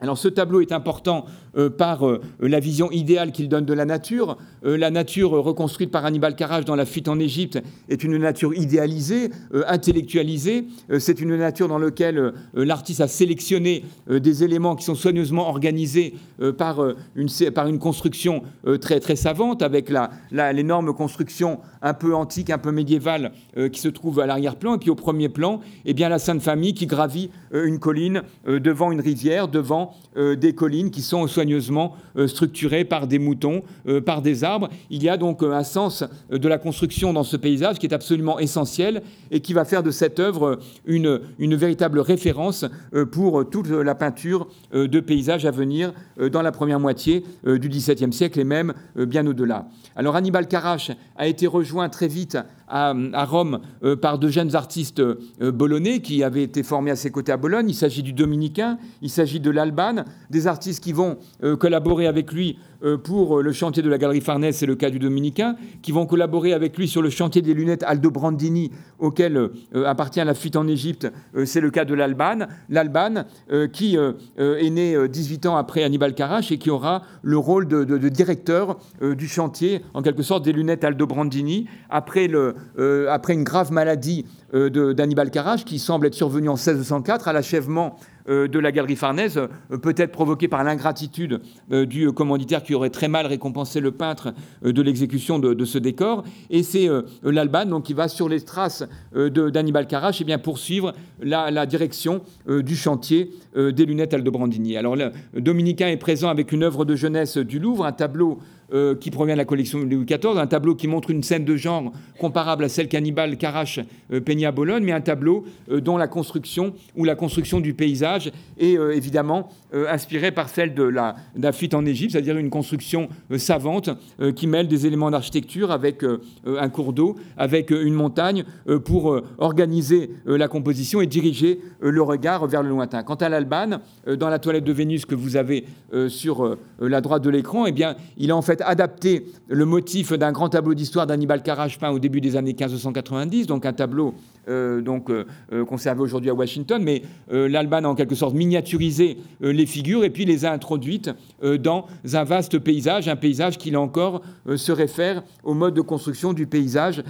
Alors 0.00 0.16
ce 0.16 0.28
tableau 0.28 0.60
est 0.60 0.72
important 0.72 1.26
euh, 1.56 1.68
par 1.68 2.06
euh, 2.06 2.20
la 2.40 2.60
vision 2.60 2.90
idéale 2.90 3.32
qu'il 3.32 3.48
donne 3.48 3.64
de 3.64 3.74
la 3.74 3.84
nature. 3.84 4.38
Euh, 4.64 4.78
la 4.78 4.90
nature 4.90 5.30
reconstruite 5.30 5.90
par 5.90 6.04
Hannibal 6.04 6.36
Carache 6.36 6.64
dans 6.64 6.76
la 6.76 6.86
fuite 6.86 7.08
en 7.08 7.18
Égypte 7.18 7.60
est 7.88 8.02
une 8.02 8.16
nature 8.16 8.54
idéalisée, 8.54 9.30
intellectualisée. 9.66 10.66
C'est 10.98 11.20
une 11.20 11.36
nature 11.36 11.68
dans 11.68 11.78
laquelle 11.78 12.32
l'artiste 12.54 13.00
a 13.00 13.08
sélectionné 13.08 13.84
des 14.08 14.44
éléments 14.44 14.76
qui 14.76 14.84
sont 14.84 14.94
soigneusement 14.94 15.48
organisés 15.48 16.14
par, 16.56 16.82
une, 17.14 17.28
par 17.54 17.66
une 17.66 17.78
construction 17.78 18.42
très, 18.80 19.00
très 19.00 19.16
savante, 19.16 19.62
avec 19.62 19.92
l'énorme 20.30 20.92
construction 20.94 21.60
un 21.82 21.94
peu 21.94 22.14
antique, 22.14 22.50
un 22.50 22.58
peu 22.58 22.72
médiévale 22.72 23.32
qui 23.72 23.80
se 23.80 23.88
trouve 23.88 24.20
à 24.20 24.26
l'arrière-plan. 24.26 24.74
Et 24.76 24.78
puis 24.78 24.90
au 24.90 24.94
premier 24.94 25.28
plan, 25.28 25.60
eh 25.84 25.94
bien, 25.94 26.08
la 26.08 26.18
Sainte 26.18 26.42
Famille 26.42 26.74
qui 26.74 26.86
gravit 26.86 27.30
une 27.52 27.78
colline 27.78 28.22
devant 28.46 28.92
une 28.92 29.00
rivière, 29.00 29.48
devant 29.48 29.89
euh, 30.16 30.34
des 30.34 30.54
collines 30.54 30.90
qui 30.90 31.02
sont 31.02 31.26
soigneusement 31.26 31.94
euh, 32.16 32.26
structurées 32.26 32.84
par 32.84 33.06
des 33.06 33.18
moutons, 33.18 33.62
euh, 33.86 34.00
par 34.00 34.22
des 34.22 34.42
arbres. 34.42 34.68
Il 34.90 35.02
y 35.02 35.08
a 35.08 35.16
donc 35.16 35.42
un 35.42 35.62
sens 35.62 36.04
de 36.30 36.48
la 36.48 36.58
construction 36.58 37.12
dans 37.12 37.22
ce 37.22 37.36
paysage 37.36 37.78
qui 37.78 37.86
est 37.86 37.94
absolument 37.94 38.38
essentiel 38.38 39.02
et 39.30 39.40
qui 39.40 39.52
va 39.52 39.64
faire 39.64 39.82
de 39.82 39.90
cette 39.90 40.18
œuvre 40.18 40.58
une, 40.84 41.20
une 41.38 41.54
véritable 41.54 42.00
référence 42.00 42.64
pour 43.12 43.48
toute 43.48 43.68
la 43.68 43.94
peinture 43.94 44.48
de 44.72 45.00
paysage 45.00 45.46
à 45.46 45.50
venir 45.50 45.92
dans 46.32 46.42
la 46.42 46.52
première 46.52 46.80
moitié 46.80 47.24
du 47.46 47.68
XVIIe 47.68 48.12
siècle 48.12 48.40
et 48.40 48.44
même 48.44 48.74
bien 48.96 49.26
au-delà. 49.26 49.68
Alors 49.96 50.16
Hannibal 50.16 50.48
Carache 50.48 50.90
a 51.16 51.26
été 51.26 51.46
rejoint 51.46 51.88
très 51.88 52.08
vite 52.08 52.38
à, 52.70 53.24
Rome 53.24 53.60
par 54.00 54.18
deux 54.18 54.28
jeunes 54.28 54.54
artistes 54.54 55.02
bolonais 55.40 56.00
qui 56.00 56.22
avaient 56.22 56.42
été 56.42 56.62
formés 56.62 56.90
à 56.90 56.96
ses 56.96 57.10
côtés 57.10 57.32
à 57.32 57.36
Bologne. 57.36 57.68
Il 57.68 57.74
s'agit 57.74 58.02
du 58.02 58.12
Dominicain, 58.12 58.78
il 59.02 59.10
s'agit 59.10 59.40
de 59.40 59.50
l'Albane, 59.50 60.04
des 60.30 60.46
artistes 60.46 60.82
qui 60.82 60.92
vont 60.92 61.18
collaborer 61.58 62.06
avec 62.06 62.32
lui 62.32 62.58
euh, 62.60 62.69
pour 63.04 63.38
euh, 63.38 63.42
le 63.42 63.52
chantier 63.52 63.82
de 63.82 63.88
la 63.88 63.98
Galerie 63.98 64.20
Farnèse, 64.20 64.56
c'est 64.56 64.66
le 64.66 64.74
cas 64.74 64.90
du 64.90 64.98
Dominicain, 64.98 65.56
qui 65.82 65.92
vont 65.92 66.06
collaborer 66.06 66.52
avec 66.52 66.76
lui 66.76 66.88
sur 66.88 67.02
le 67.02 67.10
chantier 67.10 67.42
des 67.42 67.54
lunettes 67.54 67.82
Aldo 67.82 68.10
Brandini, 68.10 68.70
auquel 68.98 69.36
euh, 69.36 69.50
appartient 69.86 70.22
la 70.24 70.34
fuite 70.34 70.56
en 70.56 70.66
Égypte, 70.66 71.10
c'est 71.44 71.60
le 71.60 71.70
cas 71.70 71.84
de 71.84 71.94
l'Albane. 71.94 72.48
L'Albane, 72.68 73.26
qui 73.72 73.96
est 73.96 74.70
né 74.70 75.08
18 75.08 75.46
ans 75.46 75.56
après 75.56 75.82
Hannibal 75.82 76.14
Carache 76.14 76.52
et 76.52 76.58
qui 76.58 76.70
aura 76.70 77.02
le 77.22 77.38
rôle 77.38 77.66
de, 77.66 78.08
directeur 78.08 78.78
du 79.00 79.28
chantier, 79.28 79.82
en 79.94 80.02
quelque 80.02 80.22
sorte, 80.22 80.44
des 80.44 80.52
lunettes 80.52 80.84
Aldo 80.84 81.06
Brandini, 81.06 81.66
après, 81.88 82.26
une 82.26 83.44
grave 83.44 83.72
maladie 83.72 84.26
d'Hannibal 84.52 85.30
Carache, 85.30 85.64
qui 85.64 85.78
semble 85.78 86.06
être 86.06 86.14
survenue 86.14 86.48
en 86.48 86.56
1604 86.56 87.28
à 87.28 87.32
l'achèvement 87.32 87.96
euh, 88.19 88.19
de 88.28 88.58
la 88.58 88.72
galerie 88.72 88.96
Farnèse, 88.96 89.38
euh, 89.38 89.78
peut-être 89.78 90.12
provoquée 90.12 90.48
par 90.48 90.64
l'ingratitude 90.64 91.40
euh, 91.72 91.86
du 91.86 92.10
commanditaire 92.12 92.62
qui 92.62 92.74
aurait 92.74 92.90
très 92.90 93.08
mal 93.08 93.26
récompensé 93.26 93.80
le 93.80 93.92
peintre 93.92 94.34
de 94.62 94.82
l'exécution 94.82 95.38
de, 95.38 95.64
ce 95.64 95.78
décor. 95.78 96.24
Et 96.50 96.62
c'est 96.62 96.88
l'Alban 97.22 97.66
donc, 97.66 97.84
qui 97.84 97.94
va 97.94 98.08
sur 98.08 98.28
les 98.28 98.40
traces 98.40 98.84
d'Annibal 99.14 99.86
Carache 99.86 100.20
et 100.20 100.24
bien, 100.24 100.38
poursuivre 100.38 100.92
la, 101.20 101.66
direction 101.66 102.22
du 102.48 102.76
chantier 102.76 103.30
des 103.56 103.86
lunettes 103.86 104.14
Aldobrandini. 104.14 104.76
Alors, 104.76 104.96
le 104.96 105.10
Dominicain 105.34 105.88
est 105.88 105.96
présent 105.96 106.28
avec 106.28 106.52
une 106.52 106.62
œuvre 106.62 106.84
de 106.84 106.96
jeunesse 106.96 107.36
du 107.38 107.58
Louvre, 107.58 107.84
un 107.84 107.92
tableau 107.92 108.38
euh, 108.72 108.94
qui 108.94 109.10
provient 109.10 109.34
de 109.34 109.38
la 109.38 109.44
collection 109.44 109.80
Louis 109.80 110.04
XIV, 110.04 110.38
un 110.38 110.46
tableau 110.46 110.76
qui 110.76 110.86
montre 110.86 111.10
une 111.10 111.24
scène 111.24 111.44
de 111.44 111.56
genre 111.56 111.92
comparable 112.20 112.62
à 112.62 112.68
celle 112.68 112.86
qu'Annibal 112.86 113.36
Carache 113.36 113.80
euh, 114.12 114.20
peignait 114.20 114.46
à 114.46 114.52
Bologne, 114.52 114.84
mais 114.84 114.92
un 114.92 115.00
tableau 115.00 115.44
euh, 115.72 115.80
dont 115.80 115.96
la 115.96 116.06
construction 116.06 116.72
ou 116.94 117.04
la 117.04 117.16
construction 117.16 117.58
du 117.58 117.74
paysage 117.74 118.30
est 118.58 118.74
évidemment 118.74 119.48
inspirée 119.72 120.32
par 120.32 120.48
celle 120.48 120.74
de 120.74 120.82
la, 120.82 121.14
fuite 121.52 121.74
en 121.74 121.84
Égypte, 121.84 122.12
c'est-à-dire 122.12 122.36
une 122.36 122.50
construction 122.50 123.08
savante 123.36 123.90
qui 124.36 124.46
mêle 124.46 124.68
des 124.68 124.86
éléments 124.86 125.10
d'architecture 125.10 125.70
avec 125.70 126.04
un 126.46 126.68
cours 126.68 126.92
d'eau, 126.92 127.16
avec 127.36 127.70
une 127.70 127.94
montagne 127.94 128.44
pour 128.84 129.20
organiser 129.38 130.10
la 130.26 130.48
composition 130.48 131.00
et 131.00 131.06
diriger 131.06 131.60
le 131.80 132.02
regard 132.02 132.46
vers 132.46 132.62
le 132.62 132.68
lointain. 132.68 133.02
Quant 133.02 133.14
à 133.14 133.28
l'Albane, 133.28 133.80
dans 134.06 134.28
la 134.28 134.38
toilette 134.38 134.64
de 134.64 134.72
Vénus 134.72 135.06
que 135.06 135.14
vous 135.14 135.36
avez 135.36 135.64
sur 136.08 136.56
la 136.80 137.00
droite 137.00 137.22
de 137.22 137.30
l'écran, 137.30 137.66
eh 137.66 137.72
bien, 137.72 137.96
il 138.18 138.30
a 138.30 138.36
en 138.36 138.42
fait 138.42 138.59
adapter 138.62 139.26
le 139.48 139.64
motif 139.64 140.12
d'un 140.12 140.32
grand 140.32 140.48
tableau 140.48 140.74
d'histoire 140.74 141.06
d'Annibal 141.06 141.42
peint 141.42 141.90
au 141.90 141.98
début 141.98 142.20
des 142.20 142.36
années 142.36 142.54
1590, 142.54 143.46
donc 143.46 143.66
un 143.66 143.72
tableau 143.72 144.14
euh, 144.48 144.80
donc, 144.80 145.10
euh, 145.10 145.24
euh, 145.52 145.64
conservé 145.64 146.00
aujourd'hui 146.00 146.30
à 146.30 146.34
Washington, 146.34 146.82
mais 146.82 147.02
l'Alban 147.30 147.84
a 147.84 147.88
en 147.88 147.94
quelque 147.94 148.14
sorte 148.14 148.34
miniaturisé 148.34 149.18
les 149.40 149.66
figures 149.66 150.04
et 150.04 150.10
puis 150.10 150.24
les 150.24 150.44
a 150.44 150.52
introduites 150.52 151.10
dans 151.42 151.86
un 152.12 152.24
vaste 152.24 152.58
paysage, 152.58 153.08
un 153.08 153.16
paysage 153.16 153.58
qui 153.58 153.70
là 153.70 153.80
encore 153.80 154.22
se 154.56 154.72
réfère 154.72 155.22
au 155.44 155.54
mode 155.54 155.74
de 155.74 155.80
construction 155.80 156.32
du 156.32 156.46
paysage 156.46 157.02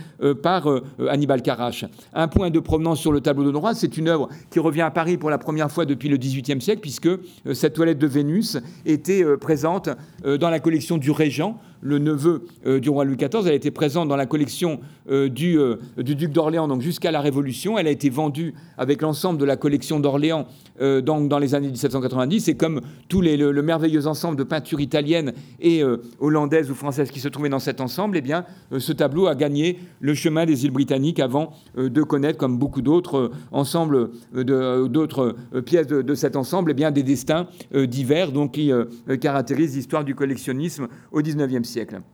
par 0.42 0.68
Annibal 1.08 1.42
Carache. 1.42 1.84
Un 2.12 2.28
point 2.28 2.50
de 2.50 2.60
provenance 2.60 3.00
sur 3.00 3.12
le 3.12 3.20
tableau 3.20 3.44
de 3.44 3.50
droite, 3.50 3.76
c'est 3.76 3.96
une 3.96 4.08
œuvre 4.08 4.28
qui 4.50 4.58
revient 4.58 4.82
à 4.82 4.90
Paris 4.90 5.16
pour 5.16 5.30
la 5.30 5.38
première 5.38 5.70
fois 5.70 5.86
depuis 5.86 6.08
le 6.08 6.16
XVIIIe 6.16 6.60
siècle, 6.60 6.80
puisque 6.80 7.08
cette 7.52 7.74
toilette 7.74 7.98
de 7.98 8.06
Vénus 8.06 8.58
était 8.84 9.24
présente 9.38 9.88
dans 10.24 10.50
la 10.50 10.60
collection 10.60 10.98
du 10.98 11.10
Régent 11.10 11.39
gens 11.40 11.58
le 11.80 11.98
neveu 11.98 12.44
euh, 12.66 12.80
du 12.80 12.90
roi 12.90 13.04
Louis 13.04 13.16
XIV. 13.16 13.46
Elle 13.46 13.52
a 13.52 13.54
été 13.54 13.70
présente 13.70 14.08
dans 14.08 14.16
la 14.16 14.26
collection 14.26 14.80
euh, 15.10 15.28
du, 15.28 15.58
euh, 15.58 15.76
du, 15.96 16.14
duc 16.14 16.32
d'Orléans, 16.32 16.68
donc 16.68 16.82
jusqu'à 16.82 17.10
la 17.10 17.20
Révolution. 17.20 17.78
Elle 17.78 17.86
a 17.86 17.90
été 17.90 18.10
vendue 18.10 18.54
avec 18.76 19.02
l'ensemble 19.02 19.38
de 19.38 19.44
la 19.44 19.56
collection 19.56 20.00
d'Orléans 20.00 20.46
donc 20.80 21.28
dans 21.28 21.38
les 21.38 21.54
années 21.54 21.68
1790. 21.68 22.48
Et 22.48 22.56
comme 22.56 22.80
tout 23.08 23.20
les, 23.20 23.36
le, 23.36 23.62
merveilleux 23.62 24.06
ensemble 24.06 24.36
de 24.38 24.44
peintures 24.44 24.80
italiennes 24.80 25.34
et 25.60 25.82
hollandaises 26.20 26.70
ou 26.70 26.74
françaises 26.74 27.10
qui 27.10 27.20
se 27.20 27.28
trouvaient 27.28 27.50
dans 27.50 27.58
cet 27.58 27.82
ensemble, 27.82 28.16
eh 28.16 28.22
bien, 28.22 28.46
ce 28.78 28.92
tableau 28.92 29.26
a 29.26 29.34
gagné 29.34 29.78
le 30.00 30.14
chemin 30.14 30.46
des 30.46 30.64
îles 30.64 30.70
britanniques 30.70 31.20
avant 31.20 31.52
de 31.76 32.02
connaître, 32.02 32.38
comme 32.38 32.56
beaucoup 32.56 32.80
d'autres 32.80 33.30
ensembles 33.52 34.08
d'autres 34.32 35.36
pièces 35.66 35.86
de, 35.86 36.14
cet 36.14 36.34
ensemble, 36.34 36.70
eh 36.70 36.74
bien, 36.74 36.90
des 36.90 37.02
destins 37.02 37.46
divers, 37.74 38.32
donc 38.32 38.52
qui 38.52 38.72
caractérisent 39.20 39.76
l'histoire 39.76 40.04
du 40.04 40.14
collectionnisme 40.14 40.88
au 41.12 41.20
XIXe 41.20 41.68
siècle 41.68 41.69
نووسێکرم 41.70 42.04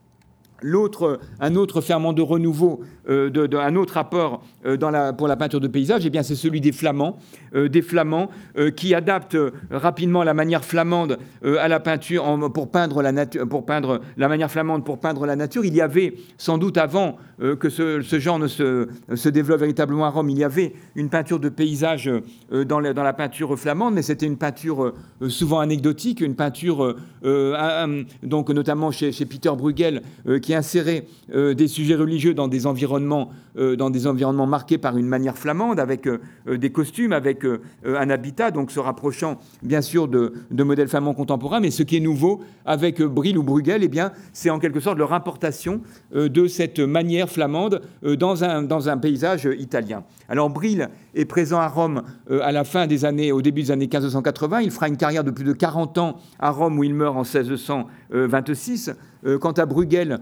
L'autre, 0.61 1.19
un 1.39 1.55
autre 1.55 1.81
ferment 1.81 2.13
de 2.13 2.21
renouveau, 2.21 2.81
euh, 3.09 3.47
un 3.53 3.75
autre 3.75 3.97
apport 3.97 4.43
euh, 4.65 5.13
pour 5.13 5.27
la 5.27 5.35
peinture 5.35 5.59
de 5.59 5.67
paysage, 5.67 6.05
eh 6.05 6.09
bien, 6.09 6.23
c'est 6.23 6.35
celui 6.35 6.59
des 6.61 6.71
flamands, 6.71 7.17
euh, 7.55 7.69
des 7.69 7.81
flamands 7.81 8.29
qui 8.75 8.93
adaptent 8.93 9.37
rapidement 9.69 10.23
la 10.23 10.33
manière 10.33 10.65
flamande 10.65 11.19
à 11.43 11.67
la 11.67 11.79
peinture 11.79 12.51
pour 12.53 12.71
peindre 12.71 13.01
la 13.01 13.11
nature, 13.11 13.47
pour 13.47 13.65
peindre 13.65 14.01
la 14.17 14.27
manière 14.27 14.49
flamande 14.49 14.83
pour 14.83 14.99
peindre 14.99 15.25
la 15.25 15.35
nature. 15.35 15.63
Il 15.63 15.75
y 15.75 15.81
avait 15.81 16.15
sans 16.37 16.57
doute 16.57 16.77
avant 16.77 17.17
que 17.59 17.69
ce, 17.69 18.01
genre 18.01 18.39
ne 18.39 18.47
se, 18.47 19.29
développe 19.29 19.59
véritablement 19.59 20.05
à 20.05 20.09
Rome, 20.09 20.29
il 20.29 20.39
y 20.39 20.43
avait 20.43 20.73
une 20.95 21.09
peinture 21.09 21.39
de 21.39 21.49
paysage 21.49 22.09
dans, 22.51 22.79
la, 22.79 22.93
dans 22.93 23.03
la 23.03 23.13
peinture 23.13 23.57
flamande, 23.57 23.93
mais 23.93 24.01
c'était 24.01 24.25
une 24.25 24.37
peinture 24.37 24.93
souvent 25.27 25.59
anecdotique, 25.59 26.21
une 26.21 26.35
peinture 26.35 26.95
donc 28.23 28.49
notamment 28.49 28.91
chez, 28.91 29.11
chez 29.11 29.25
Peter 29.25 29.51
Bruegel 29.55 30.01
qui 30.41 30.46
insérait 30.55 31.05
euh, 31.33 31.53
des 31.53 31.67
sujets 31.67 31.95
religieux 31.95 32.33
dans 32.33 32.47
des 32.47 32.67
environnements, 32.67 33.29
euh, 33.57 33.75
dans 33.75 33.89
des 33.89 34.07
environnements 34.07 34.47
marqués 34.47 34.77
par 34.77 34.97
une 34.97 35.07
manière 35.07 35.37
flamande, 35.37 35.79
avec 35.79 36.07
euh, 36.07 36.19
des 36.47 36.71
costumes, 36.71 37.11
avec 37.11 37.45
un 37.85 38.09
habitat, 38.09 38.51
donc 38.51 38.71
se 38.71 38.79
rapprochant 38.79 39.39
bien 39.61 39.81
sûr 39.81 40.07
de, 40.07 40.33
modèles 40.51 40.87
flamands 40.87 41.13
contemporains. 41.13 41.59
Mais 41.59 41.71
ce 41.71 41.83
qui 41.83 41.97
est 41.97 42.01
nouveau 42.01 42.41
avec 42.65 43.01
Brill 43.01 43.37
ou 43.37 43.43
Bruegel, 43.43 43.83
eh 43.83 43.87
bien, 43.87 44.11
c'est 44.33 44.49
en 44.49 44.59
quelque 44.59 44.79
sorte 44.79 44.97
leur 44.97 45.13
importation 45.13 45.81
de 46.13 46.47
cette 46.47 46.79
manière 46.79 47.29
flamande 47.29 47.81
dans 48.03 48.43
un, 48.43 48.63
dans 48.63 48.89
un 48.89 48.97
paysage 48.97 49.47
italien. 49.57 50.03
Alors 50.29 50.49
Brill 50.49 50.89
est 51.15 51.25
présent 51.25 51.59
à 51.59 51.67
Rome 51.67 52.03
à 52.29 52.51
la 52.51 52.63
fin 52.63 52.87
des 52.87 53.05
années, 53.05 53.31
au 53.31 53.41
début 53.41 53.63
des 53.63 53.71
années 53.71 53.85
1580. 53.85 54.61
Il 54.61 54.71
fera 54.71 54.87
une 54.87 54.97
carrière 54.97 55.23
de 55.23 55.31
plus 55.31 55.45
de 55.45 55.53
40 55.53 55.97
ans 55.97 56.17
à 56.39 56.51
Rome 56.51 56.77
où 56.79 56.83
il 56.83 56.93
meurt 56.93 57.15
en 57.15 57.23
1626. 57.23 58.91
Quant 59.41 59.51
à 59.51 59.65
Bruegel, 59.65 60.19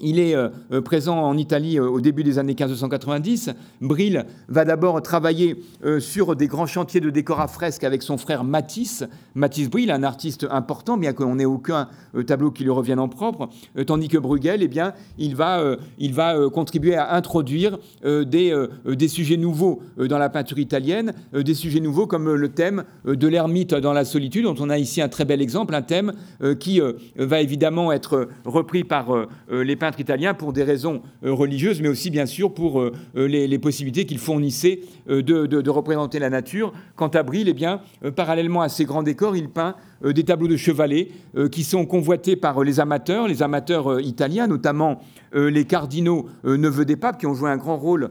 il 0.00 0.18
est 0.18 0.34
euh, 0.34 0.48
euh, 0.72 0.80
présent 0.80 1.18
en 1.18 1.36
Italie 1.36 1.78
euh, 1.78 1.88
au 1.88 2.00
début 2.00 2.24
des 2.24 2.38
années 2.38 2.54
1590. 2.54 3.50
Brill 3.80 4.26
va 4.48 4.64
d'abord 4.64 5.00
travailler 5.02 5.56
sur 5.98 6.36
des 6.36 6.46
grands 6.46 6.66
chantiers 6.66 7.00
de 7.00 7.10
décors 7.10 7.40
à 7.40 7.48
fresques 7.48 7.84
avec 7.84 8.02
son 8.02 8.16
frère 8.16 8.44
Matisse. 8.44 9.04
Matisse 9.34 9.68
Brill, 9.68 9.90
un 9.90 10.02
artiste 10.02 10.46
important, 10.50 10.96
bien 10.96 11.12
qu'on 11.12 11.36
n'ait 11.36 11.44
aucun 11.44 11.88
tableau 12.26 12.50
qui 12.50 12.64
lui 12.64 12.70
revienne 12.70 12.98
en 12.98 13.08
propre, 13.08 13.48
tandis 13.86 14.08
que 14.08 14.18
Bruegel, 14.18 14.62
eh 14.62 14.68
bien, 14.68 14.94
il 15.18 15.34
va, 15.36 15.76
il 15.98 16.14
va 16.14 16.48
contribuer 16.50 16.96
à 16.96 17.14
introduire 17.14 17.78
des, 18.04 18.66
des, 18.86 19.08
sujets 19.08 19.36
nouveaux 19.36 19.82
dans 19.96 20.18
la 20.18 20.28
peinture 20.28 20.58
italienne, 20.58 21.12
des 21.32 21.54
sujets 21.54 21.80
nouveaux 21.80 22.06
comme 22.06 22.32
le 22.32 22.48
thème 22.48 22.84
de 23.04 23.28
l'ermite 23.28 23.74
dans 23.74 23.92
la 23.92 24.04
solitude, 24.04 24.44
dont 24.44 24.56
on 24.58 24.70
a 24.70 24.78
ici 24.78 25.02
un 25.02 25.08
très 25.08 25.24
bel 25.24 25.42
exemple, 25.42 25.74
un 25.74 25.82
thème 25.82 26.12
qui 26.60 26.80
va 27.16 27.40
évidemment 27.40 27.92
être 27.92 28.28
repris 28.44 28.84
par 28.84 29.08
les 29.50 29.76
peintre 29.84 30.00
italien 30.00 30.32
pour 30.32 30.54
des 30.54 30.62
raisons 30.62 31.02
euh, 31.24 31.34
religieuses, 31.34 31.82
mais 31.82 31.88
aussi 31.88 32.08
bien 32.08 32.24
sûr 32.24 32.54
pour 32.54 32.80
euh, 32.80 32.92
euh, 33.16 33.26
les, 33.26 33.58
possibilités 33.58 34.06
qu'il 34.06 34.18
fournissait 34.18 34.80
de, 35.06 35.68
représenter 35.68 36.18
la 36.18 36.30
nature. 36.30 36.72
Quant 36.96 37.08
à 37.08 37.22
Brill, 37.22 37.50
eh 37.50 37.52
bien, 37.52 37.82
parallèlement 38.16 38.62
à 38.62 38.70
ces 38.70 38.86
grands 38.86 39.02
décors, 39.02 39.36
il 39.36 39.50
peint 39.50 39.76
des 40.02 40.24
tableaux 40.24 40.48
de 40.48 40.56
chevalets 40.56 41.08
qui 41.50 41.64
sont 41.64 41.86
convoités 41.86 42.36
par 42.36 42.62
les 42.62 42.80
amateurs, 42.80 43.28
les 43.28 43.42
amateurs 43.42 44.00
italiens, 44.00 44.46
notamment 44.46 45.00
les 45.32 45.64
cardinaux 45.64 46.26
neveux 46.44 46.84
des 46.84 46.96
papes, 46.96 47.18
qui 47.18 47.26
ont 47.26 47.34
joué 47.34 47.50
un 47.50 47.56
grand 47.56 47.76
rôle 47.76 48.10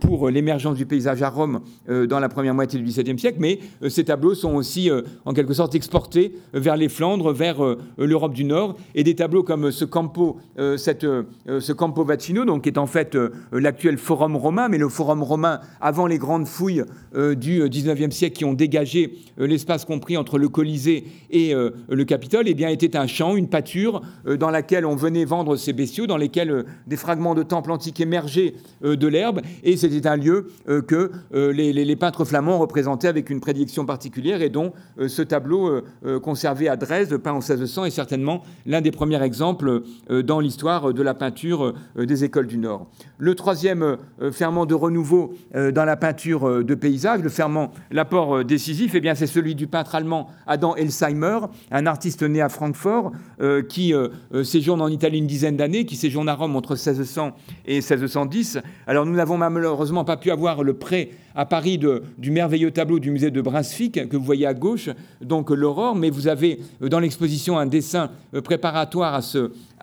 pour 0.00 0.30
l'émergence 0.30 0.76
du 0.76 0.86
paysage 0.86 1.22
à 1.22 1.28
Rome 1.28 1.60
dans 1.88 2.18
la 2.18 2.28
première 2.28 2.54
moitié 2.54 2.80
du 2.80 2.84
XVIIe 2.84 3.18
siècle. 3.18 3.38
Mais 3.40 3.58
ces 3.88 4.04
tableaux 4.04 4.34
sont 4.34 4.54
aussi 4.54 4.90
en 5.24 5.32
quelque 5.32 5.54
sorte 5.54 5.74
exportés 5.74 6.34
vers 6.52 6.76
les 6.76 6.88
Flandres, 6.88 7.32
vers 7.32 7.58
l'Europe 7.98 8.34
du 8.34 8.44
Nord. 8.44 8.76
Et 8.94 9.04
des 9.04 9.14
tableaux 9.14 9.42
comme 9.42 9.70
ce 9.70 9.84
Campo, 9.84 10.38
euh, 10.58 11.60
ce 11.60 11.72
Campo 11.72 12.04
Vaccino, 12.04 12.44
donc, 12.44 12.62
qui 12.62 12.68
est 12.68 12.78
en 12.78 12.86
fait 12.86 13.14
euh, 13.14 13.30
l'actuel 13.52 13.98
Forum 13.98 14.36
romain, 14.36 14.68
mais 14.68 14.78
le 14.78 14.88
Forum 14.88 15.22
romain 15.22 15.60
avant 15.80 16.06
les 16.06 16.18
grandes 16.18 16.46
fouilles 16.46 16.84
euh, 17.14 17.34
du 17.34 17.68
XIXe 17.68 18.14
siècle 18.14 18.36
qui 18.36 18.44
ont 18.44 18.54
dégagé 18.54 19.18
l'espace 19.36 19.84
compris 19.84 20.16
entre 20.16 20.38
le 20.38 20.48
Colisée 20.48 21.04
le 21.34 22.04
Capitole, 22.04 22.44
eh 22.46 22.54
bien, 22.54 22.68
était 22.68 22.96
un 22.96 23.06
champ, 23.06 23.36
une 23.36 23.48
pâture 23.48 24.02
dans 24.38 24.50
laquelle 24.50 24.86
on 24.86 24.96
venait 24.96 25.24
vendre 25.24 25.56
ces 25.56 25.72
bestiaux, 25.72 26.06
dans 26.06 26.16
lesquels 26.16 26.64
des 26.86 26.96
fragments 26.96 27.34
de 27.34 27.42
temples 27.42 27.70
antiques 27.72 28.00
émergeaient 28.00 28.54
de 28.82 29.06
l'herbe, 29.06 29.40
et 29.62 29.76
c'était 29.76 30.06
un 30.06 30.16
lieu 30.16 30.48
que 30.66 31.10
les, 31.32 31.96
peintres 31.96 32.24
flamands 32.24 32.58
représentaient 32.58 33.08
avec 33.08 33.30
une 33.30 33.40
prédilection 33.40 33.86
particulière, 33.86 34.42
et 34.42 34.50
dont 34.50 34.72
ce 35.06 35.22
tableau 35.22 35.80
conservé 36.22 36.68
à 36.68 36.76
Dresde, 36.76 37.16
peint 37.16 37.32
en 37.32 37.40
1600, 37.40 37.86
est 37.86 37.90
certainement 37.90 38.42
l'un 38.66 38.80
des 38.80 38.90
premiers 38.90 39.22
exemples 39.22 39.82
dans 40.10 40.40
l'histoire 40.40 40.92
de 40.92 41.02
la 41.02 41.14
peinture 41.14 41.74
des 41.96 42.24
écoles 42.24 42.46
du 42.46 42.58
Nord. 42.58 42.86
Le 43.18 43.34
troisième 43.34 43.96
ferment 44.32 44.66
de 44.66 44.74
renouveau 44.74 45.34
dans 45.54 45.84
la 45.84 45.96
peinture 45.96 46.64
de 46.64 46.74
paysage, 46.74 47.22
le 47.22 47.28
ferment, 47.28 47.72
l'apport 47.90 48.44
décisif, 48.44 48.94
eh 48.94 49.00
bien 49.00 49.14
c'est 49.14 49.26
celui 49.26 49.54
du 49.54 49.66
peintre 49.66 49.94
allemand 49.94 50.28
Adam 50.46 50.74
Elsheimer, 50.76 51.23
un 51.70 51.86
artiste 51.86 52.22
né 52.22 52.40
à 52.40 52.48
Francfort, 52.48 53.12
euh, 53.40 53.62
qui 53.62 53.94
euh, 53.94 54.08
euh, 54.32 54.44
séjourne 54.44 54.80
en 54.80 54.88
Italie 54.88 55.18
une 55.18 55.26
dizaine 55.26 55.56
d'années, 55.56 55.84
qui 55.84 55.96
séjourne 55.96 56.28
à 56.28 56.34
Rome 56.34 56.56
entre 56.56 56.72
1600 56.72 57.32
et 57.66 57.76
1610. 57.76 58.58
Alors 58.86 59.06
nous 59.06 59.14
n'avons 59.14 59.36
malheureusement 59.36 60.04
pas 60.04 60.16
pu 60.16 60.30
avoir 60.30 60.62
le 60.62 60.74
prêt 60.74 61.10
à 61.34 61.46
Paris 61.46 61.78
du 62.18 62.30
merveilleux 62.30 62.70
tableau 62.70 62.98
du 62.98 63.10
musée 63.10 63.30
de 63.30 63.40
Brunswick 63.40 64.08
que 64.08 64.16
vous 64.16 64.24
voyez 64.24 64.46
à 64.46 64.54
gauche, 64.54 64.90
donc 65.20 65.50
l'aurore, 65.50 65.96
mais 65.96 66.10
vous 66.10 66.28
avez 66.28 66.60
dans 66.80 67.00
l'exposition 67.00 67.58
un 67.58 67.66
dessin 67.66 68.10
préparatoire 68.42 69.14
à 69.14 69.22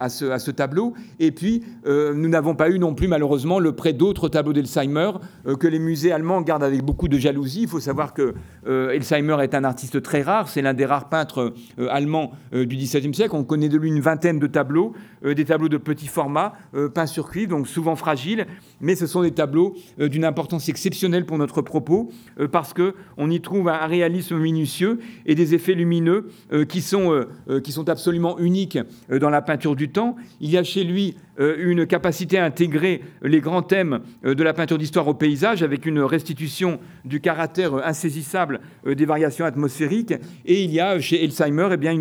ce, 0.10 0.52
tableau. 0.52 0.94
Et 1.20 1.32
puis, 1.32 1.64
euh, 1.86 2.14
nous 2.14 2.30
n'avons 2.30 2.56
pas 2.56 2.70
eu 2.70 2.80
non 2.80 2.94
plus, 2.94 3.08
malheureusement, 3.08 3.60
le 3.60 3.74
prêt 3.74 3.94
d'autres 3.94 4.30
tableaux 4.30 4.54
d'Elsheimer 4.54 5.12
euh, 5.48 5.56
que 5.56 5.68
les 5.68 5.80
musées 5.80 6.12
allemands 6.12 6.42
gardent 6.42 6.64
avec 6.64 6.84
beaucoup 6.84 7.08
de 7.08 7.18
jalousie. 7.18 7.64
Il 7.64 7.68
faut 7.68 7.80
savoir 7.80 8.14
que 8.14 8.34
euh, 8.68 8.92
est 8.92 9.56
un 9.56 9.64
artiste 9.64 10.02
très 10.02 10.22
rare. 10.22 10.50
C'est 10.50 10.62
l'un 10.62 10.74
des 10.74 10.86
rares 10.86 11.10
peintres 11.10 11.54
allemands 11.90 12.32
du 12.54 12.76
XVIIe 12.76 13.14
siècle. 13.14 13.36
On 13.36 13.44
connaît 13.44 13.70
de 13.70 13.78
lui 13.78 13.90
une 13.90 14.00
vingtaine 14.00 14.40
de 14.40 14.48
tableaux, 14.48 14.94
des 15.24 15.46
tableaux 15.46 15.70
de 15.70 15.78
petit 15.78 16.08
format, 16.08 16.54
peints 16.94 17.06
sur 17.06 17.30
cuivre, 17.30 17.52
donc 17.52 17.68
souvent 17.68 17.96
fragiles. 17.96 18.48
Mais 18.80 18.96
ce 18.96 19.08
sont 19.08 19.22
des 19.22 19.32
tableaux 19.32 19.76
d'une 19.98 20.26
importance 20.26 20.70
exceptionnelle 20.70 21.26
pour 21.26 21.38
notre 21.38 21.62
propos, 21.62 22.12
parce 22.52 22.74
qu'on 22.74 23.30
y 23.30 23.42
trouve 23.42 23.70
un 23.70 23.86
réalisme 23.86 24.38
minutieux 24.38 25.00
et 25.26 25.36
des 25.36 25.54
effets 25.54 25.74
lumineux 25.74 26.30
qui, 26.70 26.82
sont, 26.82 27.26
qui 27.64 27.72
sont 27.72 27.90
absolument 27.90 28.40
uniques 28.40 28.80
dans 29.10 29.30
la 29.30 29.42
peinture 29.42 29.76
du 29.76 29.90
temps. 29.90 30.16
Il 30.40 30.50
y 30.50 30.58
a 30.58 30.64
chez 30.64 30.84
lui 30.84 31.16
euh, 31.42 31.56
une 31.60 31.88
capacité 31.88 32.38
à 32.38 32.46
intégrer 32.46 33.02
les 33.24 33.40
grands 33.40 33.62
thèmes 33.62 34.02
euh, 34.26 34.36
de 34.36 34.44
la 34.44 34.54
peinture 34.54 34.78
d'histoire 34.78 35.08
au 35.08 35.14
paysage 35.14 35.64
avec 35.64 35.86
une 35.86 36.00
restitution 36.00 36.80
du 37.06 37.20
caractère 37.20 37.76
insaisissable 37.86 38.60
euh, 38.86 38.96
des 38.96 39.06
variations 39.06 39.46
atmosphériques. 39.46 40.14
Et 40.46 40.64
il 40.64 40.72
y 40.72 40.80
a 40.80 41.00
chez 41.00 41.24
Elsheimer 41.24 41.70
eh 41.72 41.78
bien, 41.78 41.94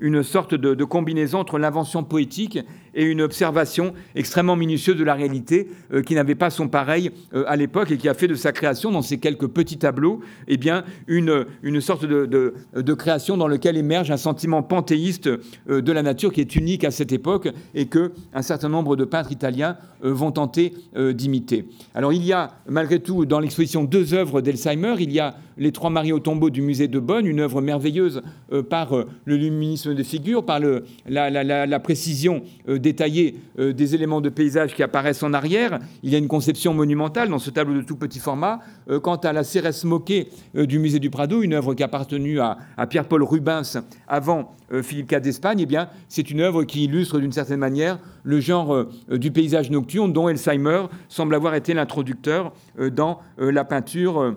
une, 0.00 0.22
sorte 0.22 0.54
de, 0.54 0.84
combinaison 0.84 1.38
entre 1.38 1.58
l'invention 1.58 2.02
poétique 2.02 2.51
Henrique 2.52 2.66
et 2.94 3.04
une 3.04 3.22
observation 3.22 3.94
extrêmement 4.14 4.56
minutieuse 4.56 4.96
de 4.96 5.04
la 5.04 5.14
réalité 5.14 5.68
qui 6.06 6.14
n'avait 6.14 6.34
pas 6.34 6.50
son 6.50 6.68
pareil 6.68 7.10
à 7.46 7.56
l'époque 7.56 7.90
et 7.90 7.96
qui 7.96 8.08
a 8.08 8.14
fait 8.14 8.28
de 8.28 8.34
sa 8.34 8.52
création 8.52 8.90
dans 8.90 9.02
ces 9.02 9.18
quelques 9.18 9.48
petits 9.48 9.78
tableaux 9.78 10.20
eh 10.48 10.56
bien, 10.56 10.84
une, 11.06 11.46
une 11.62 11.80
sorte 11.80 12.04
de, 12.04 12.26
de, 12.74 12.94
création 12.94 13.36
dans 13.36 13.48
laquelle 13.48 13.76
émerge 13.76 14.10
un 14.10 14.16
sentiment 14.16 14.62
panthéiste 14.62 15.28
de 15.68 15.92
la 15.92 16.02
nature 16.02 16.32
qui 16.32 16.40
est 16.40 16.56
unique 16.56 16.84
à 16.84 16.90
cette 16.90 17.12
époque 17.12 17.48
et 17.74 17.86
que 17.86 18.12
un 18.34 18.42
certain 18.42 18.68
nombre 18.68 18.96
de 18.96 19.04
peintres 19.04 19.32
italiens 19.32 19.76
euh, 20.04 20.12
vont 20.12 20.32
tenter 20.32 20.72
euh, 20.96 21.12
d'imiter. 21.12 21.66
Alors 21.94 22.12
il 22.12 22.24
y 22.24 22.32
a 22.32 22.50
malgré 22.68 22.98
tout 22.98 23.24
dans 23.24 23.38
l'exposition 23.38 23.84
deux 23.84 24.14
œuvres 24.14 24.40
d'Elsheimer. 24.40 24.96
Il 24.98 25.12
y 25.12 25.20
a 25.20 25.36
Les 25.56 25.70
Trois 25.70 25.90
Maries 25.90 26.12
au 26.12 26.18
tombeau 26.18 26.50
du 26.50 26.60
musée 26.60 26.88
de 26.88 26.98
Bonn, 26.98 27.24
une 27.24 27.38
œuvre 27.40 27.60
merveilleuse 27.60 28.22
euh, 28.52 28.62
par 28.62 28.92
le 29.24 29.36
luminisme 29.36 29.94
des 29.94 30.04
figures, 30.04 30.44
par 30.44 30.58
le, 30.58 30.84
la, 31.06 31.80
précision 31.80 32.42
détaillée 32.82 33.36
des 33.58 33.94
éléments 33.94 34.20
de 34.20 34.28
paysage 34.28 34.74
qui 34.74 34.82
apparaissent 34.82 35.22
en 35.22 35.32
arrière. 35.32 35.78
Il 36.02 36.10
y 36.10 36.14
a 36.14 36.18
une 36.18 36.28
conception 36.28 36.74
monumentale 36.74 37.28
dans 37.28 37.38
ce 37.38 37.50
tableau 37.50 37.80
de 37.80 37.86
tout 37.86 37.96
petit 37.96 38.18
format. 38.18 38.60
quant 39.02 39.16
à 39.16 39.32
la 39.32 39.44
Cérès 39.44 39.84
moquée 39.84 40.28
du 40.54 40.78
musée 40.78 40.98
du 40.98 41.10
Prado, 41.10 41.42
une 41.42 41.54
œuvre 41.54 41.74
qui 41.74 41.82
a 41.82 41.86
appartenu 41.86 42.40
à, 42.40 42.58
Pierre-Paul 42.88 43.22
Rubens 43.22 43.82
avant 44.08 44.54
Philippe 44.82 45.12
IV 45.12 45.20
d'Espagne, 45.20 45.66
eh 45.70 45.78
c'est 46.08 46.30
une 46.30 46.40
œuvre 46.40 46.64
qui 46.64 46.84
illustre 46.84 47.18
d'une 47.18 47.32
certaine 47.32 47.60
manière 47.60 47.98
le 48.24 48.40
genre 48.40 48.74
euh, 48.74 48.88
du 49.10 49.30
paysage 49.30 49.70
nocturne 49.70 50.12
dont 50.12 50.28
Elsheimer 50.28 50.86
semble 51.08 51.34
avoir 51.34 51.54
été 51.54 51.74
l'introducteur 51.74 52.52
euh, 52.78 52.90
dans 52.90 53.20
euh, 53.40 53.50
la 53.50 53.64
peinture 53.64 54.36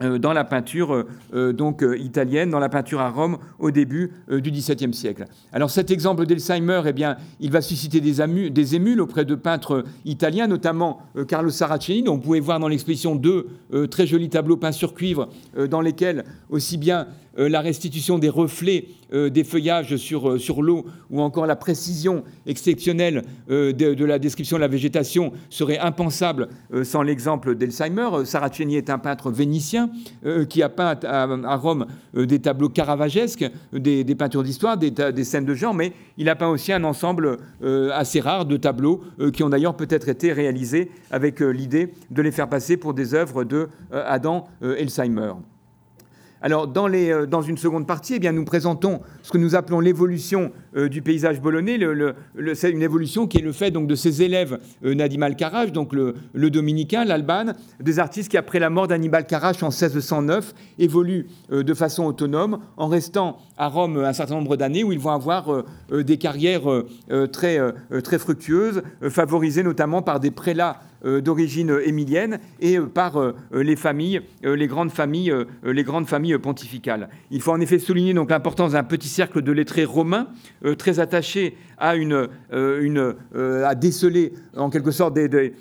dans 0.00 0.32
la 0.32 0.44
peinture 0.44 1.04
donc 1.32 1.84
italienne, 1.98 2.50
dans 2.50 2.58
la 2.58 2.68
peinture 2.68 3.00
à 3.00 3.10
Rome 3.10 3.38
au 3.58 3.70
début 3.70 4.12
du 4.30 4.50
XVIIe 4.50 4.94
siècle. 4.94 5.24
Alors 5.52 5.70
cet 5.70 5.90
exemple 5.90 6.24
d'Elsheimer, 6.24 6.82
eh 6.86 6.92
bien, 6.92 7.16
il 7.40 7.50
va 7.50 7.60
susciter 7.60 8.00
des, 8.00 8.74
émules 8.74 9.00
auprès 9.00 9.24
de 9.24 9.34
peintres 9.34 9.84
italiens, 10.04 10.46
notamment 10.46 11.00
Carlo 11.26 11.50
Saraceni, 11.50 12.02
dont 12.02 12.14
vous 12.14 12.20
pouvez 12.20 12.40
voir 12.40 12.60
dans 12.60 12.68
l'exposition 12.68 13.16
deux 13.16 13.48
très 13.90 14.06
jolis 14.06 14.28
tableaux 14.28 14.56
peints 14.56 14.72
sur 14.72 14.94
cuivre, 14.94 15.28
dans 15.68 15.80
lesquels 15.80 16.24
aussi 16.48 16.76
bien 16.76 16.98
euh, 17.00 17.04
la 17.38 17.60
restitution 17.60 18.18
des 18.18 18.28
reflets 18.28 18.86
euh, 19.10 19.30
des 19.30 19.42
feuillages 19.42 19.96
sur, 19.96 20.28
euh, 20.28 20.38
sur 20.38 20.60
l'eau 20.60 20.84
ou 21.08 21.22
encore 21.22 21.46
la 21.46 21.56
précision 21.56 22.24
exceptionnelle 22.46 23.22
de, 23.48 24.04
la 24.04 24.18
description 24.18 24.58
de 24.58 24.60
la 24.60 24.68
végétation 24.68 25.32
serait 25.48 25.78
impensable 25.78 26.48
sans 26.82 27.02
l'exemple 27.02 27.54
d'Elsheimer. 27.54 28.24
Saraceni 28.24 28.76
est 28.76 28.90
un 28.90 28.98
peintre 28.98 29.30
vénitien 29.30 29.90
qui 30.48 30.62
a 30.62 30.68
peint 30.68 30.98
à, 31.04 31.56
Rome 31.56 31.86
des 32.14 32.38
tableaux 32.38 32.68
caravagesques, 32.68 33.50
des, 33.72 34.04
peintures 34.14 34.42
d'histoire, 34.42 34.76
des, 34.76 34.90
des, 34.90 35.24
scènes 35.24 35.46
de 35.46 35.54
genre, 35.54 35.74
mais 35.74 35.92
il 36.18 36.28
a 36.28 36.36
peint 36.36 36.48
aussi 36.48 36.72
un 36.72 36.84
ensemble 36.84 37.38
assez 37.92 38.20
rare 38.20 38.44
de 38.44 38.56
tableaux 38.56 39.02
qui 39.32 39.42
ont 39.42 39.48
d'ailleurs 39.48 39.76
peut-être 39.76 40.08
été 40.08 40.32
réalisés 40.32 40.90
avec 41.10 41.40
l'idée 41.40 41.94
de 42.10 42.22
les 42.22 42.32
faire 42.32 42.48
passer 42.48 42.76
pour 42.76 42.94
des 42.94 43.14
œuvres 43.14 43.44
de 43.44 43.68
Adam 43.90 44.46
Elsheimer. 44.60 45.32
Alors, 46.40 46.68
dans, 46.68 46.88
euh, 46.92 47.26
dans, 47.26 47.42
une 47.42 47.58
seconde 47.58 47.86
partie, 47.86 48.14
eh 48.14 48.18
bien, 48.18 48.32
nous 48.32 48.44
présentons 48.44 49.00
ce 49.22 49.30
que 49.30 49.38
nous 49.38 49.56
appelons 49.56 49.80
l'évolution 49.80 50.52
euh, 50.76 50.88
du 50.88 51.02
paysage 51.02 51.40
bolonais. 51.40 51.78
c'est 52.54 52.70
une 52.70 52.82
évolution 52.82 53.26
qui 53.26 53.38
est 53.38 53.42
le 53.42 53.52
fait 53.52 53.70
donc, 53.70 53.88
de 53.88 53.96
ses 53.96 54.22
élèves 54.22 54.58
euh, 54.84 54.94
Nadim 54.94 55.22
Al-Karash, 55.22 55.72
donc 55.72 55.92
le, 55.92 56.14
dominicain, 56.50 57.04
l'Alban, 57.04 57.52
des 57.80 57.98
artistes 57.98 58.30
qui, 58.30 58.36
après 58.36 58.60
la 58.60 58.70
mort 58.70 58.86
d'Annibal 58.86 59.26
Karash 59.26 59.62
en 59.62 59.68
1609, 59.68 60.54
évoluent 60.78 61.26
de 61.50 61.74
façon 61.74 62.04
autonome 62.04 62.60
en 62.76 62.86
restant 62.86 63.38
à 63.58 63.68
Rome 63.68 63.98
un 63.98 64.12
certain 64.12 64.34
nombre 64.34 64.56
d'années 64.56 64.84
où 64.84 64.92
ils 64.92 64.98
vont 64.98 65.10
avoir 65.10 65.64
des 65.90 66.16
carrières 66.16 66.62
très, 67.32 67.58
très 68.02 68.18
fructueuses, 68.18 68.82
favorisées 69.10 69.62
notamment 69.62 70.02
par 70.02 70.20
des 70.20 70.30
prélats 70.30 70.80
euh, 71.04 71.20
d'origine 71.20 71.78
émilienne 71.84 72.40
et 72.58 72.76
euh, 72.76 72.86
par 72.86 73.20
euh, 73.20 73.32
les 73.52 73.76
familles, 73.76 74.20
les 74.42 74.66
grandes 74.66 74.90
familles, 74.90 76.38
pontificales. 76.38 77.08
Il 77.30 77.40
faut 77.40 77.52
en 77.52 77.60
effet 77.60 77.78
souligner 77.78 78.12
l'importance 78.12 78.72
d'un 78.72 78.82
petit 78.82 79.06
cercle 79.06 79.42
de 79.42 79.52
lettrés 79.52 79.84
romains 79.84 80.26
très 80.76 80.98
attaché 80.98 81.56
à 81.78 81.96
une, 81.96 82.28
une 82.52 83.14
à 83.32 83.74
déceler 83.74 84.32
en 84.56 84.70
quelque 84.70 84.90
sorte 84.90 85.14
des, 85.14 85.52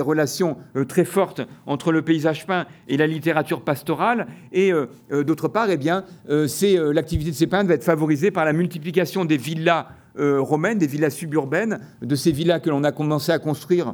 relations 0.00 0.56
très 0.88 1.04
fortes 1.04 1.42
entre 1.66 1.92
le 1.92 2.02
paysage 2.02 2.46
peint 2.46 2.66
et 2.88 2.96
la 2.96 3.06
littérature 3.06 3.62
pastorale. 3.62 4.26
Et 4.52 4.72
d'autre 5.10 5.48
part, 5.48 5.70
eh 5.70 5.76
bien, 5.76 6.04
c'est 6.46 6.76
l'activité 6.92 7.30
de 7.30 7.36
ces 7.36 7.46
peintres 7.46 7.68
va 7.68 7.74
être 7.74 7.84
favorisée 7.84 8.30
par 8.30 8.44
la 8.44 8.52
multiplication 8.52 9.24
des 9.24 9.36
villas 9.36 9.86
euh, 10.18 10.40
romaines, 10.40 10.78
des 10.78 10.88
villas 10.88 11.14
suburbaines, 11.14 11.78
de 12.02 12.16
ces 12.16 12.32
villas 12.32 12.60
que 12.60 12.70
l'on 12.70 12.82
a 12.82 12.90
commencé 12.90 13.30
à 13.30 13.38
construire 13.38 13.88
euh, 13.88 13.92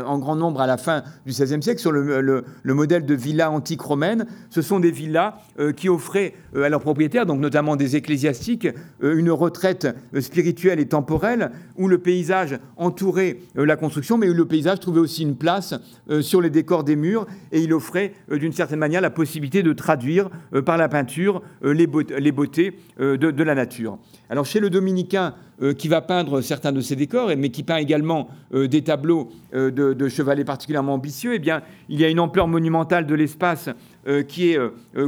en 0.00 0.18
grand 0.18 0.36
nombre 0.36 0.60
à 0.60 0.66
la 0.66 0.76
fin 0.76 1.02
du 1.26 1.32
XVIe 1.32 1.62
siècle 1.62 1.80
sur 1.80 1.92
le, 1.92 2.44
modèle 2.64 3.06
de 3.06 3.14
villa 3.14 3.50
antique 3.50 3.80
romaine. 3.80 4.26
Ce 4.50 4.62
sont 4.62 4.80
des 4.80 4.90
villas 4.90 5.34
euh, 5.58 5.72
qui 5.72 5.88
offraient 5.88 6.34
euh, 6.54 6.64
à 6.64 6.68
leurs 6.68 6.80
propriétaires, 6.80 7.26
donc 7.26 7.40
notamment 7.40 7.76
des 7.76 7.96
ecclésiastiques, 7.96 8.68
une 9.02 9.30
retraite 9.30 9.88
spirituelle 10.20 10.80
et 10.80 10.86
temporelle 10.86 11.50
où 11.76 11.88
le 11.88 11.98
paysage 11.98 12.58
entourait 12.76 13.38
la 13.54 13.76
construction, 13.76 14.18
mais 14.18 14.28
où 14.28 14.34
le 14.34 14.46
paysage 14.46 14.80
trouvait 14.80 15.00
aussi 15.00 15.22
une 15.22 15.36
place 15.36 15.74
sur 16.20 16.40
les 16.40 16.50
décors 16.50 16.84
des 16.84 16.96
murs 16.96 17.26
et 17.52 17.60
il 17.60 17.72
offrait 17.72 18.14
d'une 18.30 18.52
certaine 18.52 18.78
manière 18.78 19.00
la 19.00 19.10
possibilité 19.10 19.62
de 19.62 19.72
traduire 19.72 20.30
par 20.64 20.76
la 20.76 20.88
peinture 20.88 21.42
les, 21.62 21.86
beautés 21.86 22.78
de 22.98 23.42
la 23.42 23.54
nature. 23.54 23.98
Alors 24.30 24.46
chez 24.46 24.60
le 24.60 24.70
dominicain, 24.70 25.34
euh, 25.34 25.53
qui 25.78 25.88
va 25.88 26.00
peindre 26.00 26.40
certains 26.40 26.72
de 26.72 26.80
ces 26.80 26.96
décors, 26.96 27.30
mais 27.36 27.50
qui 27.50 27.62
peint 27.62 27.76
également 27.76 28.28
euh, 28.54 28.68
des 28.68 28.82
tableaux 28.82 29.30
euh, 29.54 29.70
de, 29.70 30.08
chevalets 30.08 30.44
particulièrement 30.44 30.94
ambitieux, 30.94 31.34
eh 31.34 31.42
il 31.88 32.00
y 32.00 32.04
a 32.04 32.08
une 32.08 32.20
ampleur 32.20 32.48
monumentale 32.48 33.06
de 33.06 33.14
l'espace 33.14 33.68
qui 34.28 34.50
est 34.50 34.58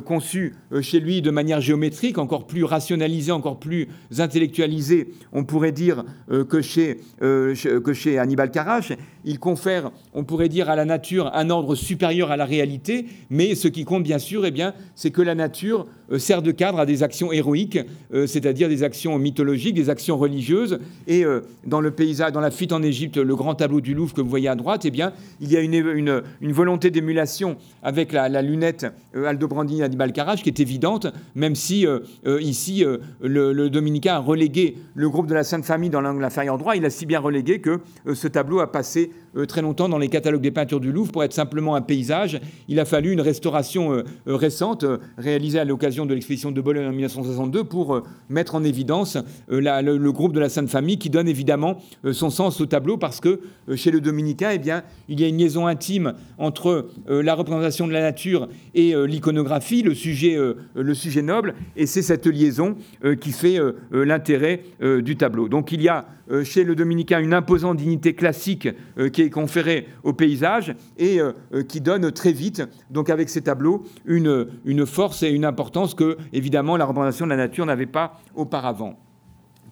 conçu 0.05 0.55
chez 0.81 1.01
lui 1.01 1.23
de 1.23 1.31
manière 1.31 1.61
géométrique, 1.61 2.19
encore 2.19 2.47
plus 2.47 2.65
rationalisée, 2.65 3.33
encore 3.33 3.59
plus 3.59 3.89
intellectualisée, 4.19 5.09
on 5.33 5.45
pourrait 5.45 5.73
dire, 5.73 6.05
que, 6.49 6.63
chez, 6.63 6.99
que 7.21 7.93
chez 7.93 8.19
Hannibal 8.19 8.51
Carache. 8.51 8.93
Il 9.25 9.41
confère, 9.41 9.91
on 10.15 10.23
pourrait 10.23 10.49
dire, 10.49 10.71
à 10.71 10.77
la 10.77 10.85
nature 10.85 11.31
un 11.35 11.51
ordre 11.51 11.75
supérieur 11.75 12.31
à 12.31 12.37
la 12.37 12.45
réalité, 12.45 13.07
mais 13.29 13.55
ce 13.55 13.69
qui 13.69 13.85
compte 13.85 14.05
bien 14.05 14.19
sûr, 14.19 14.47
eh 14.47 14.55
c'est 14.95 15.11
que 15.11 15.23
la 15.23 15.35
nature 15.35 15.87
sert 16.19 16.43
de 16.43 16.53
cadre 16.53 16.79
à 16.79 16.87
des 16.87 17.03
actions 17.03 17.33
héroïques, 17.33 17.81
c'est-à-dire 18.13 18.69
des 18.69 18.83
actions 18.83 19.19
mythologiques, 19.19 19.75
des 19.75 19.91
actions 19.91 20.17
religieuses. 20.17 20.79
Et 21.07 21.25
dans 21.67 21.81
le 21.81 21.91
paysage, 21.91 22.33
dans 22.33 22.41
la 22.41 22.51
fuite 22.51 22.73
en 22.73 22.83
Égypte, 22.83 23.17
le 23.17 23.37
grand 23.37 23.55
tableau 23.55 23.81
du 23.81 23.95
Louvre 23.95 24.15
que 24.15 24.21
vous 24.21 24.29
voyez 24.29 24.49
à 24.49 24.55
droite, 24.55 24.85
eh 24.85 24.91
bien, 24.91 25.13
il 25.41 25.51
y 25.51 25.57
a 25.57 25.61
une, 25.61 26.23
une, 26.41 26.53
volonté 26.53 26.91
d'émulation 26.91 27.57
avec 27.83 28.13
la, 28.13 28.29
lunette 28.43 28.86
euh, 29.15 29.27
Aldobrandini 29.27 29.83
Hannibal 29.83 30.13
Carache 30.13 30.43
qui 30.43 30.49
est 30.49 30.61
évidente, 30.61 31.07
même 31.35 31.55
si 31.55 31.87
euh, 31.87 32.01
euh, 32.27 32.41
ici 32.41 32.85
le, 33.21 33.69
dominicain 33.69 34.15
a 34.15 34.19
relégué 34.19 34.77
le 34.95 35.09
groupe 35.09 35.27
de 35.27 35.35
la 35.35 35.45
Sainte 35.45 35.65
Famille 35.65 35.91
dans 35.91 36.01
l'angle 36.01 36.25
inférieur 36.25 36.59
droit. 36.59 36.77
Il 36.77 36.85
a 36.85 36.91
si 36.91 37.07
bien 37.07 37.21
relégué 37.21 37.61
que 37.61 37.81
ce 38.13 38.29
tableau 38.29 38.61
a 38.61 38.71
passé 38.71 39.11
très 39.49 39.61
longtemps 39.61 39.89
dans 39.89 39.99
les 39.99 40.09
catalogues 40.09 40.41
des 40.41 40.51
peintures 40.51 40.81
du 40.81 40.93
Louvre 40.93 41.13
pour 41.13 41.25
être 41.25 41.33
simplement 41.33 41.75
un 41.75 41.83
paysage. 41.83 42.41
Il 42.69 42.81
a 42.81 42.85
fallu 42.85 43.13
une 43.13 43.21
restauration 43.21 44.03
récente 44.27 44.85
réalisée 45.19 45.59
à 45.59 45.65
l'occasion 45.65 46.07
de 46.07 46.15
l'exposition 46.15 46.53
de 46.53 46.61
Bologne 46.61 46.87
en 46.87 46.91
1962 46.91 47.65
pour 47.65 48.03
mettre 48.29 48.55
en 48.55 48.65
évidence 48.65 49.19
le, 49.49 50.11
groupe 50.11 50.33
de 50.33 50.41
la 50.41 50.49
Sainte 50.49 50.69
Famille 50.69 50.99
qui 50.99 51.11
donne 51.11 51.29
évidemment 51.29 51.79
son 52.13 52.31
sens 52.31 52.61
au 52.61 52.67
tableau 52.67 52.97
parce 52.97 53.21
que 53.21 53.41
chez 53.75 53.91
le 53.91 54.01
dominicain, 54.01 54.51
eh 54.53 54.59
bien, 54.59 54.83
il 55.09 55.21
y 55.21 55.25
a 55.25 55.29
une 55.29 55.39
liaison 55.39 55.67
intime 55.67 56.15
entre 56.39 56.89
la 57.09 57.35
représentation 57.35 57.87
de 57.87 57.93
la 57.93 58.01
nature 58.01 58.49
et 58.77 58.95
euh, 58.95 59.07
l'iconographie, 59.07 59.83
le, 59.83 59.95
sujet, 59.95 60.37
euh, 60.37 60.55
le 60.77 60.95
sujet 60.95 61.23
noble, 61.23 61.55
et 61.75 61.87
c'est 61.87 62.03
cette 62.03 62.27
liaison 62.27 62.77
qui 63.21 63.33
fait 63.33 63.59
l'intérêt 63.91 64.63
du 65.01 65.17
tableau. 65.17 65.49
Donc 65.49 65.73
il 65.73 65.83
y 65.83 65.89
a 65.89 66.07
chez 66.45 66.65
le 66.65 66.75
dominicain 66.75 67.21
une 67.21 67.35
imposante 67.35 67.79
dignité 67.79 68.15
classique 68.15 68.69
qui 69.13 69.23
est 69.23 69.31
conférée 69.31 69.87
au 70.03 70.13
paysage 70.13 70.75
et 70.99 71.19
qui 71.69 71.81
donne 71.81 72.11
très 72.13 72.33
vite, 72.33 72.63
donc 72.91 73.11
avec 73.11 73.29
ces 73.29 73.43
tableaux, 73.43 73.85
une, 74.05 74.49
une 74.65 74.87
force 74.87 75.23
et 75.23 75.31
une 75.31 75.45
importance 75.45 75.95
que, 75.95 76.17
évidemment, 76.33 76.77
la 76.77 76.85
représentation 76.85 77.27
de 77.27 77.31
la 77.31 77.37
nature 77.37 77.67
n'avait 77.67 77.87
pas 77.87 78.21
auparavant. 78.35 78.99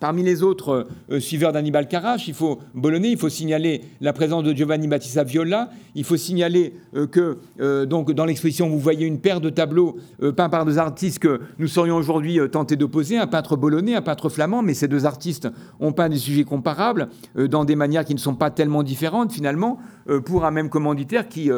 Parmi 0.01 0.23
les 0.23 0.43
autres 0.43 0.87
euh, 1.11 1.21
suiveurs 1.21 1.53
d'Annibal 1.53 1.89
Carache, 1.89 2.29
il 2.29 2.35
faut 2.35 2.59
Bologna, 2.75 3.09
il 3.09 3.17
faut 3.17 3.29
signaler 3.29 3.83
la 4.01 4.13
présence 4.13 4.43
de 4.43 4.53
Giovanni 4.53 4.89
Battista 4.89 5.25
Viola, 5.25 5.71
il 5.95 6.05
faut 6.05 6.17
signaler 6.17 6.75
euh, 6.95 7.07
que 7.07 7.39
euh, 7.61 7.87
donc 7.87 8.11
dans 8.13 8.25
l'exposition 8.25 8.69
vous 8.69 8.79
voyez 8.79 9.07
une 9.07 9.21
paire 9.21 9.41
de 9.41 9.51
tableaux 9.51 9.97
peints 10.37 10.49
par 10.49 10.65
deux 10.65 10.79
artistes 10.79 11.19
que 11.19 11.41
nous 11.59 11.69
serions 11.69 11.97
aujourd'hui 11.97 12.39
tentés 12.51 12.77
d'opposer, 12.77 13.19
un 13.19 13.27
peintre 13.27 13.57
bolonais, 13.57 13.95
un 13.95 14.03
peintre 14.03 14.29
flamand, 14.29 14.63
mais 14.63 14.75
ces 14.75 14.89
deux 14.89 15.07
artistes 15.07 15.49
ont 15.81 15.93
peint 15.93 16.09
des 16.09 16.19
sujets 16.19 16.45
comparables 16.45 17.09
dans 17.37 17.65
des 17.65 17.77
manières 17.77 18.05
qui 18.05 18.15
ne 18.15 18.19
sont 18.19 18.35
pas 18.35 18.51
tellement 18.51 18.83
différentes 18.83 19.33
finalement 19.33 19.79
pour 20.25 20.45
un 20.45 20.51
même 20.51 20.69
commanditaire 20.69 21.29
qui 21.29 21.51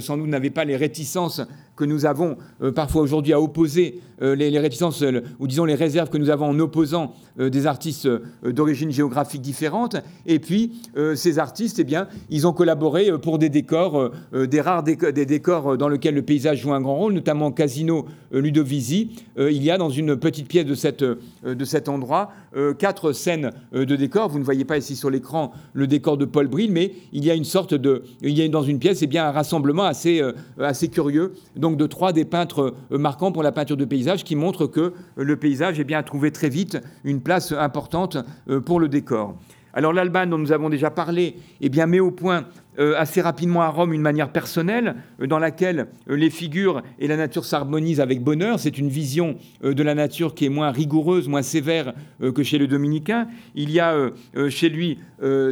sans 0.00 0.16
doute 0.16 0.28
n'avait 0.28 0.50
pas 0.50 0.64
les 0.64 0.76
réticences 0.76 1.42
que 1.76 1.84
nous 1.84 2.06
avons 2.06 2.36
parfois 2.74 3.02
aujourd'hui 3.02 3.32
à 3.32 3.40
opposer 3.40 4.00
les, 4.20 4.50
les, 4.50 4.58
réticences 4.58 5.02
ou 5.38 5.46
disons 5.46 5.64
les 5.64 5.74
réserves 5.74 6.10
que 6.10 6.18
nous 6.18 6.30
avons 6.30 6.46
en 6.46 6.58
opposant 6.58 7.14
des 7.38 7.66
artistes 7.66 8.08
euh, 8.44 8.52
d'origine 8.52 8.90
géographique 8.90 9.40
différente. 9.40 9.96
Et 10.26 10.38
puis, 10.38 10.72
euh, 10.96 11.14
ces 11.14 11.38
artistes, 11.38 11.78
eh 11.78 11.84
bien, 11.84 12.08
ils 12.30 12.46
ont 12.46 12.52
collaboré 12.52 13.10
euh, 13.10 13.18
pour 13.18 13.38
des 13.38 13.48
décors, 13.48 14.10
des 14.32 14.60
rares 14.60 14.82
des 14.82 15.26
décors 15.26 15.76
dans 15.76 15.88
lesquels 15.88 16.14
le 16.14 16.22
paysage 16.22 16.60
joue 16.60 16.72
un 16.72 16.80
grand 16.80 16.96
rôle, 16.96 17.12
notamment 17.12 17.50
Casino 17.52 18.06
Ludovisi. 18.30 19.10
il 19.38 19.62
y 19.62 19.70
a 19.70 19.78
dans 19.78 19.90
une 19.90 20.16
petite 20.16 20.48
pièce 20.48 20.64
de, 20.64 20.74
cette, 20.74 21.04
de 21.04 21.64
cet 21.64 21.88
endroit 21.88 22.30
quatre 22.78 23.12
scènes 23.12 23.50
de 23.72 23.96
décors. 23.96 24.28
Vous 24.28 24.38
ne 24.38 24.44
voyez 24.44 24.64
pas 24.64 24.78
ici 24.78 24.96
sur 24.96 25.10
l'écran 25.10 25.52
le 25.72 25.86
décor 25.86 26.16
de 26.16 26.24
Paul 26.24 26.48
Bril, 26.48 26.72
mais 26.72 26.92
il 27.12 27.24
y 27.24 27.30
a 27.30 27.34
une 27.34 27.44
sorte 27.44 27.74
de, 27.74 28.02
il 28.22 28.36
y 28.36 28.42
a 28.42 28.48
dans 28.48 28.62
une 28.62 28.78
pièce, 28.78 29.02
eh 29.02 29.06
bien, 29.06 29.26
un 29.26 29.32
rassemblement 29.32 29.84
assez, 29.84 30.22
assez 30.58 30.88
curieux, 30.88 31.32
donc 31.56 31.71
de 31.76 31.86
trois 31.86 32.12
des 32.12 32.24
peintres 32.24 32.74
marquants 32.90 33.32
pour 33.32 33.42
la 33.42 33.52
peinture 33.52 33.76
de 33.76 33.84
paysage, 33.84 34.24
qui 34.24 34.36
montrent 34.36 34.66
que 34.66 34.92
le 35.16 35.36
paysage, 35.36 35.78
eh 35.80 35.84
bien, 35.84 35.98
a 35.98 36.02
trouvé 36.02 36.30
très 36.30 36.48
vite 36.48 36.78
une 37.04 37.20
place 37.20 37.52
importante 37.52 38.16
euh, 38.48 38.60
pour 38.60 38.80
le 38.80 38.88
décor. 38.88 39.36
Alors 39.74 39.92
l'Alban, 39.92 40.26
dont 40.26 40.38
nous 40.38 40.52
avons 40.52 40.68
déjà 40.68 40.90
parlé, 40.90 41.36
eh 41.60 41.68
bien, 41.68 41.86
met 41.86 42.00
au 42.00 42.10
point 42.10 42.38
euh, 42.40 42.42
assez 42.78 43.20
rapidement 43.20 43.62
à 43.62 43.68
Rome 43.68 43.92
une 43.92 44.00
manière 44.00 44.30
personnelle 44.30 44.96
euh, 45.20 45.26
dans 45.26 45.38
laquelle 45.38 45.88
euh, 46.08 46.16
les 46.16 46.30
figures 46.30 46.82
et 46.98 47.06
la 47.06 47.16
nature 47.16 47.44
s'harmonisent 47.44 48.00
avec 48.00 48.22
bonheur. 48.22 48.58
C'est 48.58 48.78
une 48.78 48.88
vision 48.88 49.36
de 49.62 49.82
la 49.82 49.94
nature 49.94 50.34
qui 50.34 50.46
est 50.46 50.48
moins 50.48 50.70
rigoureuse, 50.70 51.28
moins 51.28 51.42
sévère 51.42 51.94
que 52.34 52.42
chez 52.42 52.58
le 52.58 52.66
dominicain. 52.66 53.28
Il 53.54 53.70
y 53.70 53.80
a 53.80 54.10
chez 54.48 54.68
lui, 54.68 54.98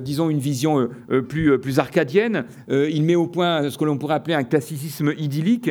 disons, 0.02 0.30
une 0.30 0.38
vision 0.38 0.88
plus, 1.28 1.58
plus 1.58 1.78
arcadienne. 1.78 2.44
il 2.68 3.02
met 3.02 3.14
au 3.14 3.26
point 3.26 3.70
ce 3.70 3.78
que 3.78 3.84
l'on 3.84 3.98
pourrait 3.98 4.14
appeler 4.14 4.34
un 4.34 4.44
classicisme 4.44 5.12
idyllique 5.18 5.70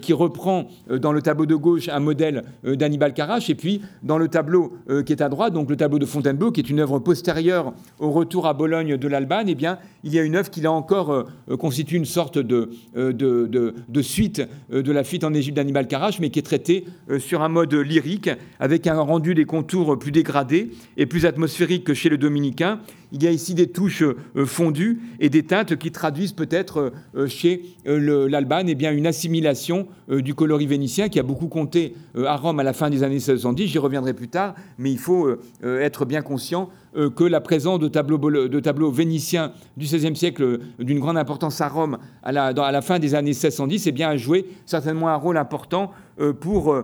qui 0.00 0.12
reprend 0.12 0.68
dans 0.90 1.12
le 1.12 1.22
tableau 1.22 1.46
de 1.46 1.54
gauche 1.54 1.88
un 1.88 2.00
modèle 2.00 2.44
d'Annibal 2.64 3.14
Carache 3.14 3.50
et 3.50 3.54
puis 3.54 3.82
dans 4.02 4.18
le 4.18 4.28
tableau 4.28 4.72
qui 5.04 5.12
est 5.12 5.22
à 5.22 5.28
droite, 5.28 5.52
donc 5.52 5.70
le 5.70 5.76
tableau 5.76 5.98
de 5.98 6.06
Fontainebleau, 6.06 6.50
qui 6.50 6.60
est 6.60 6.70
une 6.70 6.80
œuvre 6.80 6.98
postérieure 6.98 7.72
au 7.98 8.10
retour 8.10 8.46
à 8.46 8.54
Bologne 8.54 8.96
de 8.96 9.08
l'Alban, 9.08 9.44
eh 9.46 9.54
bien, 9.54 9.78
il 10.04 10.14
y 10.14 10.18
a 10.18 10.22
une 10.22 10.36
œuvre 10.36 10.50
qui 10.50 10.64
a 10.66 10.72
encore 10.72 10.89
euh, 10.92 11.56
constitue 11.56 11.96
une 11.96 12.04
sorte 12.04 12.38
de, 12.38 12.70
euh, 12.96 13.12
de, 13.12 14.02
suite 14.02 14.42
euh, 14.72 14.82
de 14.82 14.92
la 14.92 15.04
fuite 15.04 15.24
en 15.24 15.32
Égypte 15.34 15.56
d'Animal 15.56 15.86
Carache, 15.86 16.18
mais 16.20 16.30
qui 16.30 16.38
est 16.38 16.42
traitée 16.42 16.84
sur 17.18 17.42
un 17.42 17.48
mode 17.48 17.74
lyrique, 17.74 18.30
avec 18.58 18.86
un 18.86 19.00
rendu 19.00 19.34
des 19.34 19.44
contours 19.44 19.98
plus 19.98 20.12
dégradés 20.12 20.70
et 20.96 21.06
plus 21.06 21.26
atmosphérique 21.26 21.84
que 21.84 21.94
chez 21.94 22.08
le 22.08 22.18
dominicain. 22.18 22.80
Il 23.12 23.22
y 23.22 23.26
a 23.26 23.30
ici 23.30 23.54
des 23.54 23.66
touches 23.66 24.04
fondues 24.44 25.00
et 25.18 25.28
des 25.28 25.42
teintes 25.42 25.76
qui 25.76 25.90
traduisent 25.90 26.32
peut-être 26.32 26.92
chez 27.26 27.64
l'Alban 27.84 28.62
eh 28.68 28.76
bien 28.76 28.92
une 28.92 29.06
assimilation 29.06 29.88
du 30.08 30.34
coloris 30.34 30.66
vénitien 30.66 31.08
qui 31.08 31.18
a 31.18 31.24
beaucoup 31.24 31.48
compté 31.48 31.94
à 32.24 32.36
Rome 32.36 32.60
à 32.60 32.62
la 32.62 32.72
fin 32.72 32.88
des 32.88 33.02
années 33.02 33.18
70. 33.18 33.66
J'y 33.66 33.78
reviendrai 33.78 34.14
plus 34.14 34.28
tard, 34.28 34.54
mais 34.78 34.92
il 34.92 34.98
faut 34.98 35.28
être 35.62 36.04
bien 36.04 36.22
conscient 36.22 36.70
euh, 36.70 36.79
que 36.94 37.24
la 37.24 37.40
présence 37.40 37.78
de 37.78 37.88
tableaux, 37.88 38.90
vénitiens 38.90 39.52
du 39.76 39.86
XVIe 39.86 40.16
siècle 40.16 40.42
euh, 40.42 40.58
d'une 40.78 40.98
grande 40.98 41.18
importance 41.18 41.60
à 41.60 41.68
Rome 41.68 41.98
à 42.22 42.32
la, 42.32 42.82
fin 42.82 42.98
des 42.98 43.14
années 43.14 43.30
1610 43.30 43.86
eh 43.86 43.92
bien, 43.92 44.08
a 44.08 44.16
joué 44.16 44.46
certainement 44.66 45.08
un 45.08 45.16
rôle 45.16 45.36
important 45.36 45.90
euh, 45.90 46.09
pour, 46.40 46.76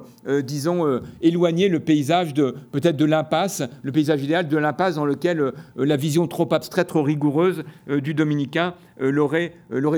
disons, 0.44 1.01
éloigner 1.20 1.68
le 1.68 1.81
paysage 1.81 2.35
de 2.35 2.55
peut-être 2.72 2.96
de 2.96 3.05
l'impasse, 3.05 3.62
le 3.83 3.92
paysage 3.92 4.22
idéal 4.22 4.49
de 4.49 4.57
l'impasse 4.57 4.96
dans 4.96 5.05
lequel 5.05 5.53
la 5.77 5.96
vision 5.96 6.27
trop 6.27 6.53
abstraite, 6.53 6.88
trop 6.88 7.03
rigoureuse 7.03 7.64
du 7.88 8.14
dominicain 8.14 8.75
l'aurait 8.99 9.53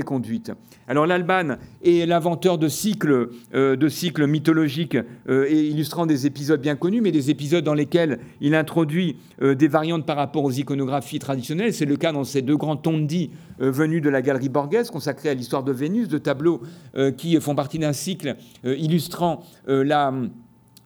conduite. 0.04 0.52
Alors 0.88 1.06
l'Alban 1.06 1.56
est 1.84 2.06
l'inventeur 2.06 2.58
de 2.58 2.68
cycles, 2.68 3.30
de 3.52 3.88
cycles 3.88 4.26
mythologiques 4.26 4.98
et 5.28 5.60
illustrant 5.66 6.06
des 6.06 6.26
épisodes 6.26 6.60
bien 6.60 6.76
connus, 6.76 7.00
mais 7.00 7.12
des 7.12 7.30
épisodes 7.30 7.64
dans 7.64 7.74
lesquels 7.74 8.18
il 8.40 8.54
introduit 8.54 9.16
des 9.40 9.68
variantes 9.68 10.06
par 10.06 10.16
rapport 10.16 10.44
aux 10.44 10.52
iconographies 10.52 11.18
traditionnelles. 11.18 11.72
C'est 11.72 11.84
le 11.84 11.96
cas 11.96 12.12
dans 12.12 12.24
ces 12.24 12.42
deux 12.42 12.56
grands 12.56 12.76
tondi 12.76 13.30
euh, 13.30 13.47
venus 13.58 14.02
de 14.02 14.10
la 14.10 14.22
galerie 14.22 14.48
Borghese, 14.48 14.90
consacrés 14.90 15.28
à 15.30 15.34
l'histoire 15.34 15.62
de 15.62 15.72
Vénus, 15.72 16.08
de 16.08 16.18
tableaux 16.18 16.62
euh, 16.96 17.10
qui 17.10 17.40
font 17.40 17.54
partie 17.54 17.78
d'un 17.78 17.92
cycle 17.92 18.36
euh, 18.64 18.76
illustrant 18.76 19.44
la 19.66 20.12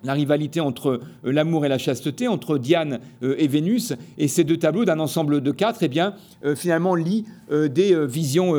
la 0.04 0.12
rivalité 0.12 0.60
entre 0.60 1.00
euh, 1.24 1.32
l'amour 1.32 1.64
et 1.64 1.68
la 1.68 1.78
chasteté, 1.78 2.28
entre 2.28 2.58
Diane 2.58 3.00
euh, 3.22 3.34
et 3.38 3.46
Vénus, 3.46 3.92
et 4.18 4.28
ces 4.28 4.44
deux 4.44 4.56
tableaux 4.56 4.84
d'un 4.84 4.98
ensemble 4.98 5.40
de 5.40 5.50
quatre, 5.50 5.82
eh 5.82 5.88
bien, 5.88 6.14
euh, 6.44 6.54
finalement 6.54 6.94
lient 6.94 7.24
des 7.52 8.06
visions 8.06 8.54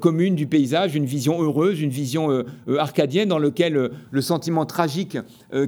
communes 0.00 0.34
du 0.34 0.46
paysage, 0.46 0.94
une 0.94 1.04
vision 1.04 1.42
heureuse, 1.42 1.82
une 1.82 1.90
vision 1.90 2.44
arcadienne 2.78 3.28
dans 3.28 3.38
laquelle 3.38 3.90
le 4.10 4.20
sentiment 4.22 4.64
tragique 4.64 5.18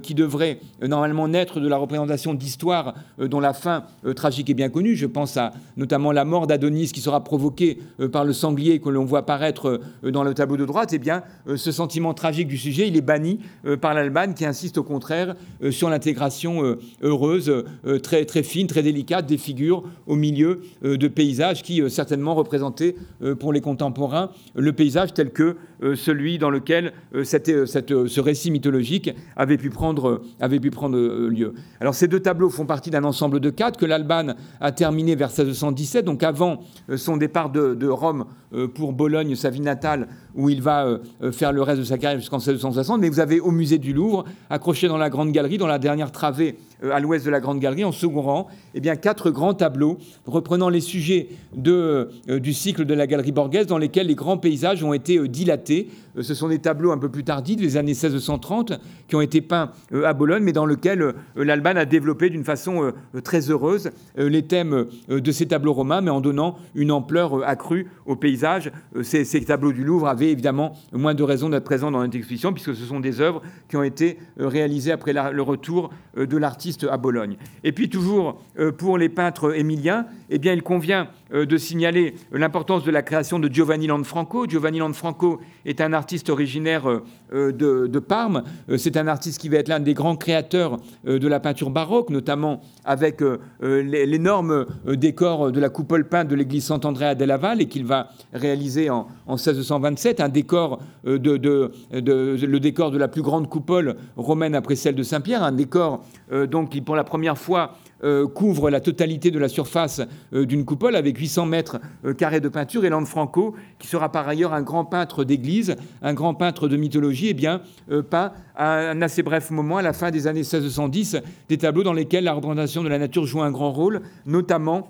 qui 0.02 0.14
devrait 0.14 0.60
normalement 0.80 1.28
naître 1.28 1.60
de 1.60 1.68
la 1.68 1.76
représentation 1.76 2.32
d'histoire 2.32 2.94
dont 3.18 3.40
la 3.40 3.52
fin 3.52 3.84
tragique 4.16 4.48
est 4.48 4.54
bien 4.54 4.70
connue, 4.70 4.96
je 4.96 5.04
pense 5.04 5.36
à 5.36 5.50
notamment 5.76 6.10
la 6.10 6.24
mort 6.24 6.46
d'Adonis 6.46 6.90
qui 6.90 7.00
sera 7.00 7.22
provoquée 7.22 7.78
par 8.12 8.24
le 8.24 8.32
sanglier 8.32 8.80
que 8.80 8.88
l'on 8.88 9.04
voit 9.04 9.18
apparaître 9.18 9.78
dans 10.02 10.24
le 10.24 10.32
tableau 10.32 10.56
de 10.56 10.64
droite, 10.64 10.94
eh 10.94 10.98
bien, 10.98 11.22
ce 11.54 11.72
sentiment 11.72 12.14
tragique 12.14 12.48
du 12.48 12.56
sujet, 12.56 12.88
il 12.88 12.96
est 12.96 13.02
banni 13.02 13.40
par 13.82 13.92
l'Alban 13.92 14.32
qui 14.32 14.46
insiste 14.46 14.78
au 14.78 14.84
contraire 14.84 15.19
euh, 15.62 15.70
sur 15.70 15.90
l'intégration 15.90 16.64
euh, 16.64 16.78
heureuse, 17.02 17.50
euh, 17.50 17.98
très, 17.98 18.24
très 18.24 18.42
fine, 18.42 18.66
très 18.66 18.82
délicate 18.82 19.26
des 19.26 19.38
figures 19.38 19.82
au 20.06 20.16
milieu 20.16 20.60
de 20.82 21.08
paysages 21.08 21.62
qui 21.62 21.82
certainement 21.90 22.34
représentaient 22.34 22.94
pour 23.38 23.52
les 23.52 23.60
contemporains 23.60 24.30
le 24.54 24.72
paysage 24.72 25.14
tel 25.14 25.30
que 25.30 25.56
celui 25.94 26.38
dans 26.38 26.50
lequel 26.50 26.92
cette, 27.24 27.66
cette, 27.66 28.06
ce 28.06 28.20
récit 28.20 28.50
mythologique 28.50 29.10
avait 29.36 29.56
pu 29.56 29.70
prendre, 29.70 30.22
avait 30.40 30.60
pu 30.60 30.70
prendre 30.70 30.98
lieu. 31.28 31.54
Alors 31.80 31.94
ces 31.94 32.08
deux 32.08 32.20
tableaux 32.20 32.50
font 32.50 32.66
partie 32.66 32.90
d'un 32.90 33.04
ensemble 33.04 33.40
de 33.40 33.50
quatre 33.50 33.78
que 33.78 33.86
l'Alban 33.86 34.34
a 34.60 34.72
terminé 34.72 35.14
vers 35.16 35.28
1617, 35.28 36.04
donc 36.04 36.22
avant 36.22 36.60
son 36.96 37.16
départ 37.16 37.50
de, 37.50 37.74
de 37.74 37.86
Rome 37.88 38.26
pour 38.74 38.92
Bologne, 38.92 39.34
sa 39.34 39.50
ville 39.50 39.62
natale, 39.62 40.08
où 40.34 40.48
il 40.50 40.62
va 40.62 41.00
faire 41.32 41.52
le 41.52 41.62
reste 41.62 41.80
de 41.80 41.84
sa 41.84 41.98
carrière 41.98 42.20
jusqu'en 42.20 42.38
1660. 42.38 43.00
Mais 43.00 43.08
vous 43.08 43.20
avez 43.20 43.40
au 43.40 43.50
musée 43.50 43.78
du 43.78 43.92
Louvre, 43.92 44.24
accroché 44.48 44.88
dans 44.88 44.98
la 44.98 45.10
grande 45.10 45.32
galerie, 45.32 45.58
dans 45.58 45.66
la 45.66 45.78
dernière 45.78 46.12
travée 46.12 46.30
euh, 46.50 46.69
à 46.90 47.00
l'ouest 47.00 47.24
de 47.24 47.30
la 47.30 47.40
Grande 47.40 47.60
Galerie, 47.60 47.84
en 47.84 47.92
second 47.92 48.22
rang, 48.22 48.46
eh 48.74 48.80
bien, 48.80 48.96
quatre 48.96 49.30
grands 49.30 49.54
tableaux 49.54 49.98
reprenant 50.26 50.68
les 50.68 50.80
sujets 50.80 51.28
euh, 51.66 52.06
du 52.28 52.52
cycle 52.52 52.84
de 52.84 52.94
la 52.94 53.06
Galerie 53.06 53.32
Borghese 53.32 53.66
dans 53.66 53.78
lesquels 53.78 54.06
les 54.06 54.14
grands 54.14 54.38
paysages 54.38 54.82
ont 54.82 54.92
été 54.92 55.18
euh, 55.18 55.28
dilatés. 55.28 55.88
Ce 56.20 56.34
sont 56.34 56.48
des 56.48 56.58
tableaux 56.58 56.92
un 56.92 56.98
peu 56.98 57.08
plus 57.08 57.24
tardifs, 57.24 57.56
des 57.56 57.76
années 57.76 57.92
1630, 57.92 58.72
qui 59.08 59.16
ont 59.16 59.20
été 59.20 59.40
peints 59.40 59.70
à 60.04 60.12
Bologne, 60.12 60.42
mais 60.42 60.52
dans 60.52 60.66
lesquels 60.66 61.14
l'Alban 61.36 61.76
a 61.76 61.84
développé 61.84 62.30
d'une 62.30 62.44
façon 62.44 62.92
très 63.24 63.50
heureuse 63.50 63.90
les 64.16 64.42
thèmes 64.42 64.86
de 65.08 65.32
ces 65.32 65.46
tableaux 65.46 65.72
romains, 65.72 66.00
mais 66.00 66.10
en 66.10 66.20
donnant 66.20 66.56
une 66.74 66.92
ampleur 66.92 67.46
accrue 67.48 67.88
au 68.06 68.16
paysage. 68.16 68.72
Ces, 69.02 69.44
tableaux 69.44 69.72
du 69.72 69.84
Louvre 69.84 70.08
avaient 70.08 70.30
évidemment 70.30 70.76
moins 70.92 71.14
de 71.14 71.22
raisons 71.22 71.48
d'être 71.48 71.64
présents 71.64 71.90
dans 71.90 72.00
notre 72.00 72.16
exposition, 72.16 72.52
puisque 72.52 72.74
ce 72.74 72.84
sont 72.84 73.00
des 73.00 73.20
œuvres 73.20 73.42
qui 73.68 73.76
ont 73.76 73.82
été 73.82 74.18
réalisées 74.38 74.92
après 74.92 75.12
le 75.12 75.42
retour 75.42 75.90
de 76.16 76.36
l'artiste 76.36 76.86
à 76.90 76.96
Bologne. 76.96 77.36
Et 77.64 77.72
puis 77.72 77.88
toujours 77.88 78.40
euh, 78.58 78.72
pour 78.72 78.98
les 78.98 79.08
peintres 79.08 79.56
émiliens, 79.56 80.06
eh 80.28 80.38
bien, 80.38 80.52
il 80.52 80.62
convient 80.62 81.08
euh, 81.32 81.46
de 81.46 81.56
signaler 81.56 82.14
l'importance 82.32 82.84
de 82.84 82.90
la 82.90 83.02
création 83.02 83.38
de 83.38 83.48
Giovanni 83.52 83.86
Lanfranco. 83.86 84.46
Giovanni 84.46 84.78
Lanfranco 84.78 85.40
est 85.64 85.80
un 85.80 85.92
artiste 86.00 86.30
originaire 86.30 86.88
euh, 86.88 87.52
de, 87.52 87.98
Parme. 87.98 88.42
C'est 88.78 88.96
un 88.96 89.06
artiste 89.06 89.40
qui 89.40 89.48
va 89.50 89.58
être 89.58 89.68
l'un 89.68 89.78
des 89.78 89.94
grands 89.94 90.16
créateurs 90.16 90.78
de 91.04 91.28
la 91.28 91.38
peinture 91.38 91.70
baroque, 91.70 92.08
notamment 92.08 92.62
avec 92.84 93.22
l'énorme 93.60 94.66
décor 94.86 95.52
de 95.52 95.60
la 95.60 95.68
coupole 95.68 96.08
peinte 96.08 96.28
de 96.28 96.34
l'église 96.34 96.64
Saint-André 96.64 97.14
de 97.14 97.24
Laval 97.24 97.60
et 97.60 97.66
qu'il 97.66 97.84
va 97.84 98.08
réaliser 98.32 98.88
en, 98.88 99.06
1627, 99.28 100.20
un 100.20 100.28
décor 100.30 100.80
de, 101.04 101.36
de, 101.36 101.70
le 101.92 102.58
décor 102.58 102.90
de 102.90 102.98
la 102.98 103.06
plus 103.06 103.22
grande 103.22 103.48
coupole 103.48 103.96
romaine 104.16 104.54
après 104.54 104.76
celle 104.76 104.94
de 104.94 105.02
Saint-Pierre, 105.02 105.44
un 105.44 105.52
décor 105.52 106.02
dont 106.50 106.66
qui 106.66 106.80
pour 106.80 106.96
la 106.96 107.04
première 107.04 107.38
fois 107.38 107.74
euh, 108.02 108.26
couvre 108.26 108.70
la 108.70 108.80
totalité 108.80 109.30
de 109.30 109.38
la 109.38 109.48
surface 109.48 110.00
euh, 110.32 110.46
d'une 110.46 110.64
coupole 110.64 110.96
avec 110.96 111.18
800 111.18 111.44
mètres 111.46 111.80
euh, 112.04 112.14
carrés 112.14 112.40
de 112.40 112.48
peinture. 112.48 112.84
Et 112.84 112.88
Lanfranco, 112.88 113.54
qui 113.78 113.88
sera 113.88 114.10
par 114.10 114.26
ailleurs 114.26 114.54
un 114.54 114.62
grand 114.62 114.86
peintre 114.86 115.22
d'église, 115.24 115.76
un 116.00 116.14
grand 116.14 116.34
peintre 116.34 116.66
de 116.66 116.76
mythologie, 116.76 117.36
eh 117.36 118.02
peint 118.02 118.32
à 118.56 118.90
un 118.90 119.02
assez 119.02 119.22
bref 119.22 119.50
moment, 119.50 119.76
à 119.78 119.82
la 119.82 119.92
fin 119.92 120.10
des 120.10 120.26
années 120.26 120.40
1610, 120.40 121.18
des 121.48 121.58
tableaux 121.58 121.82
dans 121.82 121.92
lesquels 121.92 122.24
la 122.24 122.32
représentation 122.32 122.82
de 122.82 122.88
la 122.88 122.98
nature 122.98 123.26
joue 123.26 123.42
un 123.42 123.50
grand 123.50 123.72
rôle, 123.72 124.00
notamment 124.26 124.88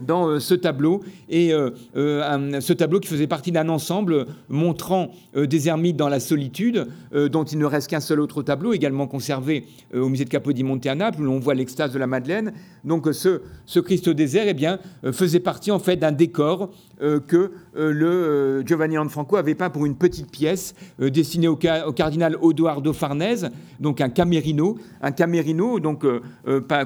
dans 0.00 0.28
euh, 0.28 0.40
ce 0.40 0.54
tableau, 0.54 1.02
et 1.28 1.52
euh, 1.52 1.70
euh, 1.96 2.60
ce 2.60 2.72
tableau 2.72 3.00
qui 3.00 3.08
faisait 3.08 3.26
partie 3.26 3.52
d'un 3.52 3.68
ensemble 3.68 4.26
montrant 4.48 5.10
des 5.34 5.68
ermites 5.68 5.96
dans 5.96 6.08
la 6.08 6.20
solitude, 6.20 6.86
dont 7.12 7.44
il 7.44 7.58
ne 7.58 7.64
reste 7.64 7.88
qu'un 7.88 8.00
seul 8.00 8.20
autre 8.20 8.42
tableau, 8.42 8.72
également 8.72 9.06
conservé 9.06 9.64
au 9.94 10.08
musée 10.08 10.24
de 10.24 10.30
Capodimonte 10.30 10.84
à 10.86 10.94
Naples, 10.94 11.20
où 11.20 11.24
l'on 11.24 11.38
voit 11.38 11.54
l'extase 11.54 11.92
de 11.92 11.98
la 11.98 12.06
Madeleine. 12.06 12.52
Donc 12.84 13.08
ce, 13.12 13.42
ce 13.66 13.80
Christ 13.80 14.08
au 14.08 14.14
désert 14.14 14.44
eh 14.46 14.54
bien, 14.54 14.78
faisait 15.12 15.40
partie 15.40 15.70
en 15.70 15.78
fait 15.78 15.96
d'un 15.96 16.12
décor 16.12 16.70
que 17.00 17.52
le 17.74 18.62
Giovanni 18.64 18.96
Lanfranco 18.96 19.36
avait 19.36 19.54
peint 19.54 19.70
pour 19.70 19.86
une 19.86 19.96
petite 19.96 20.30
pièce 20.30 20.74
destinée 20.98 21.48
au, 21.48 21.56
cardinal 21.56 22.36
Odoardo 22.40 22.92
Farnèse, 22.92 23.50
donc 23.80 24.00
un 24.00 24.08
camerino, 24.08 24.78
un 25.00 25.12
camerino 25.12 25.80
donc 25.80 26.04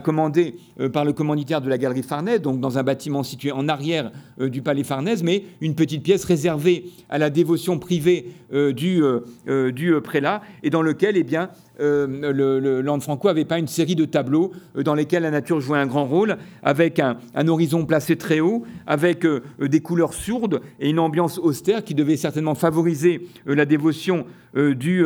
commandé 0.02 0.56
par 0.92 1.04
le 1.04 1.12
commanditaire 1.12 1.60
de 1.60 1.68
la 1.68 1.78
galerie 1.78 2.02
Farnèse, 2.02 2.40
donc 2.40 2.60
dans 2.60 2.78
un 2.78 2.82
bâtiment 2.82 3.22
situé 3.22 3.52
en 3.52 3.68
arrière 3.68 4.10
euh, 4.40 4.48
du 4.48 4.62
palais 4.62 4.84
Farnèse, 4.84 5.22
mais 5.22 5.44
une 5.60 5.74
petite 5.74 6.02
pièce 6.02 6.24
réservée 6.24 6.86
à 7.08 7.18
la 7.18 7.30
dévotion 7.30 7.78
privée 7.78 8.32
euh, 8.52 8.72
du, 8.72 9.02
euh, 9.02 9.72
du 9.72 9.92
prélat, 10.02 10.42
et 10.62 10.70
dans 10.70 10.82
lequel 10.82 11.16
eh 11.16 11.22
bien, 11.22 11.50
euh, 11.80 12.06
le, 12.32 12.80
le 12.80 13.00
Franco 13.00 13.28
avait 13.28 13.44
pas 13.44 13.58
une 13.58 13.68
série 13.68 13.94
de 13.94 14.04
tableaux 14.04 14.52
euh, 14.76 14.82
dans 14.82 14.94
lesquels 14.94 15.22
la 15.22 15.30
nature 15.30 15.60
jouait 15.60 15.78
un 15.78 15.86
grand 15.86 16.06
rôle, 16.06 16.36
avec 16.62 16.98
un, 16.98 17.16
horizon 17.46 17.86
placé 17.86 18.16
très 18.16 18.40
haut, 18.40 18.64
avec 18.86 19.24
euh, 19.24 19.42
des 19.60 19.80
couleurs 19.80 20.14
sourdes 20.14 20.60
et 20.80 20.90
une 20.90 20.98
ambiance 20.98 21.38
austère 21.38 21.84
qui 21.84 21.94
devait 21.94 22.16
certainement 22.16 22.54
favoriser 22.54 23.26
la 23.46 23.64
dévotion 23.64 24.26
du, 24.54 25.04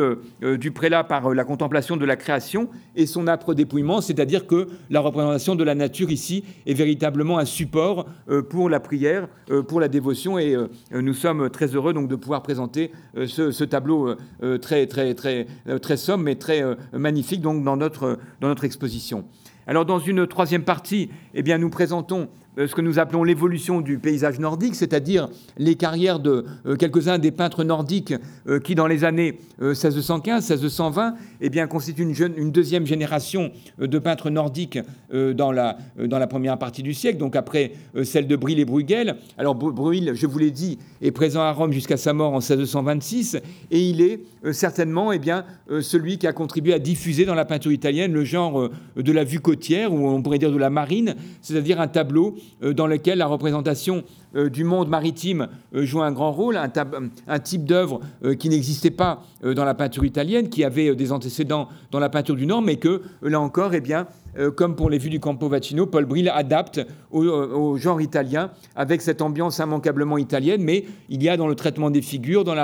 prélat 0.73 1.03
par 1.03 1.33
la 1.33 1.43
contemplation 1.43 1.97
de 1.97 2.05
la 2.05 2.15
création 2.15 2.69
et 2.95 3.05
son 3.05 3.27
âpre 3.27 3.53
dépouillement, 3.53 4.01
c'est-à-dire 4.01 4.47
que 4.47 4.67
la 4.89 4.99
représentation 5.01 5.55
de 5.55 5.63
la 5.63 5.75
nature 5.75 6.09
ici 6.09 6.43
est 6.65 6.73
véritablement 6.73 7.37
un 7.37 7.45
support 7.45 8.07
pour 8.49 8.69
la 8.69 8.79
prière, 8.79 9.27
pour 9.67 9.79
la 9.79 9.89
dévotion, 9.89 10.39
et 10.39 10.55
nous 10.91 11.13
sommes 11.13 11.49
très 11.49 11.67
heureux 11.67 11.93
donc 11.93 12.07
de 12.07 12.15
pouvoir 12.15 12.41
présenter 12.41 12.91
ce, 13.25 13.51
ce 13.51 13.63
tableau 13.63 14.15
très 14.61 14.87
très 14.87 15.13
très 15.13 15.45
très 15.81 15.97
somme 15.97 16.23
mais 16.23 16.35
très 16.35 16.62
euh, 16.63 16.75
magnifique 16.93 17.41
donc 17.41 17.63
dans 17.63 17.77
notre, 17.77 18.19
dans 18.41 18.47
notre 18.47 18.63
exposition. 18.63 19.25
Alors 19.67 19.85
dans 19.85 19.99
une 19.99 20.27
troisième 20.27 20.63
partie, 20.63 21.09
eh 21.33 21.41
bien, 21.41 21.57
nous 21.57 21.69
présentons 21.69 22.21
euh, 22.23 22.25
ce 22.57 22.75
que 22.75 22.81
nous 22.81 22.99
appelons 22.99 23.23
l'évolution 23.23 23.81
du 23.81 23.97
paysage 23.97 24.39
nordique, 24.39 24.75
c'est-à-dire 24.75 25.29
les 25.57 25.75
carrières 25.75 26.19
de 26.19 26.45
euh, 26.65 26.75
quelques-uns 26.75 27.17
des 27.17 27.31
peintres 27.31 27.63
nordiques 27.63 28.13
euh, 28.47 28.59
qui, 28.59 28.75
dans 28.75 28.87
les 28.87 29.03
années 29.03 29.39
1615-1620, 29.61 31.13
eh 31.41 31.49
bien, 31.49 31.67
constituent 31.67 32.03
une, 32.03 32.13
jeune, 32.13 32.33
une, 32.37 32.51
deuxième 32.51 32.85
génération 32.85 33.51
de 33.79 33.99
peintres 33.99 34.29
nordiques 34.29 34.79
dans, 35.11 35.51
la, 35.51 35.77
dans 35.97 36.19
la 36.19 36.27
première 36.27 36.57
partie 36.57 36.83
du 36.83 36.93
siècle, 36.93 37.17
donc 37.17 37.35
après 37.35 37.73
celle 38.03 38.27
de 38.27 38.35
Bril 38.35 38.59
et 38.59 38.65
Bruegel. 38.65 39.15
Alors 39.37 39.55
Bril, 39.55 40.13
je 40.15 40.27
vous 40.27 40.39
l'ai 40.39 40.51
dit, 40.51 40.79
est 41.01 41.11
présent 41.11 41.41
à 41.41 41.51
Rome 41.51 41.71
jusqu'à 41.71 41.97
sa 41.97 42.13
mort 42.13 42.33
en 42.33 42.39
1626, 42.39 43.37
et 43.71 43.79
il 43.79 44.01
est 44.01 44.21
certainement 44.51 45.11
eh 45.11 45.19
bien, 45.19 45.45
celui 45.81 46.17
qui 46.17 46.27
a 46.27 46.33
contribué 46.33 46.73
à 46.73 46.79
diffuser 46.79 47.25
dans 47.25 47.35
la 47.35 47.45
peinture 47.45 47.71
italienne 47.71 48.13
le 48.13 48.23
genre 48.23 48.69
de 48.95 49.11
la 49.11 49.23
vue 49.23 49.39
côtière, 49.39 49.93
ou 49.93 50.07
on 50.07 50.21
pourrait 50.21 50.39
dire 50.39 50.51
de 50.51 50.57
la 50.57 50.69
marine, 50.69 51.15
c'est-à-dire 51.41 51.79
un 51.79 51.87
tableau 51.87 52.35
euh, 52.35 52.41
dans 52.61 52.87
lequel 52.87 53.17
la 53.17 53.27
représentation 53.27 54.03
euh, 54.35 54.49
du 54.49 54.63
monde 54.63 54.89
maritime 54.89 55.47
euh, 55.75 55.85
joue 55.85 56.01
un 56.01 56.11
grand 56.11 56.31
rôle, 56.31 56.57
un, 56.57 57.39
type 57.39 57.65
d'œuvre 57.65 57.99
qui 58.39 58.49
n'existait 58.49 58.91
pas 58.91 59.23
dans 59.43 59.65
la 59.65 59.73
peinture 59.73 60.05
italienne, 60.05 60.49
qui 60.49 60.63
avait 60.63 60.95
des 60.95 61.11
antécédents 61.11 61.67
dans 61.91 61.99
la 61.99 62.09
peinture 62.09 62.35
du 62.35 62.45
Nord, 62.45 62.61
mais 62.61 62.77
que, 62.77 63.01
là 63.21 63.39
encore, 63.39 63.73
eh 63.73 63.81
bien, 63.81 64.07
comme 64.55 64.75
pour 64.75 64.89
les 64.89 64.97
vues 64.97 65.09
du 65.09 65.19
Campo 65.19 65.49
Vaccino, 65.49 65.85
Paul 65.85 66.05
Bril 66.05 66.29
adapte 66.29 66.81
au, 67.11 67.77
genre 67.77 68.01
italien 68.01 68.51
avec 68.75 69.01
cette 69.01 69.21
ambiance 69.21 69.59
immanquablement 69.59 70.17
italienne, 70.17 70.61
mais 70.63 70.85
il 71.09 71.21
y 71.21 71.29
a 71.29 71.37
dans 71.37 71.47
le 71.47 71.55
traitement 71.55 71.91
des 71.91 72.01
figures, 72.01 72.43
dans 72.43 72.55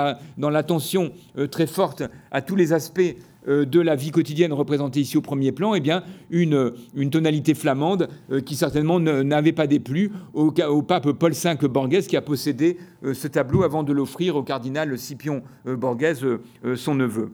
l'attention 0.50 1.02
la, 1.02 1.42
dans 1.42 1.48
très 1.48 1.66
forte 1.66 2.02
à 2.30 2.42
tous 2.42 2.56
les 2.56 2.72
aspects 2.72 3.00
euh, 3.00 3.29
de 3.46 3.80
la 3.80 3.96
vie 3.96 4.10
quotidienne 4.10 4.52
représentée 4.52 5.00
ici 5.00 5.16
au 5.16 5.22
premier 5.22 5.52
plan, 5.52 5.74
eh 5.74 5.80
bien, 5.80 6.02
une, 6.30 6.72
une 6.94 7.10
tonalité 7.10 7.54
flamande 7.54 8.08
euh, 8.30 8.40
qui 8.40 8.54
certainement 8.54 9.00
n'avait 9.00 9.52
pas 9.52 9.66
déplu 9.66 10.12
au, 10.34 10.52
au, 10.68 10.82
pape 10.82 11.12
Paul 11.12 11.32
V 11.32 11.68
Borghese 11.68 12.06
qui 12.06 12.16
a 12.16 12.22
possédé 12.22 12.78
euh, 13.04 13.14
ce 13.14 13.28
tableau 13.28 13.62
avant 13.62 13.82
de 13.82 13.92
l'offrir 13.92 14.36
au 14.36 14.42
cardinal 14.42 14.98
Scipion 14.98 15.42
Borghese, 15.64 16.24
son 16.74 16.94
neveu. 16.94 17.30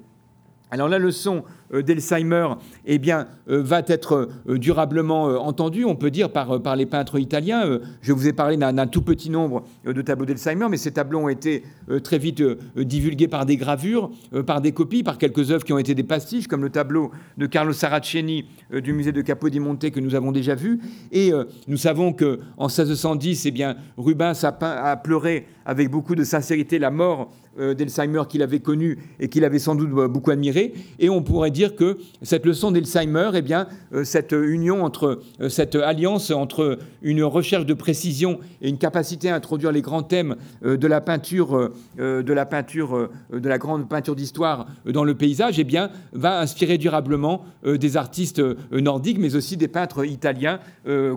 Alors 0.70 0.88
la 0.88 0.98
leçon 0.98 1.44
euh, 1.72 1.82
d'Alzheimer 1.82 2.48
eh 2.84 2.98
bien, 2.98 3.26
euh, 3.48 3.62
va 3.62 3.82
être 3.86 4.28
euh, 4.48 4.58
durablement 4.58 5.24
entendue, 5.24 5.84
on 5.84 5.96
peut 5.96 6.10
dire, 6.10 6.30
par, 6.30 6.76
les 6.76 6.86
peintres 6.86 7.18
italiens. 7.18 7.78
Je 8.02 8.12
vous 8.12 8.28
ai 8.28 8.32
parlé 8.32 8.56
d'un 8.56 8.86
tout 8.86 9.02
petit 9.02 9.30
nombre 9.30 9.64
de 9.84 10.02
tableaux 10.02 10.26
d'Alzheimer, 10.26 10.66
mais 10.70 10.76
ces 10.76 10.92
tableaux 10.92 11.20
ont 11.20 11.28
été 11.28 11.64
très 12.02 12.18
vite 12.18 12.42
divulgués 12.76 13.28
par 13.28 13.46
des 13.46 13.56
gravures, 13.56 14.10
par 14.46 14.60
des 14.60 14.72
copies, 14.72 15.02
par 15.02 15.18
quelques 15.18 15.50
œuvres 15.50 15.64
qui 15.64 15.72
ont 15.72 15.78
été 15.78 15.94
des 15.94 16.02
pastiches, 16.02 16.46
comme 16.48 16.62
le 16.62 16.70
tableau 16.70 17.10
de 17.38 17.46
Carlo 17.46 17.72
Saraceni 17.72 18.46
du 18.72 18.92
musée 18.92 19.12
de 19.12 19.22
Capodimonte 19.22 19.90
que 19.90 20.00
nous 20.00 20.14
avons 20.14 20.32
déjà 20.32 20.54
vu. 20.54 20.80
Et 21.12 21.32
nous 21.68 21.76
savons 21.76 22.12
qu'en 22.12 22.66
1610, 22.66 23.46
eh 23.46 23.50
bien, 23.50 23.76
Rubens 23.96 24.44
a, 24.44 24.90
a 24.90 24.96
pleuré 24.96 25.46
avec 25.64 25.90
beaucoup 25.90 26.14
de 26.14 26.24
sincérité 26.24 26.78
la 26.78 26.90
mort 26.90 27.32
d'Alzheimer 27.56 28.22
qu'il 28.28 28.42
avait 28.42 28.60
connu 28.60 28.98
et 29.18 29.28
qu'il 29.28 29.44
avait 29.44 29.58
sans 29.58 29.74
doute 29.74 29.90
beaucoup 29.90 30.30
admiré. 30.30 30.74
Et 30.98 31.08
on 31.08 31.22
pourrait 31.22 31.50
dire 31.56 31.74
que 31.74 31.98
cette 32.22 32.44
leçon 32.44 32.70
d'Alzheimer, 32.70 33.30
eh 33.34 33.42
bien, 33.42 33.66
cette 34.04 34.32
union 34.32 34.84
entre, 34.84 35.20
cette 35.48 35.74
alliance 35.74 36.30
entre 36.30 36.78
une 37.02 37.24
recherche 37.24 37.66
de 37.66 37.74
précision 37.74 38.38
et 38.60 38.68
une 38.68 38.78
capacité 38.78 39.30
à 39.30 39.34
introduire 39.34 39.72
les 39.72 39.82
grands 39.82 40.02
thèmes 40.02 40.36
de 40.62 40.86
la 40.86 41.00
peinture, 41.00 41.70
de 41.98 42.32
la 42.32 42.46
peinture, 42.46 43.08
de 43.32 43.48
la 43.48 43.58
grande 43.58 43.88
peinture 43.88 44.14
d'histoire 44.14 44.66
dans 44.84 45.04
le 45.04 45.14
paysage, 45.14 45.58
eh 45.58 45.64
bien, 45.64 45.90
va 46.12 46.40
inspirer 46.40 46.76
durablement 46.78 47.44
des 47.64 47.96
artistes 47.96 48.42
nordiques, 48.70 49.18
mais 49.18 49.34
aussi 49.34 49.56
des 49.56 49.68
peintres 49.68 50.04
italiens 50.04 50.60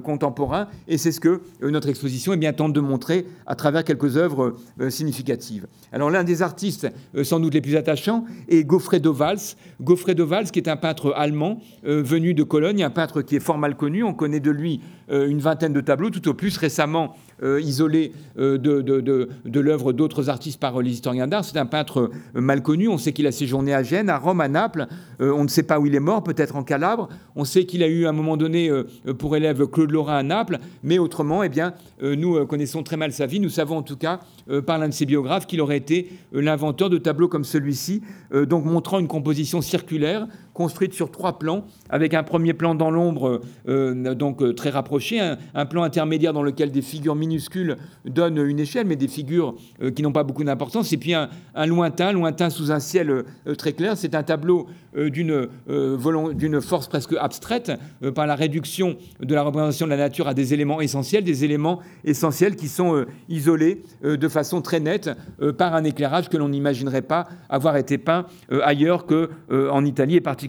contemporains. 0.03 0.67
Et 0.87 0.97
c'est 0.97 1.11
ce 1.11 1.19
que 1.19 1.41
notre 1.61 1.89
exposition 1.89 2.33
eh 2.33 2.37
bien, 2.37 2.53
tente 2.53 2.73
de 2.73 2.79
montrer 2.79 3.25
à 3.45 3.55
travers 3.55 3.83
quelques 3.83 4.15
œuvres 4.15 4.55
significatives. 4.89 5.67
Alors 5.91 6.09
l'un 6.09 6.23
des 6.23 6.41
artistes 6.41 6.87
sans 7.23 7.39
doute 7.39 7.53
les 7.53 7.61
plus 7.61 7.75
attachants 7.75 8.23
est 8.47 8.63
Goffredo 8.63 9.11
Valls. 9.11 9.55
Goffredo 9.81 10.25
Qui 10.51 10.59
est 10.59 10.67
un 10.69 10.77
peintre 10.77 11.13
allemand 11.15 11.59
venu 11.83 12.33
de 12.33 12.43
Cologne, 12.43 12.83
un 12.83 12.89
peintre 12.89 13.21
qui 13.21 13.35
est 13.35 13.39
fort 13.39 13.57
mal 13.57 13.75
connu. 13.75 14.03
On 14.03 14.13
connaît 14.13 14.39
de 14.39 14.51
lui 14.51 14.81
une 15.09 15.39
vingtaine 15.39 15.73
de 15.73 15.81
tableaux, 15.81 16.09
tout 16.09 16.27
au 16.27 16.33
plus 16.33 16.55
récemment 16.57 17.15
euh, 17.28 17.28
isolé 17.59 18.11
euh, 18.37 18.57
de, 18.57 18.81
de, 18.81 19.59
l'œuvre 19.59 19.93
d'autres 19.93 20.29
artistes 20.29 20.59
par 20.59 20.81
les 20.81 20.91
historiens 20.91 21.27
d'art. 21.27 21.43
C'est 21.43 21.57
un 21.57 21.65
peintre 21.65 22.09
euh, 22.35 22.41
mal 22.41 22.61
connu. 22.61 22.87
On 22.87 22.97
sait 22.97 23.11
qu'il 23.11 23.27
a 23.27 23.31
séjourné 23.31 23.73
à 23.73 23.83
Gênes, 23.83 24.09
à 24.09 24.17
Rome, 24.17 24.41
à 24.41 24.47
Naples. 24.47 24.87
on 25.19 25.43
ne 25.43 25.49
sait 25.49 25.63
pas 25.63 25.79
où 25.79 25.85
il 25.85 25.95
est 25.95 25.99
mort, 25.99 26.23
peut-être 26.23 26.55
en 26.55 26.63
Calabre. 26.63 27.09
On 27.35 27.43
sait 27.43 27.65
qu'il 27.65 27.83
a 27.83 27.87
eu 27.87 28.05
à 28.05 28.09
un 28.09 28.13
moment 28.13 28.37
donné 28.37 28.71
pour 29.17 29.35
élève 29.35 29.65
Claude 29.67 29.91
Lorrain 29.91 30.17
à 30.17 30.23
Naples. 30.23 30.59
Mais 30.83 30.99
autrement, 30.99 31.43
eh 31.43 31.49
bien, 31.49 31.73
nous 32.01 32.45
connaissons 32.45 32.83
très 32.83 32.97
mal 32.97 33.11
sa 33.11 33.25
vie. 33.25 33.39
Nous 33.39 33.49
savons 33.49 33.77
en 33.77 33.83
tout 33.83 33.97
cas, 33.97 34.19
par 34.65 34.77
l'un 34.77 34.87
de 34.89 34.93
ses 34.93 35.05
biographes, 35.05 35.47
qu'il 35.47 35.61
aurait 35.61 35.77
été 35.77 36.11
l'inventeur 36.31 36.89
de 36.89 36.97
tableaux 36.97 37.27
comme 37.27 37.43
celui-ci, 37.43 38.01
donc 38.47 38.65
montrant 38.65 38.99
une 38.99 39.07
composition 39.07 39.61
circulaire 39.61 40.27
construite 40.59 40.93
sur 40.93 41.09
trois 41.09 41.39
plans, 41.39 41.63
avec 41.89 42.13
un 42.13 42.23
premier 42.23 42.53
plan 42.53 42.75
dans 42.75 42.91
l'ombre, 42.91 43.39
donc 43.65 44.55
très 44.55 44.69
rapproché, 44.69 45.21
un, 45.55 45.65
plan 45.65 45.83
intermédiaire 45.83 46.33
dans 46.33 46.43
lequel 46.43 46.69
des 46.69 46.81
figures 46.81 47.15
minuscule 47.15 47.77
donne 48.03 48.37
une 48.37 48.59
échelle, 48.59 48.85
mais 48.85 48.97
des 48.97 49.07
figures 49.07 49.55
euh, 49.81 49.89
qui 49.89 50.01
n'ont 50.01 50.11
pas 50.11 50.23
beaucoup 50.23 50.43
d'importance. 50.43 50.91
Et 50.91 50.97
puis 50.97 51.13
un, 51.13 51.29
lointain, 51.65 52.11
lointain 52.11 52.49
sous 52.49 52.73
un 52.73 52.81
ciel 52.81 53.09
euh, 53.09 53.23
très 53.57 53.71
clair. 53.71 53.95
C'est 53.95 54.15
un 54.15 54.23
tableau 54.23 54.67
euh, 54.97 55.09
d'une 55.09 56.61
force 56.61 56.87
presque 56.87 57.13
abstraite 57.19 57.71
par 58.15 58.27
la 58.27 58.35
réduction 58.35 58.97
de 59.21 59.33
la 59.33 59.43
représentation 59.43 59.85
de 59.85 59.91
la 59.91 59.97
nature 59.97 60.27
à 60.27 60.33
des 60.33 60.53
éléments 60.53 60.81
essentiels, 60.81 61.23
des 61.23 61.45
éléments 61.45 61.79
essentiels 62.03 62.57
qui 62.57 62.67
sont 62.67 63.05
isolés 63.29 63.83
de 64.03 64.27
façon 64.27 64.61
très 64.61 64.79
nette 64.79 65.09
par 65.57 65.75
un 65.75 65.83
éclairage 65.83 66.29
que 66.29 66.37
l'on 66.37 66.49
n'imaginerait 66.49 67.01
pas 67.01 67.27
avoir 67.49 67.77
été 67.77 67.97
peint 67.97 68.25
ailleurs 68.63 69.05
qu'en 69.05 69.85
Italie 69.85 70.15
et 70.15 70.21
particulièrement 70.21 70.48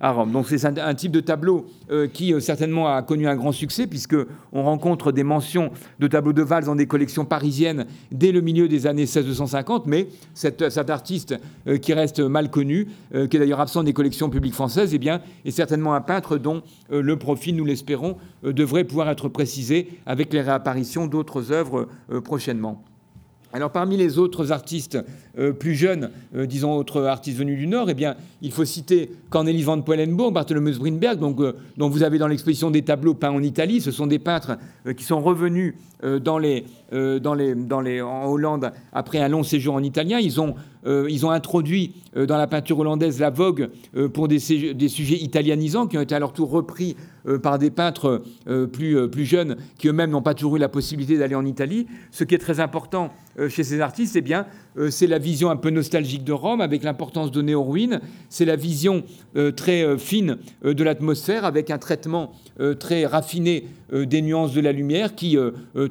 à 0.00 0.12
Rome. 0.12 0.32
Donc 0.32 0.46
c'est 0.48 0.64
un, 0.64 0.94
type 0.94 1.12
de 1.12 1.20
tableau 1.20 1.66
qui 2.12 2.34
certainement 2.40 2.88
a 2.88 3.02
connu 3.02 3.28
un 3.28 3.36
grand 3.36 3.52
succès 3.52 3.86
puisque 3.86 4.16
on 4.52 4.62
rencontre 4.62 5.12
des 5.12 5.22
mentions 5.22 5.70
de 5.98 6.06
tableaux 6.06 6.32
de 6.32 6.42
Valls 6.42 6.64
dans 6.64 6.74
des 6.74 6.86
collections 6.86 7.24
parisiennes 7.24 7.86
dès 8.12 8.32
le 8.32 8.40
milieu 8.40 8.68
des 8.68 8.86
années 8.86 9.02
1650, 9.02 9.86
mais 9.86 10.08
cet, 10.34 10.62
artiste 10.90 11.34
euh, 11.66 11.78
qui 11.78 11.92
reste 11.92 12.20
mal 12.20 12.50
connu, 12.50 12.88
euh, 13.14 13.26
qui 13.26 13.36
est 13.36 13.40
d'ailleurs 13.40 13.60
absent 13.60 13.82
des 13.82 13.92
collections 13.92 14.30
publiques 14.30 14.54
françaises, 14.54 14.94
eh 14.94 14.98
bien, 14.98 15.20
est 15.44 15.50
certainement 15.50 15.94
un 15.94 16.00
peintre 16.00 16.38
dont 16.38 16.62
euh, 16.92 17.02
le 17.02 17.16
profil, 17.16 17.56
nous 17.56 17.64
l'espérons, 17.64 18.16
devrait 18.42 18.84
pouvoir 18.84 19.08
être 19.10 19.28
précisé 19.28 19.88
avec 20.06 20.32
les 20.32 20.40
réapparitions 20.40 21.06
d'autres 21.06 21.52
œuvres 21.52 21.88
prochainement. 22.22 22.82
Alors 23.52 23.70
parmi 23.70 23.96
les 23.96 24.18
autres 24.18 24.52
artistes 24.52 24.98
euh, 25.38 25.52
plus 25.52 25.74
jeunes, 25.74 26.10
euh, 26.36 26.44
disons 26.44 26.76
autres 26.76 27.04
artistes 27.04 27.38
venus 27.38 27.58
du 27.58 27.66
Nord, 27.66 27.88
eh 27.88 27.94
bien, 27.94 28.14
il 28.42 28.52
faut 28.52 28.66
citer 28.66 29.10
Cornelis 29.30 29.62
van 29.62 29.80
Poelenbourg, 29.80 30.32
Bartholomew 30.32 30.78
Brinberg, 30.78 31.18
euh, 31.22 31.52
dont 31.78 31.88
vous 31.88 32.02
avez 32.02 32.18
dans 32.18 32.26
l'exposition 32.26 32.70
des 32.70 32.82
tableaux 32.82 33.14
peints 33.14 33.30
en 33.30 33.42
Italie. 33.42 33.80
Ce 33.80 33.90
sont 33.90 34.06
des 34.06 34.18
peintres 34.18 34.58
qui 34.96 35.04
sont 35.04 35.20
revenus 35.20 35.74
dans 36.02 36.38
les, 36.38 36.64
en 36.92 38.26
Hollande 38.26 38.70
après 38.92 39.18
un 39.18 39.28
long 39.28 39.42
séjour 39.42 39.74
en 39.74 39.82
italien. 39.82 40.18
Ils 40.18 40.40
ont, 40.40 40.54
ils 40.88 41.26
ont 41.26 41.30
introduit 41.30 41.94
dans 42.16 42.36
la 42.36 42.46
peinture 42.46 42.78
hollandaise 42.78 43.20
la 43.20 43.30
vogue 43.30 43.68
pour 44.14 44.28
des, 44.28 44.38
sujets 44.38 45.16
italianisants 45.16 45.86
qui 45.86 45.98
ont 45.98 46.00
été 46.00 46.14
à 46.14 46.18
leur 46.18 46.32
tour 46.32 46.50
repris 46.50 46.96
par 47.42 47.58
des 47.58 47.70
peintres 47.70 48.22
plus, 48.72 49.08
plus 49.10 49.24
jeunes 49.24 49.56
qui 49.76 49.88
eux-mêmes 49.88 50.10
n'ont 50.10 50.22
pas 50.22 50.34
toujours 50.34 50.56
eu 50.56 50.58
la 50.58 50.68
possibilité 50.68 51.18
d'aller 51.18 51.34
en 51.34 51.44
Italie. 51.44 51.86
Ce 52.10 52.24
qui 52.24 52.34
est 52.34 52.38
très 52.38 52.60
important 52.60 53.12
chez 53.48 53.64
ces 53.64 53.80
artistes, 53.80 54.16
eh 54.16 54.20
bien, 54.20 54.46
c'est 54.90 55.06
la 55.06 55.18
vision 55.18 55.50
un 55.50 55.56
peu 55.56 55.70
nostalgique 55.70 56.24
de 56.24 56.32
Rome, 56.32 56.60
avec 56.60 56.82
l'importance 56.82 57.30
donnée 57.30 57.54
aux 57.54 57.64
ruines. 57.64 58.00
C'est 58.28 58.44
la 58.44 58.56
vision 58.56 59.04
euh, 59.36 59.52
très 59.52 59.82
euh, 59.82 59.98
fine 59.98 60.38
euh, 60.64 60.74
de 60.74 60.84
l'atmosphère, 60.84 61.44
avec 61.44 61.70
un 61.70 61.78
traitement 61.78 62.32
très 62.80 63.06
raffiné 63.06 63.68
des 63.92 64.20
nuances 64.20 64.52
de 64.52 64.60
la 64.60 64.72
lumière, 64.72 65.14
qui 65.14 65.36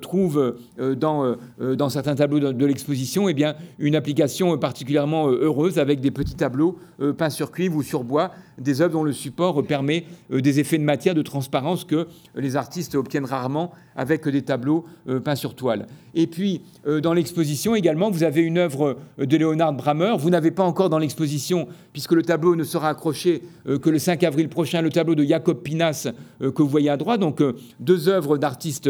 trouve 0.02 0.58
dans, 0.98 1.38
dans 1.58 1.88
certains 1.88 2.16
tableaux 2.16 2.52
de, 2.52 2.66
l'exposition 2.66 3.30
eh 3.30 3.46
une 3.80 3.96
application 3.96 4.58
particulièrement 4.88 5.28
heureuse, 5.30 5.80
avec 5.80 6.00
des 6.00 6.12
petits 6.12 6.36
tableaux 6.36 6.80
peints 7.18 7.30
sur 7.30 7.52
cuivre 7.52 7.76
ou 7.76 7.84
sur 7.84 8.06
bois, 8.06 8.32
des 8.58 8.82
œuvres 8.82 8.94
dont 8.94 9.04
le 9.04 9.12
support 9.12 9.62
permet 9.66 10.06
des 10.30 10.62
effets 10.62 10.78
de 10.78 10.84
matière, 10.84 11.14
de 11.14 11.22
transparence 11.22 11.84
que 11.84 12.08
les 12.36 12.56
artistes 12.56 12.96
obtiennent 12.96 13.26
rarement 13.26 13.72
avec 13.98 14.28
des 14.28 14.44
tableaux 14.44 14.86
peints 15.26 15.36
sur 15.36 15.56
toile. 15.56 15.88
Et 16.16 16.26
puis, 16.26 16.62
dans 17.04 17.14
l'exposition 17.14 17.76
également, 17.76 18.10
vous 18.10 18.24
avez 18.24 18.42
une 18.42 18.58
œuvre 18.58 18.98
de 19.18 19.38
Léonard 19.38 19.74
Brammer. 19.74 20.16
Vous 20.18 20.30
n'avez 20.30 20.52
pas 20.52 20.64
encore 20.64 20.90
dans 20.90 21.00
l'exposition, 21.00 21.68
puisque 21.92 22.14
le 22.14 22.24
tableau 22.24 22.56
ne 22.56 22.64
sera 22.64 22.90
accroché 22.90 23.42
euh, 23.68 23.80
que 23.80 23.90
le 23.90 24.00
5 24.00 24.24
avril 24.24 24.50
prochain, 24.50 24.82
le 24.82 24.90
tableau 24.90 25.16
de 25.16 25.24
Jacob 25.24 25.62
Pinas 25.62 26.08
euh, 26.42 26.52
que 26.52 26.62
vous 26.62 26.70
voyez 26.70 26.90
à 26.90 26.98
droite. 26.98 27.20
Donc 27.20 27.42
euh, 27.42 27.54
deux 27.80 28.10
œuvres 28.10 28.38
d'artistes 28.38 28.90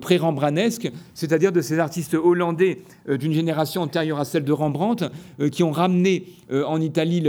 pré-rembranesques, 0.00 0.90
c'est-à-dire 1.14 1.52
de 1.52 1.60
ces 1.60 1.78
artistes 1.78 2.14
hollandais 2.14 2.82
d'une 3.08 3.32
génération 3.32 3.82
antérieure 3.82 4.18
à 4.18 4.24
celle 4.24 4.44
de 4.44 4.52
Rembrandt, 4.52 5.10
qui 5.52 5.62
ont 5.62 5.70
ramené 5.70 6.24
en 6.50 6.80
Italie, 6.80 7.22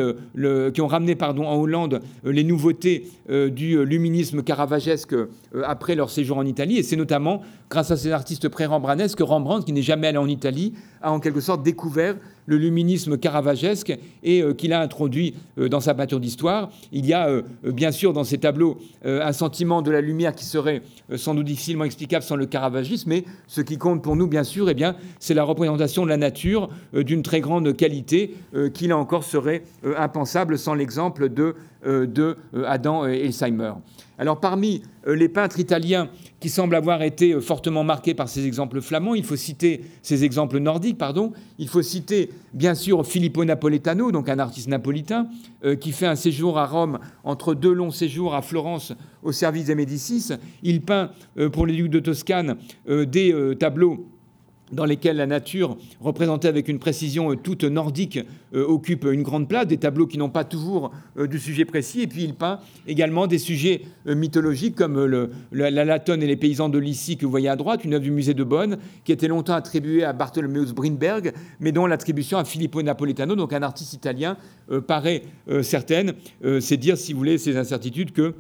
qui 0.74 0.82
ont 0.82 0.88
ramené 0.88 1.16
pardon, 1.16 1.46
en 1.46 1.56
Hollande 1.56 2.02
les 2.24 2.44
nouveautés 2.44 3.08
du 3.30 3.84
luminisme 3.86 4.44
caravagesque 4.44 5.16
après 5.64 5.96
leur 5.96 6.10
séjour 6.10 6.38
en 6.38 6.46
Italie. 6.46 6.78
Et 6.78 6.84
c'est 6.84 6.96
notamment 6.96 7.42
grâce 7.70 7.92
à 7.92 7.98
ces 7.98 8.12
artistes 8.12 8.50
pré-rembranesques 8.50 9.18
que 9.18 9.24
Rembrandt, 9.24 9.66
qui 9.66 9.74
n'est 9.74 9.82
jamais 9.82 10.08
allé 10.08 10.18
en 10.18 10.28
Italie, 10.28 10.74
a 11.02 11.12
en 11.12 11.20
quelque 11.20 11.42
sorte 11.42 11.64
découvert 11.64 12.16
le 12.50 12.58
luminisme 12.58 13.18
caravagesque 13.18 13.98
et 14.24 14.42
euh, 14.42 14.54
qu'il 14.54 14.74
a 14.74 14.82
introduit 14.82 15.36
euh, 15.58 15.70
dans 15.70 15.80
sa 15.80 15.94
peinture 15.94 16.20
d'histoire. 16.20 16.72
Il 16.92 17.06
y 17.06 17.14
a 17.14 17.30
euh, 17.30 17.44
bien 17.64 17.92
sûr 17.92 18.12
dans 18.12 18.24
ces 18.24 18.40
tableaux 18.40 18.78
un 19.06 19.34
sentiment 19.34 19.82
de 19.82 19.92
la 19.92 20.02
lumière 20.02 20.34
qui 20.34 20.46
serait 20.46 20.82
sans 21.16 21.36
doute 21.36 21.46
difficilement 21.46 21.84
explicable 21.84 22.24
sans 22.24 22.36
le 22.36 22.46
caravagisme, 22.46 23.10
mais 23.10 23.24
ce 23.48 23.62
qui 23.62 23.78
compte 23.78 24.04
pour 24.04 24.16
nous, 24.16 24.28
bien 24.28 24.44
sûr, 24.44 24.70
eh 24.70 24.74
bien, 24.74 24.96
c'est 25.20 25.34
la 25.34 25.44
représentation 25.44 26.04
de 26.04 26.10
la 26.10 26.18
nature 26.18 26.70
d'une 26.94 27.22
très 27.22 27.40
grande 27.40 27.76
qualité 27.76 28.36
qui, 28.74 28.88
là 28.88 28.98
encore, 28.98 29.24
serait 29.24 29.64
impensable 29.98 30.58
sans 30.58 30.74
l'exemple 30.74 31.30
de, 31.30 31.56
de 31.86 32.38
Adam 32.66 33.06
Elsheimer. 33.06 33.74
Alors 34.18 34.40
parmi 34.40 34.82
les 35.08 35.30
peintres 35.30 35.60
italiens 35.60 36.10
qui 36.40 36.50
semblent 36.50 36.76
avoir 36.76 37.02
été 37.02 37.34
euh, 37.34 37.42
fortement 37.42 37.84
marqués 37.84 38.14
par 38.14 38.30
ces 38.30 38.46
exemples 38.46 38.82
flamands, 38.82 39.16
il 39.16 39.24
faut 39.24 39.36
citer 39.36 39.82
ces 40.02 40.24
exemples 40.24 40.60
nordiques, 40.60 40.98
pardon. 40.98 41.34
Il 41.58 41.68
faut 41.68 41.82
citer 41.82 42.30
bien 42.54 42.76
sûr 42.76 43.06
Filippo 43.06 43.44
Napoletano, 43.44 44.12
donc 44.12 44.30
un 44.30 44.40
artiste 44.40 44.68
napolitain, 44.68 45.28
euh, 45.64 45.76
qui 45.76 45.92
fait 45.92 46.08
un 46.08 46.16
séjour 46.16 46.58
à 46.58 46.66
Rome 46.66 47.00
entre 47.24 47.54
deux 47.54 47.74
longs 47.74 47.92
séjours 47.92 48.36
à 48.36 48.42
Florence 48.42 48.94
au 49.24 49.32
service 49.32 49.66
des 49.66 49.76
Médicis. 49.76 50.30
Il 50.64 50.82
peint 50.82 51.12
pour 51.52 51.66
les 51.66 51.76
ducs 51.76 51.92
de 51.92 52.00
Toscane 52.00 52.56
des 52.88 53.56
tableaux 53.60 54.08
dans 54.72 54.86
lesquels 54.86 55.18
la 55.18 55.26
nature, 55.26 55.78
représentée 56.00 56.48
avec 56.48 56.68
une 56.68 56.80
précision 56.80 57.32
euh, 57.32 57.36
toute 57.36 57.64
nordique, 57.64 58.20
euh, 58.54 58.66
occupe 58.66 59.06
une 59.06 59.24
grande 59.24 59.48
place, 59.48 59.68
des 59.68 59.78
tableaux 59.78 60.08
qui 60.08 60.18
n'ont 60.18 60.30
pas 60.30 60.44
toujours 60.44 60.92
euh, 61.18 61.28
du 61.28 61.40
sujet 61.40 61.66
précis, 61.66 62.02
et 62.02 62.08
puis 62.08 62.24
il 62.24 62.36
peint 62.36 62.60
également 62.88 63.28
des 63.28 63.38
sujets 63.38 63.82
mythologiques 64.06 64.76
comme 64.76 65.04
le, 65.06 65.32
la, 65.52 65.70
Latone 65.72 66.24
et 66.24 66.28
les 66.28 66.36
paysans 66.36 66.70
de 66.70 66.78
Lycie 66.78 67.18
que 67.18 67.26
vous 67.26 67.32
voyez 67.32 67.50
à 67.50 67.56
droite, 67.56 67.84
une 67.84 67.94
œuvre 67.94 68.04
du 68.04 68.12
musée 68.12 68.34
de 68.34 68.44
Bonn, 68.44 68.78
qui 69.04 69.12
était 69.12 69.28
longtemps 69.28 69.54
attribuée 69.54 70.04
à 70.04 70.14
Bartholomeus 70.14 70.74
Brinberg, 70.74 71.34
mais 71.60 71.72
dont 71.72 71.86
l'attribution 71.86 72.38
à 72.38 72.46
Filippo 72.46 72.82
Napoletano, 72.82 73.36
donc 73.36 73.54
un 73.54 73.64
artiste 73.64 73.94
italien, 73.94 74.38
paraît 74.88 75.24
certaine. 75.62 76.14
C'est 76.60 76.78
dire, 76.78 76.98
si 76.98 77.14
vous 77.14 77.20
voulez, 77.20 77.38
ces 77.38 77.58
incertitudes 77.58 78.12
que 78.12 78.34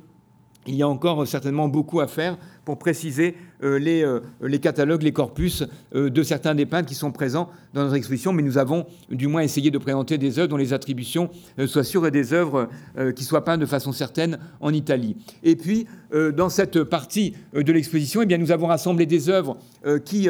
il 0.68 0.76
y 0.76 0.84
a 0.84 0.88
encore 0.88 1.26
certainement 1.28 1.68
beaucoup 1.68 2.00
à 2.00 2.08
faire 2.08 2.38
pour 2.70 2.78
préciser 2.78 3.36
les, 3.64 4.06
les, 4.42 4.60
catalogues, 4.60 5.02
les 5.02 5.12
corpus 5.12 5.64
de 5.92 6.22
certains 6.22 6.54
des 6.54 6.68
peintres 6.68 6.88
qui 6.88 6.94
sont 6.94 7.12
présents 7.12 7.50
dans 7.74 7.82
notre 7.82 7.96
exposition, 7.96 8.32
mais 8.32 8.44
nous 8.44 8.60
avons 8.60 8.86
du 9.10 9.26
moins 9.26 9.42
essayé 9.42 9.72
de 9.72 9.80
présenter 9.80 10.20
des 10.20 10.38
œuvres 10.38 10.50
dont 10.50 10.58
les 10.58 10.72
attributions 10.72 11.32
soient 11.66 11.84
sûres 11.84 12.06
et 12.06 12.12
des 12.12 12.32
œuvres 12.32 12.70
qui 13.16 13.24
soient 13.24 13.44
peintes 13.44 13.60
de 13.60 13.66
façon 13.66 13.92
certaine 13.92 14.38
en 14.60 14.72
Italie. 14.72 15.18
Et 15.42 15.56
puis, 15.56 15.88
dans 16.36 16.50
cette 16.50 16.84
partie 16.84 17.34
de 17.54 17.74
l'exposition, 17.74 18.22
eh 18.22 18.38
nous 18.38 18.52
avons 18.52 18.68
rassemblé 18.68 19.08
des 19.08 19.30
œuvres 19.30 19.58
qui 20.06 20.30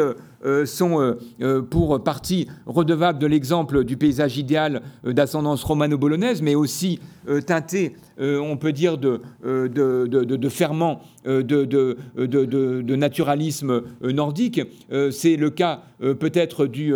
sont 0.66 1.18
pour 1.70 2.02
partie 2.02 2.48
redevables 2.66 3.20
de 3.20 3.28
l'exemple 3.28 3.84
du 3.84 3.98
paysage 3.98 4.38
idéal 4.38 4.82
d'ascendance 5.04 5.64
romano-bolognaise, 5.64 6.42
mais 6.42 6.56
aussi 6.56 7.00
teinté, 7.46 7.96
on 8.18 8.58
peut 8.58 8.72
dire, 8.72 8.98
de, 8.98 9.20
ferment 10.50 11.02
de, 11.26 12.29
naturalisme 12.96 13.84
nordique. 14.02 14.62
C'est 15.12 15.36
le 15.36 15.50
cas 15.50 15.82
peut-être 16.00 16.66
du 16.66 16.94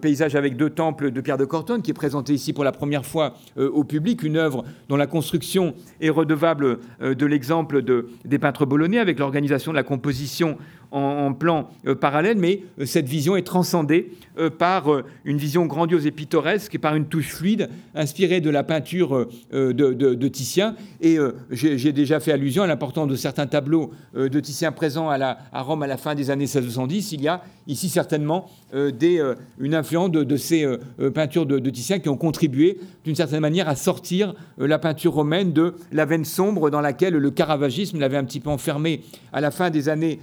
paysage 0.00 0.34
avec 0.34 0.56
deux 0.56 0.70
temples 0.70 1.10
de 1.10 1.20
Pierre 1.20 1.38
de 1.38 1.44
Cortone, 1.44 1.82
qui 1.82 1.90
est 1.90 1.94
présenté 1.94 2.32
ici 2.32 2.52
pour 2.52 2.64
la 2.64 2.72
première 2.72 3.06
fois 3.06 3.34
au 3.56 3.84
public, 3.84 4.22
une 4.22 4.36
œuvre 4.36 4.64
dont 4.88 4.96
la 4.96 5.06
construction 5.06 5.74
est 6.00 6.10
redevable 6.10 6.78
de 7.00 7.26
l'exemple 7.26 7.82
des 8.24 8.38
peintres 8.38 8.66
bolonais, 8.66 8.98
avec 8.98 9.18
l'organisation 9.18 9.72
de 9.72 9.76
la 9.76 9.82
composition 9.82 10.58
en, 10.92 11.32
plan 11.32 11.70
euh, 11.86 11.94
parallèle, 11.94 12.36
mais 12.36 12.62
euh, 12.78 12.86
cette 12.86 13.06
vision 13.06 13.36
est 13.36 13.42
transcendée 13.42 14.12
euh, 14.38 14.50
par 14.50 14.88
une 15.24 15.36
vision 15.36 15.66
grandiose 15.66 16.06
et 16.06 16.10
pittoresque 16.10 16.74
et 16.74 16.78
par 16.78 16.96
une 16.96 17.06
touche 17.06 17.28
fluide 17.28 17.68
inspirée 17.94 18.40
de 18.40 18.50
la 18.50 18.62
peinture 18.62 19.26
de, 19.52 20.28
Titien. 20.28 20.74
Et 21.00 21.18
j'ai 21.50 21.92
déjà 21.92 22.20
fait 22.20 22.32
allusion 22.32 22.62
à 22.62 22.66
l'importance 22.66 23.08
de 23.08 23.16
certains 23.16 23.46
tableaux 23.46 23.90
de 24.14 24.40
Titien 24.40 24.72
présents 24.72 25.10
à, 25.10 25.36
à, 25.52 25.62
Rome 25.62 25.82
à 25.82 25.86
la 25.86 25.96
fin 25.96 26.14
des 26.14 26.30
années 26.30 26.44
1670. 26.44 27.12
Il 27.12 27.22
y 27.22 27.28
a 27.28 27.42
ici 27.66 27.88
certainement 27.88 28.48
des, 28.72 29.22
une 29.58 29.74
influence 29.74 30.10
de, 30.10 30.36
ces 30.36 30.66
peintures 31.14 31.46
de, 31.46 31.58
de, 31.58 31.70
Titien 31.70 31.98
qui 31.98 32.08
ont 32.08 32.16
contribué 32.16 32.78
d'une 33.04 33.16
certaine 33.16 33.40
manière 33.40 33.68
à 33.68 33.76
sortir 33.76 34.34
la 34.58 34.78
peinture 34.78 35.12
romaine 35.12 35.52
de 35.52 35.74
la 35.92 36.04
veine 36.04 36.24
sombre 36.24 36.70
dans 36.70 36.80
laquelle 36.80 37.14
le 37.14 37.30
caravagisme 37.30 37.98
l'avait 37.98 38.16
un 38.16 38.24
petit 38.24 38.40
peu 38.40 38.50
enfermé 38.50 39.02
à 39.32 39.40
la 39.40 39.50
fin 39.50 39.70
des 39.70 39.88
années 39.88 40.20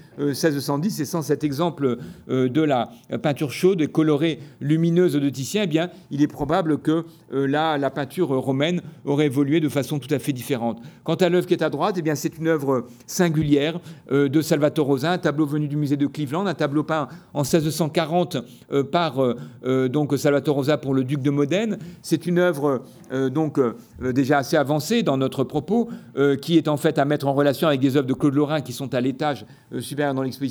1670 0.57 0.99
et 0.99 1.05
sans 1.05 1.21
cet 1.21 1.43
exemple 1.43 1.97
euh, 2.29 2.49
de 2.49 2.61
la 2.61 2.89
peinture 3.21 3.51
chaude 3.51 3.85
colorée 3.87 4.39
lumineuse 4.59 5.13
de 5.13 5.29
Titien, 5.29 5.63
eh 5.63 5.67
bien, 5.67 5.89
il 6.11 6.21
est 6.21 6.27
probable 6.27 6.79
que 6.79 7.05
euh, 7.33 7.47
la, 7.47 7.77
la, 7.77 7.89
peinture 7.89 8.29
romaine 8.29 8.81
aurait 9.05 9.27
évolué 9.27 9.59
de 9.59 9.69
façon 9.69 9.99
tout 9.99 10.13
à 10.13 10.19
fait 10.19 10.33
différente. 10.33 10.81
Quant 11.03 11.15
à 11.15 11.29
l'œuvre 11.29 11.47
qui 11.47 11.53
est 11.53 11.63
à 11.63 11.69
droite, 11.69 11.95
eh 11.97 12.01
bien, 12.01 12.15
c'est 12.15 12.37
une 12.37 12.47
œuvre 12.47 12.85
singulière 13.05 13.79
euh, 14.11 14.29
de 14.29 14.41
Salvatore 14.41 14.87
Rosa, 14.87 15.11
un 15.11 15.17
tableau 15.17 15.45
venu 15.45 15.67
du 15.67 15.77
musée 15.77 15.97
de 15.97 16.07
Cleveland, 16.07 16.45
un 16.45 16.53
tableau 16.53 16.83
peint 16.83 17.07
en 17.33 17.41
1640 17.41 18.37
par 18.91 19.35
donc 19.63 20.17
Salvatore 20.17 20.55
Rosa 20.55 20.77
pour 20.77 20.93
le 20.93 21.03
duc 21.03 21.21
de 21.21 21.29
Modène. 21.29 21.77
C'est 22.01 22.25
une 22.25 22.39
œuvre 22.39 22.83
donc 23.31 23.59
déjà 24.01 24.39
assez 24.39 24.57
avancée 24.57 25.03
dans 25.03 25.17
notre 25.17 25.43
propos, 25.43 25.89
qui 26.41 26.57
est 26.57 26.67
en 26.67 26.77
fait 26.77 26.97
à 26.97 27.05
mettre 27.05 27.27
en 27.27 27.33
relation 27.33 27.67
avec 27.67 27.79
des 27.79 27.97
œuvres 27.97 28.07
de 28.07 28.13
Claude 28.13 28.35
Lorrain 28.35 28.61
qui 28.61 28.73
sont 28.73 28.93
à 28.93 29.01
l'étage 29.01 29.45
supérieur 29.79 30.13
dans 30.13 30.23
l'exposition 30.23 30.46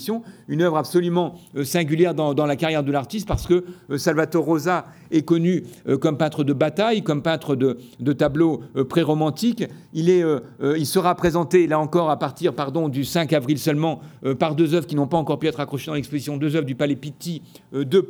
une 0.49 0.63
œuvre 0.63 0.77
absolument 0.77 1.35
euh, 1.57 1.65
singulière 1.65 2.15
dans, 2.15 2.47
la 2.47 2.57
carrière 2.57 2.83
de 2.83 2.93
l'artiste 2.93 3.27
parce 3.27 3.47
que 3.47 3.65
euh, 3.91 3.99
Salvatore 3.99 4.45
Rosa 4.45 4.87
est 5.11 5.23
connu 5.23 5.65
euh, 5.89 5.99
comme 5.99 6.17
peintre 6.17 6.45
de 6.45 6.53
bataille, 6.53 7.03
comme 7.03 7.23
peintre 7.23 7.57
de, 7.57 8.13
tableaux 8.13 8.63
pré-romantiques. 8.89 9.65
Il, 9.93 10.09
il 10.09 10.87
sera 10.87 11.15
présenté, 11.15 11.67
là 11.67 11.79
encore, 11.79 12.11
à 12.11 12.19
partir 12.19 12.55
pardon, 12.55 12.89
du 12.89 13.05
5 13.05 13.33
avril 13.33 13.59
seulement, 13.59 14.01
par 14.39 14.55
deux 14.55 14.75
œuvres 14.75 14.87
qui 14.87 14.97
n'ont 14.97 15.07
pas 15.07 15.17
encore 15.17 15.39
pu 15.39 15.49
être 15.49 15.61
accrochées 15.61 15.87
dans 15.87 15.95
l'exposition, 15.95 16.37
deux 16.37 16.57
œuvres 16.57 16.67
du 16.67 16.75
Palais 16.75 16.97
Pitti, 16.97 17.43
deux 17.73 18.03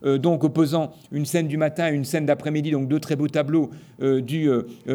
pendant 0.00 0.18
donc 0.18 0.44
opposant 0.44 0.92
une 1.12 1.24
scène 1.24 1.48
du 1.48 1.56
matin 1.56 1.90
et 1.90 1.94
une 1.94 2.04
scène 2.04 2.26
d'après-midi, 2.26 2.70
donc 2.70 2.88
deux 2.88 3.00
très 3.00 3.16
beaux 3.16 3.28
tableaux 3.28 3.70
du 4.00 4.48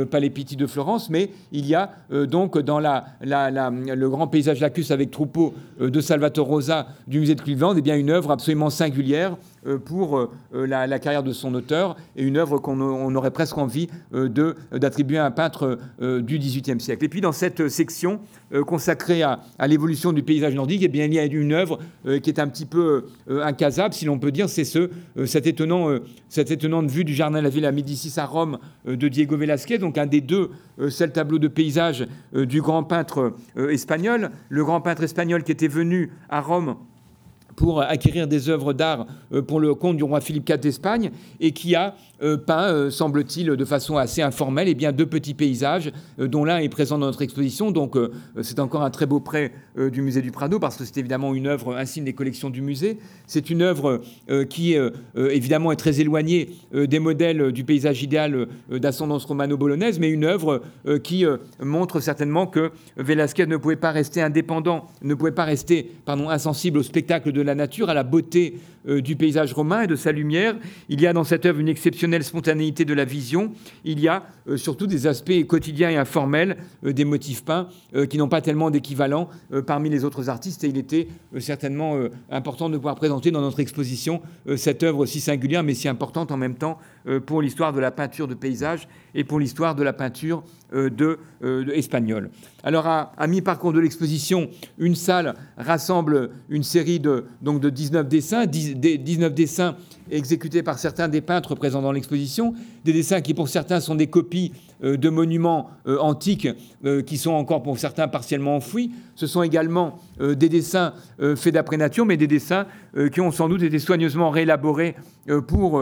Palais 0.10 0.30
Pitti 0.30 0.56
de 0.56 0.66
Florence. 0.66 1.10
Mais 1.10 1.30
il 1.52 1.66
y 1.66 1.76
a 1.76 1.92
donc 2.30 2.58
dans 2.58 2.80
le 2.80 4.08
grand 4.10 4.28
paysage 4.28 4.62
lacus 4.62 4.92
avec 4.92 5.12
troupeau 5.12 5.54
de 5.80 6.02
Salvatore 6.02 6.48
Rosa 6.48 6.88
du 7.08 7.20
musée 7.20 7.36
de 7.36 7.42
Cleveland, 7.42 7.76
eh 7.78 7.82
bien 7.82 7.98
une 7.98 8.10
œuvre 8.10 8.32
absolument 8.32 8.70
singulière 8.70 9.26
euh, 9.26 9.38
pour 9.86 10.18
euh, 10.18 10.30
la, 10.54 11.00
carrière 11.00 11.24
de 11.24 11.34
son 11.34 11.54
auteur 11.54 11.96
et 12.16 12.24
une 12.24 12.38
œuvre 12.38 12.60
qu'on 12.60 13.16
aurait 13.16 13.32
presque 13.32 13.58
envie 13.58 13.88
euh, 14.14 14.54
d'attribuer 14.72 15.18
à 15.18 15.26
un 15.26 15.32
peintre 15.32 15.78
du 16.00 16.40
XVIIIe 16.40 16.80
siècle. 16.80 17.06
Et 17.06 17.10
puis 17.10 17.22
dans 17.22 17.32
cette 17.32 17.70
section 17.70 18.20
consacrée 18.66 19.24
à, 19.24 19.40
l'évolution 19.68 20.14
du 20.14 20.24
paysage 20.24 20.54
nordique, 20.56 20.82
eh 20.84 20.88
bien, 20.88 21.06
il 21.06 21.14
y 21.14 21.20
a 21.20 21.26
une 21.26 21.54
œuvre 21.54 21.80
qui 22.22 22.30
est 22.30 22.40
un 22.40 22.48
petit 22.48 22.66
peu 22.66 23.06
incasable, 23.28 23.94
si 23.94 24.06
l'on 24.06 24.20
peut 24.20 24.32
dire, 24.32 24.50
c'est 24.50 24.64
ce, 24.64 24.90
cette, 25.26 25.48
étonnant, 25.48 25.98
cette 26.30 26.52
étonnante 26.52 26.90
vue 26.90 27.04
du 27.04 27.14
jardin 27.14 27.40
de 27.40 27.44
la 27.44 27.50
Villa 27.50 27.72
Médicis 27.72 28.20
à 28.20 28.26
Rome 28.26 28.60
de 28.86 29.08
Diego 29.08 29.38
Velázquez, 29.38 29.78
donc 29.78 29.98
un 29.98 30.06
des 30.06 30.22
deux 30.22 30.52
seuls 30.90 31.12
tableaux 31.12 31.40
de 31.40 31.48
paysage 31.48 32.08
du 32.34 32.62
grand 32.62 32.84
peintre 32.84 33.34
espagnol. 33.70 34.32
Le 34.50 34.64
grand 34.64 34.82
peintre 34.82 35.04
espagnol 35.04 35.44
qui 35.44 35.52
était 35.52 35.68
venu 35.68 36.12
à 36.30 36.42
Rome 36.42 36.76
pour 37.56 37.82
acquérir 37.82 38.28
des 38.28 38.50
œuvres 38.50 38.74
d'art 38.74 39.06
euh, 39.34 39.42
pour 39.42 39.60
le 39.60 39.74
compte 39.76 39.98
du 39.98 40.04
roi 40.04 40.22
Philippe 40.22 40.50
IV 40.50 40.58
d'Espagne 40.60 41.12
et 41.40 41.52
qui 41.52 41.76
a 41.76 41.96
euh, 42.26 42.38
peint, 42.38 42.74
euh, 42.74 42.90
semble-t-il, 42.90 43.48
de 43.48 43.66
façon 43.66 43.98
assez 43.98 44.22
informelle, 44.22 44.68
et 44.68 44.72
eh 44.72 44.76
bien 44.76 44.92
deux 44.92 45.06
petits 45.06 45.34
paysages, 45.34 45.92
dont 46.18 46.44
l'un 46.44 46.58
est 46.58 46.70
présent 46.70 46.98
dans 46.98 47.06
notre 47.06 47.22
exposition. 47.22 47.72
Donc 47.72 47.96
c'est 48.42 48.60
encore 48.60 48.84
un 48.84 48.90
très 48.90 49.06
beau 49.06 49.20
prêt 49.20 49.54
du 49.78 50.02
musée 50.02 50.22
du 50.22 50.32
Prado 50.32 50.60
parce 50.60 50.76
que 50.78 50.86
c'est 50.86 50.98
évidemment 50.98 51.34
une 51.34 51.48
œuvre 51.48 51.76
insigne 51.76 52.04
des 52.04 52.14
collections 52.14 52.50
du 52.50 52.62
musée. 52.62 52.98
C'est 53.28 53.50
une 53.50 53.62
œuvre 53.62 54.02
qui 54.50 54.76
évidemment 55.16 55.72
est 55.72 55.78
très 55.78 56.00
éloignée 56.02 56.50
des 56.74 57.00
modèles 57.00 57.52
du 57.52 57.64
paysage 57.64 58.04
idéal 58.04 58.48
d'ascendance 58.70 59.26
romano-bolognaise, 59.26 60.00
mais 60.00 60.10
une 60.10 60.26
œuvre 60.26 60.62
qui 61.04 61.26
montre 61.62 62.00
certainement 62.00 62.48
que 62.48 62.72
Velázquez 62.98 63.46
ne 63.46 63.58
pouvait 63.58 63.76
pas 63.76 63.92
rester 63.92 64.22
indépendant, 64.22 64.88
ne 65.02 65.14
pouvait 65.14 65.32
pas 65.32 65.46
rester 65.46 65.92
pardon, 66.06 66.30
insensible 66.30 66.80
au 66.80 66.84
spectacle 66.84 67.32
de 67.32 67.42
la 67.42 67.56
nature, 67.56 67.90
à 67.90 67.94
la 67.94 68.04
beauté 68.04 68.56
euh, 68.88 69.02
du 69.02 69.16
paysage 69.16 69.54
romain 69.54 69.84
et 69.84 69.88
de 69.88 69.96
sa 69.96 70.12
lumière. 70.12 70.56
Il 70.90 71.02
y 71.02 71.08
a 71.08 71.14
dans 71.14 71.24
cette 71.24 71.46
œuvre 71.46 71.60
une 71.60 71.70
exceptionnelle 71.70 72.15
spontanéité 72.24 72.86
de 72.86 72.94
la 72.94 73.06
vision. 73.06 73.52
Il 73.84 74.00
y 74.00 74.08
a 74.08 74.24
euh, 74.48 74.58
surtout 74.58 74.88
des 74.88 75.08
aspects 75.08 75.46
quotidiens 75.48 75.90
et 75.90 75.98
informels 75.98 76.58
euh, 76.84 76.94
des 76.94 77.06
motifs 77.06 77.44
peints 77.44 77.68
qui 78.10 78.18
n'ont 78.18 78.28
pas 78.28 78.42
tellement 78.42 78.70
d'équivalent 78.70 79.30
parmi 79.66 79.90
les 79.90 80.04
autres 80.04 80.30
artistes. 80.30 80.64
Et 80.64 80.68
il 80.68 80.78
était 80.78 81.08
certainement 81.40 81.98
important 82.30 82.70
de 82.70 82.76
pouvoir 82.76 82.96
présenter 82.96 83.32
dans 83.32 83.42
notre 83.42 83.60
exposition 83.60 84.22
cette 84.58 84.84
œuvre 84.84 85.06
si 85.06 85.22
singulière, 85.22 85.64
mais 85.64 85.74
si 85.74 85.88
importante 85.88 86.32
en 86.32 86.38
même 86.38 86.56
temps 86.56 86.78
pour 87.26 87.42
l'histoire 87.42 87.74
de 87.74 87.80
la 87.80 87.92
peinture 87.92 88.28
de 88.28 88.34
paysage 88.34 88.88
et 89.14 89.24
pour 89.24 89.40
l'histoire 89.40 89.76
de 89.76 89.84
la 89.84 89.94
peinture 89.94 90.44
de, 90.76 91.20
espagnole. 91.74 92.30
Alors, 92.64 92.88
à, 92.88 93.28
mi-parcours 93.28 93.72
de 93.72 93.80
l'exposition, 93.80 94.50
une 94.78 94.96
salle 94.96 95.36
rassemble 95.58 96.32
une 96.50 96.64
série 96.64 97.00
de, 97.00 97.26
donc 97.42 97.62
de 97.62 97.70
19 97.70 98.08
dessins, 98.08 98.46
19 98.46 99.34
dessins 99.34 99.76
exécutés 100.12 100.64
par 100.64 100.80
certains 100.80 101.08
des 101.08 101.22
peintres 101.22 101.56
présents 101.56 101.82
dans 101.82 101.92
l'exposition, 101.92 102.54
des 102.84 102.94
dessins 102.94 103.22
qui 103.22 103.34
pour 103.34 103.50
certains 103.50 103.80
sont 103.80 103.96
des 103.96 104.08
copies 104.08 104.52
euh, 104.52 104.75
de 104.82 105.10
monuments 105.10 105.70
euh, 105.88 105.98
antiques 106.00 106.48
euh, 106.84 107.02
qui 107.02 107.18
sont 107.18 107.32
encore 107.32 107.64
pour 107.64 107.78
certains 107.78 108.08
partiellement 108.08 108.56
enfouis. 108.56 108.92
Ce 109.16 109.28
sont 109.28 109.44
également 109.44 110.00
des 110.20 110.50
dessins 110.50 110.94
faits 111.38 111.54
d'après 111.54 111.78
nature, 111.78 112.06
mais 112.06 112.18
des 112.18 112.28
dessins 112.28 112.66
qui 113.14 113.22
ont 113.22 113.32
sans 113.32 113.48
doute 113.48 113.64
été 113.64 113.80
soigneusement 113.80 114.30
réélaborés 114.30 114.96
pour 115.48 115.82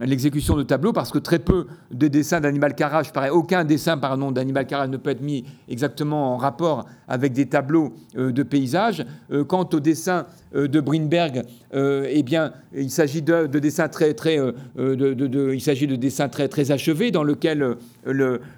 l'exécution 0.00 0.56
de 0.56 0.64
tableaux, 0.64 0.92
parce 0.92 1.12
que 1.12 1.18
très 1.18 1.38
peu 1.38 1.68
de 1.92 2.08
dessins 2.08 2.40
d'Animal 2.40 2.74
Carrage, 2.74 3.12
aucun 3.30 3.64
dessin 3.64 3.96
pardon, 3.96 4.32
d'Animal 4.32 4.66
Carrage 4.66 4.88
ne 4.88 4.96
peut 4.96 5.10
être 5.10 5.22
mis 5.22 5.44
exactement 5.68 6.34
en 6.34 6.36
rapport 6.36 6.86
avec 7.06 7.32
des 7.32 7.46
tableaux 7.46 7.94
de 8.16 8.42
paysages. 8.42 9.04
quant 9.46 9.68
aux 9.72 9.80
dessins 9.80 10.26
de 10.52 10.80
Brinberg, 10.80 11.44
eh 11.72 12.22
bien, 12.24 12.52
il 12.74 12.90
s'agit 12.90 13.22
de, 13.22 13.46
dessins 13.46 13.88
très, 13.88 14.14
très, 14.14 14.36
il 14.76 15.60
s'agit 15.60 15.86
de 15.86 15.96
dessins 15.96 16.28
très, 16.28 16.48
très 16.48 16.72
achevés 16.72 17.12
dans 17.12 17.24
lequel 17.24 17.59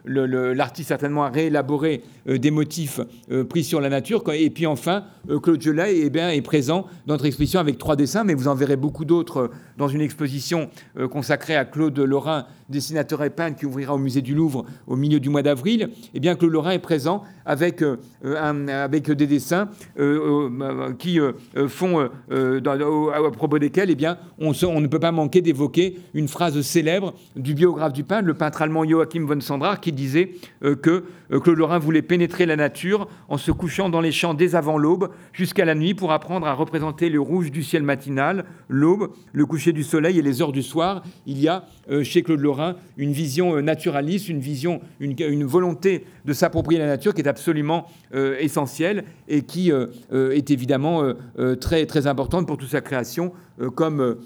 l'artiste 0.07 0.89
certainement 0.89 1.25
a 1.25 1.31
réélaboré 1.31 2.03
euh, 2.29 2.39
des 2.39 2.51
motifs 2.51 3.01
euh, 3.31 3.45
pris 3.45 3.65
sur 3.65 3.81
la 3.81 3.89
nature. 3.89 4.23
Et 4.33 4.51
puis 4.51 4.67
enfin, 4.67 5.05
euh, 5.31 5.39
Claude 5.39 5.61
Gelay 5.61 6.01
eh 6.03 6.11
bien, 6.11 6.31
est 6.31 6.43
présent 6.43 6.87
dans 7.07 7.15
notre 7.15 7.27
exposition 7.27 7.61
avec 7.61 7.79
trois 7.79 7.97
dessins, 7.97 8.25
mais 8.25 8.35
vous 8.35 8.49
en 8.49 8.55
verrez 8.55 8.77
beaucoup 8.77 9.05
d'autres 9.05 9.51
dans 9.77 9.89
une 9.89 10.01
exposition 10.01 10.69
consacrée 11.11 11.57
à 11.57 11.65
Claude 11.65 11.99
Lorrain 11.99 12.47
dessinateur 12.73 13.23
et 13.23 13.31
peintre 13.31 13.59
qui 13.59 13.67
ouvrira 13.67 13.95
au 13.95 13.99
musée 13.99 14.23
du 14.23 14.35
Louvre 14.35 14.65
au 14.87 14.97
milieu 14.97 15.21
du 15.21 15.29
mois 15.29 15.43
d'avril, 15.43 15.91
eh 16.15 16.21
bien 16.21 16.35
Claude 16.35 16.53
Lorrain 16.53 16.73
est 16.73 16.79
présent 16.79 17.23
avec, 17.45 17.85
avec 18.25 19.11
des 19.11 19.27
dessins 19.27 19.69
qui 20.99 21.19
font, 21.69 22.01
à 22.31 23.31
propos 23.33 23.59
desquels 23.59 23.91
eh 23.91 23.95
bien, 23.95 24.19
on, 24.39 24.53
ne 24.81 24.87
peut 24.87 24.99
pas 24.99 25.13
manquer 25.13 25.41
d'évoquer 25.41 25.99
une 26.15 26.29
phrase 26.29 26.61
célèbre 26.63 27.15
du 27.37 27.55
biographe 27.55 27.93
du 27.93 28.05
peintre, 28.05 28.27
le 28.27 28.35
peintre 28.35 28.63
allemand 28.63 28.85
Joachim 28.89 29.27
von 29.27 29.41
Sandra, 29.41 29.77
qui 29.77 29.93
disait 29.93 30.33
que 30.61 31.05
Claude 31.31 31.59
Lorrain 31.59 31.79
voulait 31.79 32.03
pénétrer 32.03 32.47
la 32.47 32.57
nature 32.57 33.09
en 33.29 33.39
se 33.39 33.51
couchant 33.51 33.89
dans 33.89 34.01
les 34.01 34.13
champs 34.13 34.35
dès 34.35 34.55
avant 34.55 34.79
l'aube 34.79 35.11
jusqu'à 35.33 35.65
la 35.65 35.75
nuit 35.75 35.95
pour 35.95 36.13
apprendre 36.13 36.47
à 36.47 36.55
représenter 36.55 37.09
le 37.09 37.21
rouge 37.21 37.51
du 37.51 37.63
ciel 37.63 37.83
matinal, 37.83 38.45
l'aube, 38.69 39.11
le 39.33 39.47
coucher 39.47 39.73
du 39.73 39.83
soleil 39.83 40.19
et 40.19 40.23
les 40.23 40.43
heures 40.43 40.53
du 40.53 40.63
soir. 40.63 41.03
Il 41.27 41.39
y 41.39 41.49
a 41.49 41.65
euh, 41.91 42.03
chez 42.05 42.23
Claude 42.23 42.41
Lorrain 42.41 42.62
une 42.97 43.13
vision 43.13 43.57
euh, 43.57 43.61
naturaliste, 43.61 44.29
une 44.29 44.41
vision, 44.41 44.81
une, 45.01 45.45
volonté 45.45 46.05
de 46.25 46.33
s'approprier 46.33 46.79
la 46.79 46.87
nature 46.87 47.15
qui 47.15 47.21
est 47.21 47.29
absolument 47.29 47.87
euh, 48.15 48.37
essentielle 48.39 49.05
et 49.29 49.43
qui 49.43 49.71
est 49.71 50.51
évidemment 50.51 51.03
très, 51.61 51.87
très 51.87 52.07
importante 52.07 52.47
pour 52.47 52.59
toute 52.59 52.69
sa 52.69 52.81
création, 52.81 53.33
comme 53.75 54.17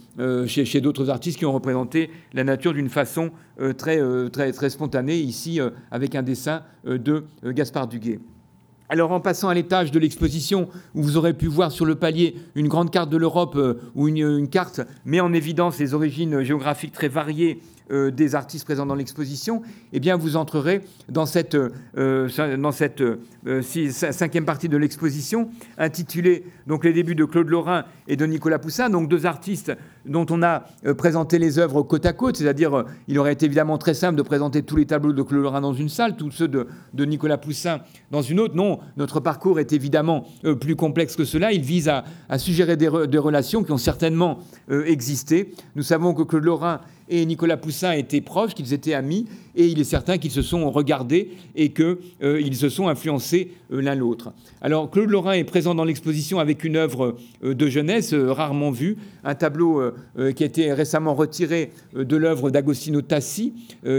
chez, 0.46 0.80
d'autres 0.80 1.10
artistes 1.10 1.38
qui 1.38 1.46
ont 1.46 1.52
représenté 1.52 2.10
la 2.32 2.44
nature 2.44 2.72
d'une 2.72 2.88
façon 2.88 3.30
très, 3.76 4.00
très, 4.30 4.52
très 4.52 4.70
spontanée, 4.70 5.18
ici 5.18 5.60
avec 5.90 6.14
un 6.14 6.22
dessin 6.22 6.62
de 6.84 7.24
Gaspard 7.44 7.88
Duguay. 7.88 8.18
Alors 8.88 9.10
en 9.10 9.20
passant 9.20 9.48
à 9.48 9.54
l'étage 9.54 9.90
de 9.90 9.98
l'exposition, 9.98 10.68
où 10.94 11.02
vous 11.02 11.16
aurez 11.16 11.34
pu 11.34 11.46
voir 11.46 11.72
sur 11.72 11.84
le 11.84 11.96
palier 11.96 12.36
une 12.54 12.68
grande 12.68 12.90
carte 12.90 13.10
de 13.10 13.16
l'Europe, 13.16 13.56
euh, 13.56 13.74
où 13.94 14.06
une, 14.06 14.48
carte 14.48 14.80
met 15.04 15.20
en 15.20 15.32
évidence 15.32 15.78
les 15.78 15.94
origines 15.94 16.42
géographiques 16.42 16.92
très 16.92 17.08
variées 17.08 17.60
euh, 17.90 18.10
des 18.10 18.34
artistes 18.34 18.64
présents 18.64 18.86
dans 18.86 18.94
l'exposition, 18.94 19.62
eh 19.92 20.00
bien, 20.00 20.16
vous 20.16 20.36
entrerez 20.36 20.82
dans 21.08 21.24
cette, 21.24 21.54
euh, 21.54 21.70
euh, 21.96 22.28
cinquième 23.62 24.44
partie 24.44 24.68
de 24.68 24.76
l'exposition, 24.76 25.50
intitulée 25.78 26.44
donc 26.66 26.84
les 26.84 26.92
débuts 26.92 27.14
de 27.14 27.24
Claude 27.24 27.48
Lorrain 27.48 27.84
et 28.08 28.16
de 28.16 28.26
Nicolas 28.26 28.58
Poussin, 28.58 28.90
donc 28.90 29.08
deux 29.08 29.24
artistes 29.24 29.72
dont 30.06 30.26
on 30.30 30.42
a 30.42 30.64
présenté 30.96 31.38
les 31.38 31.58
œuvres 31.58 31.82
côte 31.82 32.06
à 32.06 32.12
côte, 32.12 32.36
c'est-à-dire 32.36 32.84
il 33.08 33.18
aurait 33.18 33.32
été 33.32 33.46
évidemment 33.46 33.78
très 33.78 33.94
simple 33.94 34.16
de 34.16 34.22
présenter 34.22 34.62
tous 34.62 34.76
les 34.76 34.86
tableaux 34.86 35.12
de 35.12 35.22
Claude 35.22 35.42
Lorrain 35.42 35.60
dans 35.60 35.74
une 35.74 35.88
salle, 35.88 36.16
tous 36.16 36.30
ceux 36.30 36.48
de, 36.48 36.66
Nicolas 37.04 37.38
Poussin 37.38 37.80
dans 38.10 38.22
une 38.22 38.40
autre. 38.40 38.54
Non, 38.54 38.78
notre 38.96 39.20
parcours 39.20 39.60
est 39.60 39.72
évidemment 39.72 40.26
plus 40.60 40.76
complexe 40.76 41.16
que 41.16 41.24
cela. 41.24 41.52
Il 41.52 41.62
vise 41.62 41.88
à, 41.88 42.04
suggérer 42.38 42.76
des, 42.76 42.88
relations 42.88 43.62
qui 43.62 43.72
ont 43.72 43.78
certainement 43.78 44.38
existé. 44.68 45.52
Nous 45.74 45.82
savons 45.82 46.14
que 46.14 46.22
Claude 46.22 46.44
Lorrain 46.44 46.80
et 47.08 47.24
Nicolas 47.24 47.56
Poussin 47.56 47.92
étaient 47.92 48.20
proches, 48.20 48.54
qu'ils 48.54 48.72
étaient 48.72 48.94
amis, 48.94 49.26
et 49.54 49.66
il 49.66 49.80
est 49.80 49.84
certain 49.84 50.18
qu'ils 50.18 50.30
se 50.30 50.42
sont 50.42 50.70
regardés 50.70 51.30
et 51.54 51.70
qu'ils 51.70 51.96
euh, 52.22 52.52
se 52.52 52.68
sont 52.68 52.88
influencés 52.88 53.52
euh, 53.72 53.80
l'un 53.80 53.94
l'autre. 53.94 54.32
Alors 54.60 54.90
Claude 54.90 55.10
Lorrain 55.10 55.32
est 55.32 55.44
présent 55.44 55.74
dans 55.74 55.84
l'exposition 55.84 56.38
avec 56.38 56.64
une 56.64 56.76
œuvre 56.76 57.16
euh, 57.44 57.54
de 57.54 57.68
jeunesse 57.68 58.12
rarement 58.14 58.70
vue, 58.70 58.96
un 59.24 59.34
tableau 59.34 59.82
qui 60.34 60.42
a 60.42 60.46
été 60.46 60.72
récemment 60.72 61.14
retiré 61.14 61.72
de 61.94 62.16
l'œuvre 62.16 62.50
d'Agostino 62.50 63.02
Tassi, 63.02 63.54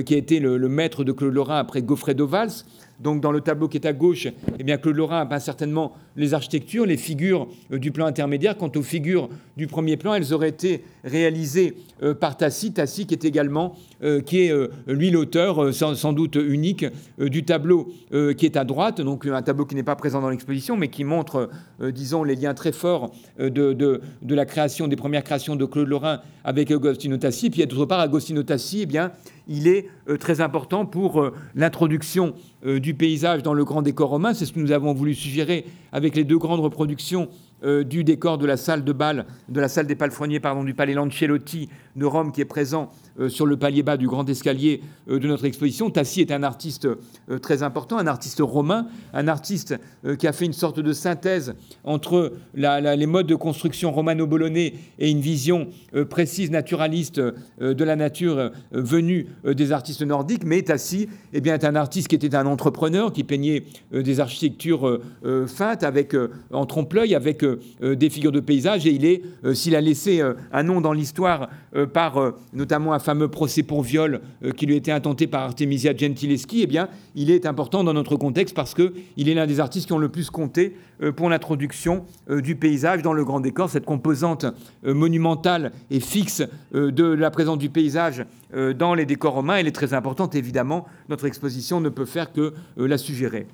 qui 0.05 0.13
a 0.13 0.17
été 0.17 0.39
le, 0.39 0.57
le, 0.57 0.69
maître 0.69 1.03
de 1.03 1.11
Claude 1.11 1.33
Lorrain 1.33 1.59
après 1.59 1.81
Goffredo 1.81 2.27
Valls. 2.27 2.63
Donc 2.99 3.21
dans 3.21 3.31
le 3.31 3.41
tableau 3.41 3.67
qui 3.67 3.77
est 3.77 3.85
à 3.85 3.93
gauche, 3.93 4.27
eh 4.57 4.63
bien, 4.63 4.77
Claude 4.77 4.95
Lorrain 4.95 5.21
a 5.21 5.25
peint 5.25 5.39
certainement 5.39 5.93
les 6.15 6.33
architectures, 6.33 6.85
les 6.85 6.97
figures 6.97 7.47
euh, 7.71 7.77
du 7.77 7.91
plan 7.91 8.07
intermédiaire. 8.07 8.57
Quant 8.57 8.71
aux 8.75 8.81
figures 8.81 9.29
du 9.55 9.67
premier 9.67 9.97
plan, 9.97 10.15
elles 10.15 10.33
auraient 10.33 10.49
été 10.49 10.83
réalisées 11.03 11.75
euh, 12.01 12.15
par 12.15 12.37
Tassi, 12.37 12.73
Tassi 12.73 13.05
qui 13.05 13.13
est 13.13 13.23
également, 13.23 13.75
euh, 14.03 14.21
qui 14.21 14.41
est 14.41 14.53
lui 14.87 15.11
l'auteur 15.11 15.73
sans, 15.73 16.13
doute 16.13 16.35
unique 16.35 16.85
du 17.19 17.43
tableau 17.43 17.89
qui 18.37 18.45
est 18.45 18.57
à 18.57 18.63
droite, 18.63 19.01
donc 19.01 19.25
un 19.25 19.41
tableau 19.41 19.65
qui 19.65 19.75
n'est 19.75 19.83
pas 19.83 19.95
présent 19.95 20.21
dans 20.21 20.29
l'exposition, 20.29 20.77
mais 20.77 20.87
qui 20.87 21.03
montre, 21.03 21.49
disons, 21.91 22.23
les 22.23 22.35
liens 22.35 22.53
très 22.53 22.71
forts 22.71 23.11
de, 23.39 24.01
la 24.27 24.45
création, 24.45 24.87
des 24.87 24.95
premières 24.95 25.23
créations 25.23 25.55
de 25.55 25.65
Claude 25.65 25.87
Lorrain 25.87 26.21
avec 26.43 26.71
Agostino 26.71 27.17
Tassi. 27.17 27.47
Et 27.47 27.49
puis 27.49 27.65
d'autre 27.65 27.85
part, 27.85 27.99
Agostino 27.99 28.43
Tassi, 28.43 28.81
eh 28.83 28.85
bien, 28.85 29.11
il 29.47 29.67
est 29.67 29.89
très 30.19 30.41
important 30.41 30.85
pour 30.85 31.31
l'introduction 31.55 32.33
du 32.65 32.93
paysage 32.93 33.43
dans 33.43 33.53
le 33.53 33.63
grand 33.63 33.81
décor 33.81 34.09
romain. 34.09 34.33
C'est 34.33 34.45
ce 34.45 34.53
que 34.53 34.59
nous 34.59 34.71
avons 34.71 34.93
voulu 34.93 35.13
suggérer 35.13 35.65
avec 35.91 36.15
les 36.15 36.23
deux 36.23 36.37
grandes 36.37 36.59
reproductions 36.59 37.29
euh, 37.63 37.83
du 37.83 38.03
décor 38.03 38.37
de 38.37 38.45
la 38.45 38.55
salle 38.55 38.83
de 38.83 38.93
bal, 38.93 39.25
de 39.49 39.59
la 39.59 39.67
salle 39.67 39.87
des 39.87 39.95
palefreniers, 39.95 40.39
pardon, 40.39 40.63
du 40.63 40.75
palais 40.75 40.93
Lancellotti 40.93 41.69
de 41.97 42.05
Rome, 42.05 42.31
qui 42.31 42.41
est 42.41 42.45
présent 42.45 42.91
euh, 43.19 43.27
sur 43.27 43.45
le 43.45 43.57
palier 43.57 43.83
bas 43.83 43.97
du 43.97 44.07
grand 44.07 44.27
escalier 44.29 44.81
euh, 45.09 45.19
de 45.19 45.27
notre 45.27 45.45
exposition. 45.45 45.89
Tassi 45.89 46.21
est 46.21 46.31
un 46.31 46.43
artiste 46.43 46.87
très 47.41 47.63
important, 47.63 47.97
un 47.97 48.07
artiste 48.07 48.39
romain, 48.41 48.87
un 49.13 49.27
artiste 49.27 49.75
qui 50.17 50.27
a 50.27 50.31
fait 50.31 50.45
une 50.45 50.53
sorte 50.53 50.79
de 50.79 50.93
synthèse 50.93 51.55
entre 51.83 52.33
les 52.53 53.05
modes 53.05 53.27
de 53.27 53.35
construction 53.35 53.91
romano-bolonais 53.91 54.73
et 54.99 55.09
une 55.09 55.19
vision 55.19 55.67
précise, 56.09 56.51
naturaliste 56.51 57.19
de 57.19 57.83
la 57.83 57.95
nature 57.95 58.51
venue 58.71 59.27
des 59.43 59.71
artistes 59.71 60.03
nordiques. 60.03 60.45
Mais 60.45 60.61
Tassi 60.61 61.09
eh 61.33 61.41
bien, 61.41 61.55
est 61.55 61.65
un 61.65 61.75
artiste 61.75 62.07
qui 62.07 62.15
était 62.15 62.35
un 62.35 62.45
entrepreneur, 62.45 63.11
qui 63.11 63.23
peignait 63.23 63.65
des 63.91 64.19
architectures 64.19 64.99
feintes, 65.47 65.83
avec, 65.83 66.15
en 66.51 66.65
trompe-l'œil, 66.65 67.15
avec 67.15 67.43
euh, 67.43 67.95
des 67.95 68.09
figures 68.09 68.31
de 68.31 68.39
paysage 68.39 68.85
et 68.85 68.91
il 68.91 69.05
est, 69.05 69.21
euh, 69.43 69.53
s'il 69.53 69.75
a 69.75 69.81
laissé 69.81 70.21
euh, 70.21 70.33
un 70.51 70.63
nom 70.63 70.81
dans 70.81 70.93
l'histoire 70.93 71.49
par 71.87 72.33
notamment 72.53 72.93
un 72.93 72.99
fameux 72.99 73.27
procès 73.27 73.63
pour 73.63 73.81
viol 73.81 74.21
qui 74.55 74.65
lui 74.65 74.75
été 74.75 74.91
intenté 74.91 75.27
par 75.27 75.43
Artemisia 75.43 75.95
Gentileschi, 75.95 76.61
eh 76.61 76.67
bien, 76.67 76.89
il 77.15 77.31
est 77.31 77.45
important 77.45 77.83
dans 77.83 77.93
notre 77.93 78.15
contexte 78.15 78.55
parce 78.55 78.73
qu'il 78.73 79.29
est 79.29 79.33
l'un 79.33 79.47
des 79.47 79.59
artistes 79.59 79.87
qui 79.87 79.93
ont 79.93 79.97
le 79.97 80.09
plus 80.09 80.29
compté 80.29 80.75
pour 81.15 81.29
l'introduction 81.29 82.05
du 82.29 82.55
paysage 82.55 83.01
dans 83.01 83.13
le 83.13 83.23
grand 83.23 83.39
décor, 83.39 83.69
cette 83.69 83.85
composante 83.85 84.45
monumentale 84.83 85.71
et 85.91 85.99
fixe 85.99 86.43
de 86.73 87.03
la 87.03 87.31
présence 87.31 87.57
du 87.57 87.69
paysage 87.69 88.25
dans 88.53 88.93
les 88.93 89.05
décors 89.05 89.33
romains, 89.33 89.57
elle 89.57 89.67
est 89.67 89.71
très 89.71 89.93
importante, 89.93 90.35
évidemment, 90.35 90.85
notre 91.09 91.25
exposition 91.25 91.79
ne 91.81 91.89
peut 91.89 92.05
faire 92.05 92.31
que 92.33 92.53
la 92.77 92.97
suggérer. 92.97 93.47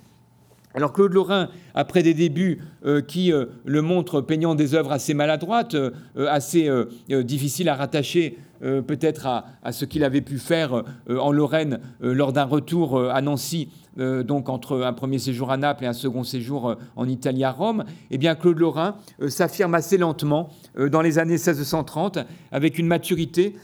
Alors 0.76 0.92
Claude 0.92 1.14
Lorrain, 1.14 1.50
après 1.76 2.02
des 2.02 2.16
débuts 2.16 2.62
euh, 2.86 3.02
qui 3.02 3.32
euh, 3.32 3.46
le 3.64 3.82
montrent 3.84 4.22
peignant 4.22 4.56
des 4.56 4.74
œuvres 4.74 4.92
assez 4.92 5.14
maladroites, 5.14 5.76
euh, 5.76 5.92
assez 6.18 6.70
difficiles 7.10 7.70
à 7.70 7.76
rattacher 7.76 8.38
peut-être 8.62 9.28
à, 9.28 9.72
ce 9.74 9.84
qu'il 9.84 10.06
avait 10.06 10.22
pu 10.22 10.38
faire 10.38 10.84
en 11.10 11.34
Lorraine 11.34 11.82
lors 12.00 12.32
d'un 12.32 12.46
retour 12.46 12.98
à 12.98 13.22
Nancy, 13.22 13.68
donc 13.98 14.50
entre 14.50 14.82
un 14.82 14.94
premier 14.94 15.20
séjour 15.20 15.52
à 15.52 15.58
Naples 15.58 15.84
et 15.84 15.88
un 15.88 15.94
second 15.94 16.24
séjour 16.24 16.76
en 16.96 17.08
Italie 17.08 17.44
à 17.44 17.52
Rome, 17.52 17.84
eh 18.12 18.18
bien 18.18 18.36
Claude 18.36 18.58
Lorrain 18.58 18.96
s'affirme 19.28 19.76
assez 19.76 19.98
lentement 19.98 20.50
dans 20.92 21.02
les 21.02 21.20
années 21.20 21.34
1630 21.34 22.20
avec 22.52 22.80
une 22.80 22.88
maturité 22.88 23.56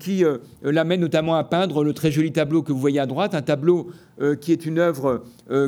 qui 0.00 0.24
l'amène 0.62 1.00
notamment 1.00 1.36
à 1.36 1.44
peindre 1.44 1.84
le 1.84 1.92
très 1.92 2.10
joli 2.10 2.32
tableau 2.32 2.62
que 2.62 2.72
vous 2.72 2.78
voyez 2.78 3.00
à 3.00 3.06
droite, 3.06 3.34
un 3.34 3.42
tableau 3.42 3.90
qui 4.40 4.52
est 4.52 4.66
une 4.66 4.78
œuvre 4.78 5.24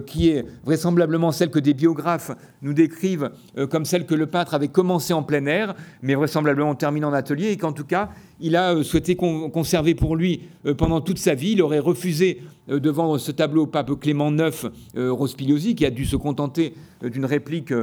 qui 0.07 0.31
est 0.31 0.45
vraisemblablement 0.65 1.31
celle 1.31 1.51
que 1.51 1.61
des 1.61 1.75
biographes 1.75 2.33
nous 2.63 2.73
décrivent 2.73 3.31
comme 3.71 3.85
celle 3.85 4.07
que 4.07 4.15
le 4.15 4.27
peintre 4.27 4.55
avait 4.55 4.69
commencé 4.69 5.13
en 5.13 5.23
plein 5.23 5.47
air, 5.47 5.75
mais 6.03 6.15
vraisemblablement 6.15 6.75
terminé 6.75 7.07
en 7.07 7.13
atelier, 7.13 7.49
et 7.49 7.57
qu'en 7.57 7.73
tout 7.73 7.85
cas, 7.85 8.11
il 8.41 8.57
a 8.57 8.75
euh, 8.75 8.83
souhaité 8.83 9.17
conserver 9.17 9.95
pour 9.95 10.17
lui 10.17 10.43
euh, 10.67 10.75
pendant 10.75 11.01
toute 11.01 11.19
sa 11.19 11.35
vie. 11.35 11.53
Il 11.53 11.63
aurait 11.63 11.79
refusé 11.79 12.43
euh, 12.71 12.81
de 12.81 12.91
vendre 12.91 13.19
ce 13.19 13.33
tableau 13.33 13.63
au 13.63 13.67
pape 13.67 13.91
Clément 14.09 14.33
IX 14.33 14.71
Rospigliosi, 14.97 15.75
qui 15.75 15.85
a 15.85 15.91
dû 15.91 16.07
se 16.07 16.17
contenter 16.17 16.73
d'une 17.03 17.27
réplique 17.27 17.75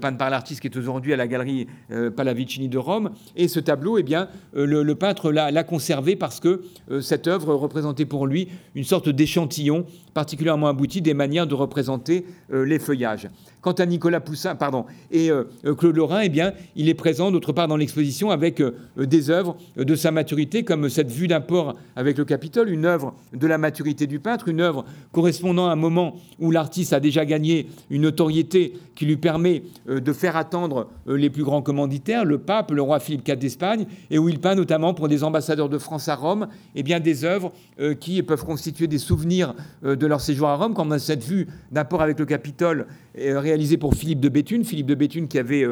peinte 0.00 0.18
par 0.18 0.28
l'artiste 0.28 0.60
qui 0.60 0.66
est 0.66 0.76
aujourd'hui 0.76 1.12
à 1.12 1.16
la 1.16 1.28
galerie 1.28 1.68
Pallavicini 2.16 2.68
de 2.68 2.78
Rome. 2.78 3.10
Et 3.36 3.46
ce 3.46 3.60
tableau, 3.60 3.96
eh 3.96 4.02
bien, 4.02 4.28
le, 4.54 4.92
peintre 4.94 5.30
l'a 5.30 5.62
conservé 5.62 6.16
parce 6.16 6.40
que 6.40 6.62
cette 7.00 7.28
œuvre 7.28 7.54
représentait 7.54 8.06
pour 8.06 8.26
lui 8.26 8.48
une 8.74 8.82
sorte 8.82 9.08
d'échantillon 9.08 9.86
particulièrement 10.14 10.66
abouti 10.66 11.00
des 11.00 11.14
manières 11.14 11.46
de 11.46 11.54
représenter 11.54 12.26
les 12.52 12.80
feuillages. 12.80 13.28
Quant 13.60 13.72
à 13.72 13.86
Nicolas 13.86 14.20
Poussin, 14.20 14.54
pardon, 14.54 14.84
et 15.10 15.30
Claude 15.76 15.96
Lorrain, 15.96 16.20
eh 16.20 16.28
bien, 16.28 16.52
il 16.76 16.88
est 16.88 16.94
présent 16.94 17.30
d'autre 17.30 17.52
part 17.52 17.68
dans 17.68 17.76
l'exposition 17.76 18.30
avec 18.30 18.62
des 18.96 19.30
œuvres 19.30 19.56
de 19.76 19.94
sa 19.94 20.10
maturité, 20.10 20.64
comme 20.64 20.88
cette 20.88 21.10
vue 21.10 21.28
d'un 21.28 21.40
port 21.40 21.74
avec 21.96 22.18
le 22.18 22.24
Capitole, 22.24 22.70
une 22.70 22.84
œuvre 22.84 23.14
de 23.32 23.46
la 23.46 23.58
maturité 23.58 24.06
du 24.06 24.20
peintre, 24.20 24.48
une 24.48 24.60
œuvre 24.60 24.84
correspondant 25.12 25.68
à 25.68 25.72
un 25.72 25.76
moment 25.76 26.16
où 26.38 26.50
l'artiste 26.50 26.92
a 26.92 27.00
déjà 27.00 27.24
gagné 27.24 27.68
une 27.90 28.02
notoriété 28.02 28.74
qui 28.94 29.06
lui 29.06 29.16
permet 29.16 29.62
euh, 29.88 30.00
de 30.00 30.12
faire 30.12 30.36
attendre 30.36 30.88
euh, 31.08 31.16
les 31.16 31.30
plus 31.30 31.44
grands 31.44 31.62
commanditaires, 31.62 32.24
le 32.24 32.38
pape, 32.38 32.70
le 32.70 32.82
roi 32.82 33.00
Philippe 33.00 33.26
IV 33.26 33.36
d'Espagne, 33.36 33.86
et 34.10 34.18
où 34.18 34.28
il 34.28 34.40
peint 34.40 34.54
notamment 34.54 34.94
pour 34.94 35.08
des 35.08 35.24
ambassadeurs 35.24 35.68
de 35.68 35.78
France 35.78 36.08
à 36.08 36.14
Rome, 36.14 36.48
eh 36.74 36.82
bien 36.82 37.00
des 37.00 37.24
œuvres 37.24 37.52
euh, 37.80 37.94
qui 37.94 38.22
peuvent 38.22 38.44
constituer 38.44 38.86
des 38.86 38.98
souvenirs 38.98 39.54
de 39.82 40.06
leur 40.06 40.20
séjour 40.20 40.48
à 40.48 40.56
Rome, 40.56 40.74
comme 40.74 40.98
cette 40.98 41.22
vue 41.22 41.46
d'un 41.70 41.84
port 41.84 42.02
avec 42.02 42.18
le 42.18 42.26
Capitole 42.26 42.86
réalisée 43.18 43.76
pour 43.76 43.94
Philippe 43.94 44.20
de 44.20 44.28
Béthune, 44.28 44.64
Philippe 44.64 44.86
de 44.86 44.94
Béthune 44.94 45.28
qui 45.28 45.38
avait 45.38 45.66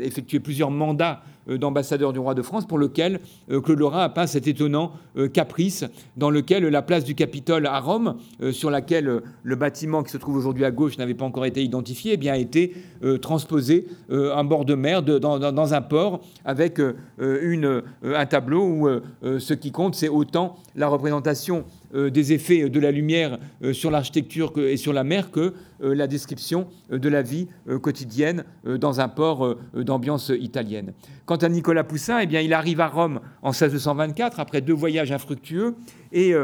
effectué 0.00 0.40
plusieurs 0.40 0.70
mandats 0.70 1.22
d'ambassadeur 1.46 2.12
du 2.12 2.18
roi 2.18 2.34
de 2.34 2.42
France, 2.42 2.66
pour 2.66 2.76
lequel 2.76 3.20
Claude 3.48 3.78
Lorrain 3.78 4.02
a 4.02 4.08
peint 4.08 4.26
cet 4.26 4.48
étonnant 4.48 4.92
caprice 5.32 5.84
dans 6.16 6.28
lequel 6.28 6.66
la 6.66 6.82
place 6.82 7.04
du 7.04 7.14
Capitole 7.14 7.66
à 7.66 7.78
Rome, 7.78 8.16
sur 8.50 8.68
laquelle 8.70 9.22
le 9.42 9.56
bâtiment 9.56 10.02
qui 10.02 10.10
se 10.10 10.18
trouve 10.18 10.36
aujourd'hui 10.36 10.64
à 10.64 10.72
gauche 10.72 10.98
n'avait 10.98 11.14
pas 11.14 11.24
encore 11.24 11.46
été 11.46 11.62
identifié, 11.62 12.14
eh 12.14 12.16
bien, 12.16 12.32
a 12.32 12.36
été 12.36 12.74
transposé 13.22 13.86
à 14.10 14.42
bord 14.42 14.64
de 14.64 14.74
mer 14.74 15.02
dans, 15.02 15.74
un 15.74 15.82
port 15.82 16.20
avec 16.44 16.80
un 17.20 18.26
tableau 18.26 18.64
où 18.64 18.88
ce 19.38 19.54
qui 19.54 19.70
compte, 19.70 19.94
c'est 19.94 20.08
autant 20.08 20.56
la 20.74 20.88
représentation 20.88 21.46
euh, 21.56 21.62
des 21.94 22.32
effets 22.32 22.68
de 22.68 22.80
la 22.80 22.90
lumière 22.90 23.38
euh, 23.62 23.72
sur 23.72 23.90
l'architecture 23.90 24.52
et 24.58 24.76
sur 24.76 24.92
la 24.92 25.04
mer 25.04 25.30
que 25.30 25.54
euh, 25.82 25.94
la 25.94 26.06
description 26.06 26.66
de 26.90 27.08
la 27.08 27.22
vie 27.22 27.48
quotidienne 27.82 28.44
dans 28.64 29.00
un 29.00 29.08
port 29.08 29.56
d'ambiance 29.74 30.32
italienne. 30.38 30.92
Quant 31.24 31.36
à 31.36 31.48
Nicolas 31.48 31.84
Poussin, 31.84 32.20
eh 32.20 32.26
bien, 32.26 32.40
il 32.40 32.52
arrive 32.52 32.80
à 32.80 32.88
Rome 32.88 33.20
en 33.42 33.50
1624 33.50 34.40
après 34.40 34.60
deux 34.60 34.72
voyages 34.72 35.12
infructueux 35.12 35.74
et 36.12 36.34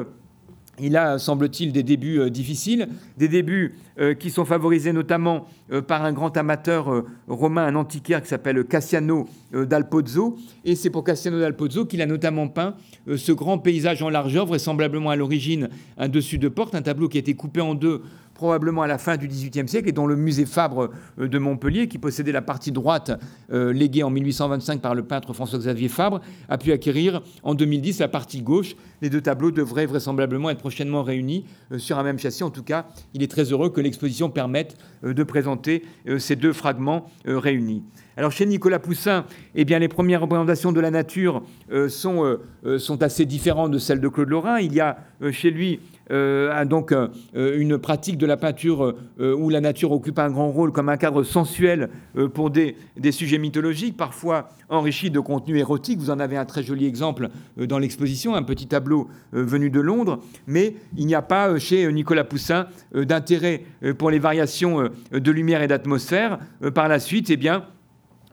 il 0.80 0.96
a, 0.96 1.18
semble-t-il, 1.18 1.72
des 1.72 1.82
débuts 1.82 2.18
euh, 2.18 2.30
difficiles, 2.30 2.88
des 3.18 3.28
débuts 3.28 3.74
euh, 4.00 4.14
qui 4.14 4.30
sont 4.30 4.44
favorisés 4.44 4.92
notamment 4.92 5.46
euh, 5.70 5.82
par 5.82 6.04
un 6.04 6.12
grand 6.12 6.34
amateur 6.36 7.04
romain, 7.28 7.66
un 7.66 7.74
antiquaire 7.74 8.22
qui 8.22 8.28
s'appelle 8.28 8.64
Cassiano 8.64 9.28
d'Alpozzo. 9.52 10.36
Et 10.64 10.74
c'est 10.74 10.90
pour 10.90 11.04
Cassiano 11.04 11.38
d'Alpozzo 11.38 11.84
qu'il 11.84 12.00
a 12.00 12.06
notamment 12.06 12.48
peint 12.48 12.74
ce 13.14 13.32
grand 13.32 13.58
paysage 13.58 14.02
en 14.02 14.08
largeur, 14.08 14.46
vraisemblablement 14.46 15.10
à 15.10 15.16
l'origine 15.16 15.68
un 15.98 16.08
dessus 16.08 16.38
de 16.38 16.48
porte, 16.48 16.74
un 16.74 16.82
tableau 16.82 17.08
qui 17.08 17.18
a 17.18 17.20
été 17.20 17.34
coupé 17.34 17.60
en 17.60 17.74
deux 17.74 18.02
probablement 18.42 18.82
à 18.82 18.88
la 18.88 18.98
fin 18.98 19.16
du 19.16 19.28
XVIIIe 19.28 19.68
siècle, 19.68 19.88
et 19.88 19.92
dont 19.92 20.08
le 20.08 20.16
musée 20.16 20.46
Fabre 20.46 20.90
euh, 21.20 21.28
de 21.28 21.38
Montpellier, 21.38 21.86
qui 21.86 21.98
possédait 21.98 22.32
la 22.32 22.42
partie 22.42 22.72
droite 22.72 23.12
euh, 23.52 23.72
léguée 23.72 24.02
en 24.02 24.10
1825 24.10 24.80
par 24.80 24.96
le 24.96 25.04
peintre 25.04 25.32
François-Xavier 25.32 25.88
Fabre, 25.88 26.20
a 26.48 26.58
pu 26.58 26.72
acquérir 26.72 27.22
en 27.44 27.54
2010 27.54 28.00
la 28.00 28.08
partie 28.08 28.42
gauche. 28.42 28.74
Les 29.00 29.10
deux 29.10 29.20
tableaux 29.20 29.52
devraient 29.52 29.86
vraisemblablement 29.86 30.50
être 30.50 30.58
prochainement 30.58 31.04
réunis 31.04 31.44
euh, 31.70 31.78
sur 31.78 32.00
un 32.00 32.02
même 32.02 32.18
châssis. 32.18 32.42
En 32.42 32.50
tout 32.50 32.64
cas, 32.64 32.86
il 33.14 33.22
est 33.22 33.30
très 33.30 33.44
heureux 33.44 33.70
que 33.70 33.80
l'exposition 33.80 34.28
permette 34.28 34.76
de 35.04 35.22
présenter 35.22 35.84
ces 36.18 36.36
deux 36.36 36.52
fragments 36.52 37.06
réunis. 37.24 37.82
Alors 38.16 38.30
chez 38.30 38.46
Nicolas 38.46 38.78
Poussin, 38.78 39.24
eh 39.54 39.64
bien, 39.64 39.78
les 39.78 39.88
premières 39.88 40.20
représentations 40.20 40.72
de 40.72 40.80
la 40.80 40.90
nature 40.90 41.42
sont, 41.88 42.38
sont 42.78 43.02
assez 43.02 43.24
différentes 43.24 43.72
de 43.72 43.78
celles 43.78 44.00
de 44.00 44.08
Claude 44.08 44.28
Lorrain. 44.28 44.60
Il 44.60 44.72
y 44.72 44.80
a 44.80 44.98
chez 45.32 45.50
lui 45.50 45.80
euh, 46.12 46.64
donc 46.64 46.92
euh, 46.92 47.08
une 47.32 47.78
pratique 47.78 48.18
de 48.18 48.26
la 48.26 48.36
peinture 48.36 48.94
euh, 49.20 49.34
où 49.34 49.48
la 49.48 49.60
nature 49.60 49.92
occupe 49.92 50.18
un 50.18 50.30
grand 50.30 50.50
rôle 50.50 50.72
comme 50.72 50.88
un 50.88 50.96
cadre 50.96 51.22
sensuel 51.22 51.90
pour 52.34 52.50
des, 52.50 52.76
sujets 53.10 53.38
mythologiques, 53.38 53.96
parfois 53.96 54.48
enrichis 54.68 55.10
de 55.10 55.20
contenu 55.20 55.58
érotique. 55.58 55.98
Vous 55.98 56.10
en 56.10 56.20
avez 56.20 56.36
un 56.36 56.44
très 56.44 56.62
joli 56.62 56.86
exemple 56.86 57.28
dans 57.56 57.78
l'exposition, 57.78 58.34
un 58.34 58.42
petit 58.42 58.66
tableau 58.66 59.08
venu 59.32 59.70
de 59.70 59.80
Londres, 59.80 60.20
mais 60.46 60.74
il 60.96 61.06
n'y 61.06 61.14
a 61.14 61.22
pas 61.22 61.58
chez 61.58 61.90
Nicolas 61.92 62.24
Poussin 62.24 62.66
d'intérêt 62.94 63.64
pour 63.98 64.10
les 64.10 64.18
variations 64.18 64.88
de 65.12 65.30
lumière 65.30 65.62
et 65.62 65.68
d'atmosphère. 65.68 66.38
Par 66.74 66.88
la 66.88 67.00
suite, 67.00 67.30
eh 67.30 67.36
bien, 67.36 67.64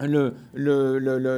le, 0.07 0.33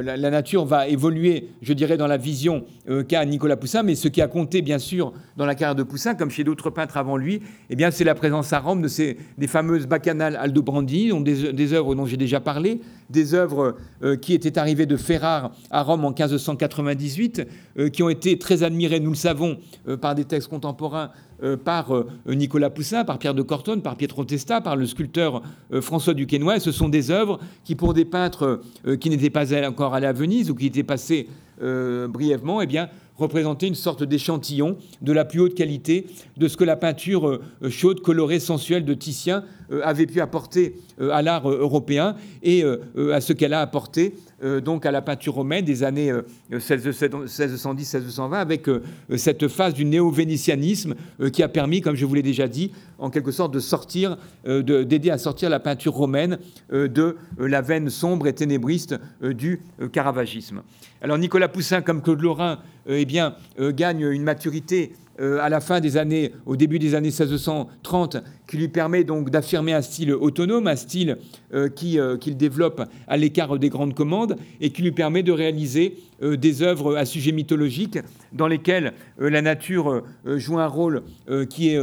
la 0.02 0.30
nature 0.30 0.64
va 0.64 0.88
évoluer, 0.88 1.50
je 1.62 1.72
dirais, 1.72 1.96
dans 1.96 2.06
la 2.06 2.16
vision 2.16 2.64
euh, 2.88 3.02
qu'a 3.02 3.24
Nicolas 3.24 3.56
Poussin, 3.56 3.82
mais 3.82 3.94
ce 3.94 4.08
qui 4.08 4.22
a 4.22 4.28
compté, 4.28 4.62
bien 4.62 4.78
sûr, 4.78 5.12
dans 5.36 5.46
la 5.46 5.54
carrière 5.54 5.74
de 5.74 5.82
Poussin, 5.82 6.14
comme 6.14 6.30
chez 6.30 6.44
d'autres 6.44 6.70
peintres 6.70 6.96
avant 6.96 7.16
lui, 7.16 7.42
eh 7.70 7.76
bien, 7.76 7.90
c'est 7.90 8.04
la 8.04 8.14
présence 8.14 8.52
à 8.52 8.60
Rome 8.60 8.82
de 8.82 8.88
ces, 8.88 9.16
des 9.38 9.46
fameuses 9.46 9.86
bacchanales 9.86 10.36
Aldobrandi, 10.36 11.10
des, 11.22 11.52
des 11.52 11.72
œuvres 11.72 11.94
dont 11.94 12.06
j'ai 12.06 12.16
déjà 12.16 12.40
parlé, 12.40 12.80
des 13.10 13.34
œuvres 13.34 13.76
euh, 14.02 14.16
qui 14.16 14.34
étaient 14.34 14.58
arrivées 14.58 14.86
de 14.86 14.96
Ferrare 14.96 15.52
à 15.70 15.82
Rome 15.82 16.04
en 16.04 16.10
1598, 16.10 17.46
euh, 17.78 17.88
qui 17.88 18.02
ont 18.02 18.08
été 18.08 18.38
très 18.38 18.62
admirées, 18.62 19.00
nous 19.00 19.10
le 19.10 19.16
savons, 19.16 19.58
par 20.00 20.14
des 20.14 20.24
textes 20.24 20.48
contemporains 20.48 21.10
par 21.64 21.94
euh, 21.94 22.06
Nicolas 22.26 22.70
Poussin, 22.70 23.04
par 23.04 23.18
Pierre 23.18 23.34
de 23.34 23.42
Cortone, 23.42 23.82
par 23.82 23.96
Pietro 23.96 24.24
Testa, 24.24 24.60
par 24.60 24.76
le 24.76 24.86
sculpteur 24.86 25.42
euh, 25.72 25.80
François 25.80 26.14
Duquesnoy. 26.14 26.60
Ce 26.60 26.72
sont 26.72 26.88
des 26.88 27.10
œuvres 27.10 27.38
qui, 27.64 27.74
pour 27.74 27.94
des 27.94 28.04
peintres 28.04 28.60
qui 29.00 29.10
n'étaient 29.10 29.30
pas 29.30 29.52
encore 29.66 29.94
allés 29.94 30.06
à 30.06 30.12
Venise 30.12 30.50
ou 30.50 30.54
qui 30.54 30.66
étaient 30.66 30.82
passés 30.82 31.28
brièvement, 31.60 32.60
eh 32.60 32.66
bien, 32.66 32.88
représentaient 33.16 33.68
une 33.68 33.76
sorte 33.76 34.02
d'échantillon 34.02 34.76
de 35.00 35.12
la 35.12 35.24
plus 35.24 35.38
haute 35.38 35.54
qualité 35.54 36.06
de 36.36 36.48
ce 36.48 36.56
que 36.56 36.64
la 36.64 36.74
peinture 36.74 37.40
chaude, 37.68 38.00
colorée, 38.00 38.40
sensuelle 38.40 38.84
de 38.84 38.94
Titien 38.94 39.44
avait 39.84 40.06
pu 40.06 40.20
apporter 40.20 40.74
à 41.00 41.22
l'art 41.22 41.48
européen 41.48 42.16
et 42.42 42.64
à 42.64 43.20
ce 43.20 43.32
qu'elle 43.32 43.54
a 43.54 43.60
apporté 43.60 44.14
euh, 44.31 44.31
donc 44.60 44.86
à 44.86 44.90
la 44.90 45.02
peinture 45.02 45.34
romaine 45.34 45.64
des 45.64 45.82
années 45.82 46.12
1610-1620 46.50 48.32
euh, 48.32 48.34
avec 48.34 48.68
euh, 48.68 48.82
cette 49.16 49.48
phase 49.48 49.74
du 49.74 49.84
néo-vénitianisme 49.84 50.94
qui 51.32 51.42
a 51.42 51.48
permis, 51.48 51.80
comme 51.80 51.96
je 51.96 52.04
vous 52.04 52.14
l'ai 52.14 52.22
déjà 52.22 52.48
dit, 52.48 52.72
en 52.98 53.10
quelque 53.10 53.30
sorte 53.30 53.52
de 53.52 53.60
sortir, 53.60 54.16
d'aider 54.44 55.10
à 55.10 55.18
sortir 55.18 55.50
la 55.50 55.60
peinture 55.60 55.92
romaine 55.92 56.38
de 56.70 57.16
la 57.38 57.60
veine 57.60 57.90
sombre 57.90 58.26
et 58.26 58.32
ténébriste 58.32 58.94
du 59.22 59.60
caravagisme. 59.92 60.62
Alors 61.00 61.18
Nicolas 61.18 61.48
Poussin, 61.48 61.82
comme 61.82 62.00
Claude 62.00 62.22
Lorrain, 62.22 62.60
eh 62.86 63.04
bien, 63.04 63.34
gagne 63.58 64.02
une 64.02 64.22
maturité 64.22 64.92
à 65.22 65.48
la 65.48 65.60
fin 65.60 65.80
des 65.80 65.96
années, 65.96 66.32
au 66.46 66.56
début 66.56 66.78
des 66.78 66.94
années 66.94 67.08
1630, 67.08 68.16
qui 68.52 68.58
lui 68.58 68.68
permet 68.68 69.02
donc 69.02 69.30
d'affirmer 69.30 69.72
un 69.72 69.80
style 69.80 70.12
autonome, 70.12 70.66
un 70.66 70.76
style 70.76 71.16
euh, 71.54 71.70
euh, 71.96 72.18
qu'il 72.18 72.36
développe 72.36 72.82
à 73.08 73.16
l'écart 73.16 73.58
des 73.58 73.70
grandes 73.70 73.94
commandes 73.94 74.36
et 74.60 74.70
qui 74.70 74.82
lui 74.82 74.92
permet 74.92 75.22
de 75.22 75.32
réaliser 75.32 75.96
euh, 76.11 76.11
des 76.22 76.62
œuvres 76.62 76.96
à 76.96 77.04
sujet 77.04 77.32
mythologique 77.32 77.98
dans 78.32 78.46
lesquelles 78.46 78.92
la 79.18 79.42
nature 79.42 80.02
joue 80.24 80.58
un 80.58 80.66
rôle 80.66 81.02
qui 81.50 81.70
est 81.70 81.80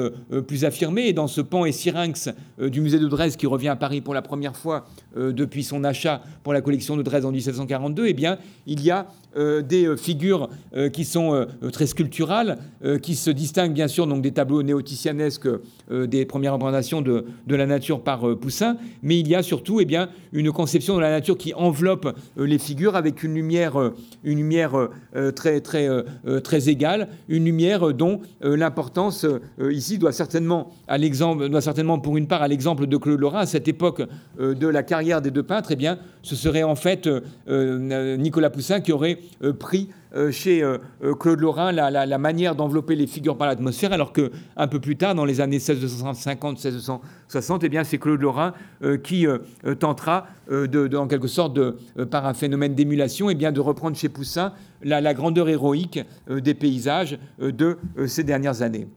plus 0.48 0.66
affirmé. 0.66 1.08
Et 1.08 1.14
dans 1.14 1.28
ce 1.28 1.42
pan 1.42 1.66
et 1.66 1.72
syrinx 1.72 2.30
du 2.60 2.82
musée 2.82 3.00
de 3.00 3.08
Dresde 3.08 3.36
qui 3.36 3.48
revient 3.48 3.70
à 3.70 3.76
Paris 3.76 4.02
pour 4.02 4.14
la 4.14 4.22
première 4.22 4.56
fois 4.56 4.86
depuis 5.16 5.64
son 5.64 5.84
achat 5.84 6.22
pour 6.44 6.54
la 6.54 6.62
collection 6.62 6.96
de 6.98 7.04
Dresde 7.04 7.26
en 7.26 7.32
1742, 7.32 8.08
eh 8.08 8.14
bien, 8.14 8.38
il 8.66 8.82
y 8.82 8.92
a 8.92 9.08
des 9.36 9.96
figures 9.98 10.50
qui 10.94 11.06
sont 11.06 11.46
très 11.72 11.86
sculpturales, 11.86 12.58
qui 13.02 13.16
se 13.16 13.30
distinguent 13.30 13.74
bien 13.74 13.88
sûr 13.88 14.08
donc 14.08 14.22
des 14.22 14.32
tableaux 14.32 14.64
néoticianesques 14.64 15.50
des 15.90 16.26
premières 16.26 16.58
représentation 16.60 17.02
de, 17.02 17.26
de, 17.48 17.56
la 17.56 17.66
nature 17.66 18.02
par 18.02 18.28
euh, 18.28 18.36
Poussin, 18.36 18.78
mais 19.02 19.20
il 19.20 19.28
y 19.28 19.36
a 19.36 19.44
surtout 19.44 19.80
eh 19.80 19.86
bien, 19.86 20.10
une 20.32 20.52
conception 20.52 20.96
de 20.96 21.02
la 21.02 21.10
nature 21.10 21.38
qui 21.38 21.54
enveloppe 21.54 22.16
euh, 22.38 22.46
les 22.46 22.60
figures 22.60 22.96
avec 22.96 23.24
une 23.24 23.34
lumière, 23.34 23.80
euh, 23.80 23.96
une 24.30 24.38
lumière 24.38 24.89
très, 25.36 25.59
très, 25.61 25.88
très 26.43 26.69
égale, 26.69 27.07
une 27.27 27.45
lumière 27.45 27.93
dont 27.93 28.21
l'importance 28.41 29.25
ici 29.59 29.97
doit 29.97 30.11
certainement, 30.11 30.71
à 30.88 30.97
l'exemple, 30.97 31.49
doit 31.49 31.61
certainement 31.61 31.99
pour 31.99 32.17
une 32.17 32.27
part 32.27 32.41
à 32.41 32.47
l'exemple 32.47 32.88
de 32.88 32.97
Claude 32.97 33.19
Lorrain, 33.19 33.39
à 33.39 33.45
cette 33.45 33.67
époque 33.67 34.01
de 34.39 34.67
la 34.67 34.84
carrière 34.84 35.21
des 35.21 35.32
deux 35.32 35.43
peintres, 35.43 35.71
eh 35.71 35.75
bien, 35.75 35.97
ce 36.21 36.36
serait 36.36 36.63
en 36.63 36.75
fait 36.75 37.09
Nicolas 37.47 38.49
Poussin 38.49 38.82
qui 38.82 38.91
aurait 38.91 39.19
pris 39.59 39.89
euh, 40.09 40.09
chez 40.32 40.64
euh, 40.64 40.78
euh, 41.03 41.14
Claude 41.14 41.39
Lorrain 41.39 41.72
la, 41.72 42.18
manière 42.18 42.55
d'envelopper 42.55 42.95
les 42.95 43.07
figures 43.07 43.38
par 43.38 43.47
l'atmosphère, 43.47 43.93
alors 43.93 44.12
que 44.12 44.32
un 44.57 44.68
peu 44.68 44.80
plus 44.80 44.97
tard, 44.97 45.16
dans 45.16 45.26
les 45.26 45.41
années 45.41 45.60
1650-1660, 45.60 47.60
eh 47.62 47.70
bien, 47.70 47.84
c'est 47.84 47.97
Claude 47.97 48.22
Lorrain 48.22 48.53
qui 49.03 49.26
tentera, 49.80 50.28
en 50.51 51.07
quelque 51.07 51.28
sorte, 51.28 51.60
par 52.10 52.26
un 52.26 52.34
phénomène 52.34 52.76
d'émulation, 52.76 53.30
eh 53.30 53.36
bien, 53.36 53.51
de 53.51 53.60
reprendre 53.60 53.95
chez 53.95 54.10
Poussin 54.10 54.53
la 54.84 55.14
grandeur 55.14 55.49
héroïque 55.49 55.99
des 56.30 56.53
paysages 56.53 57.18
de 57.39 57.78
ces 58.07 58.24
dernières 58.24 58.62
années. 58.62 58.88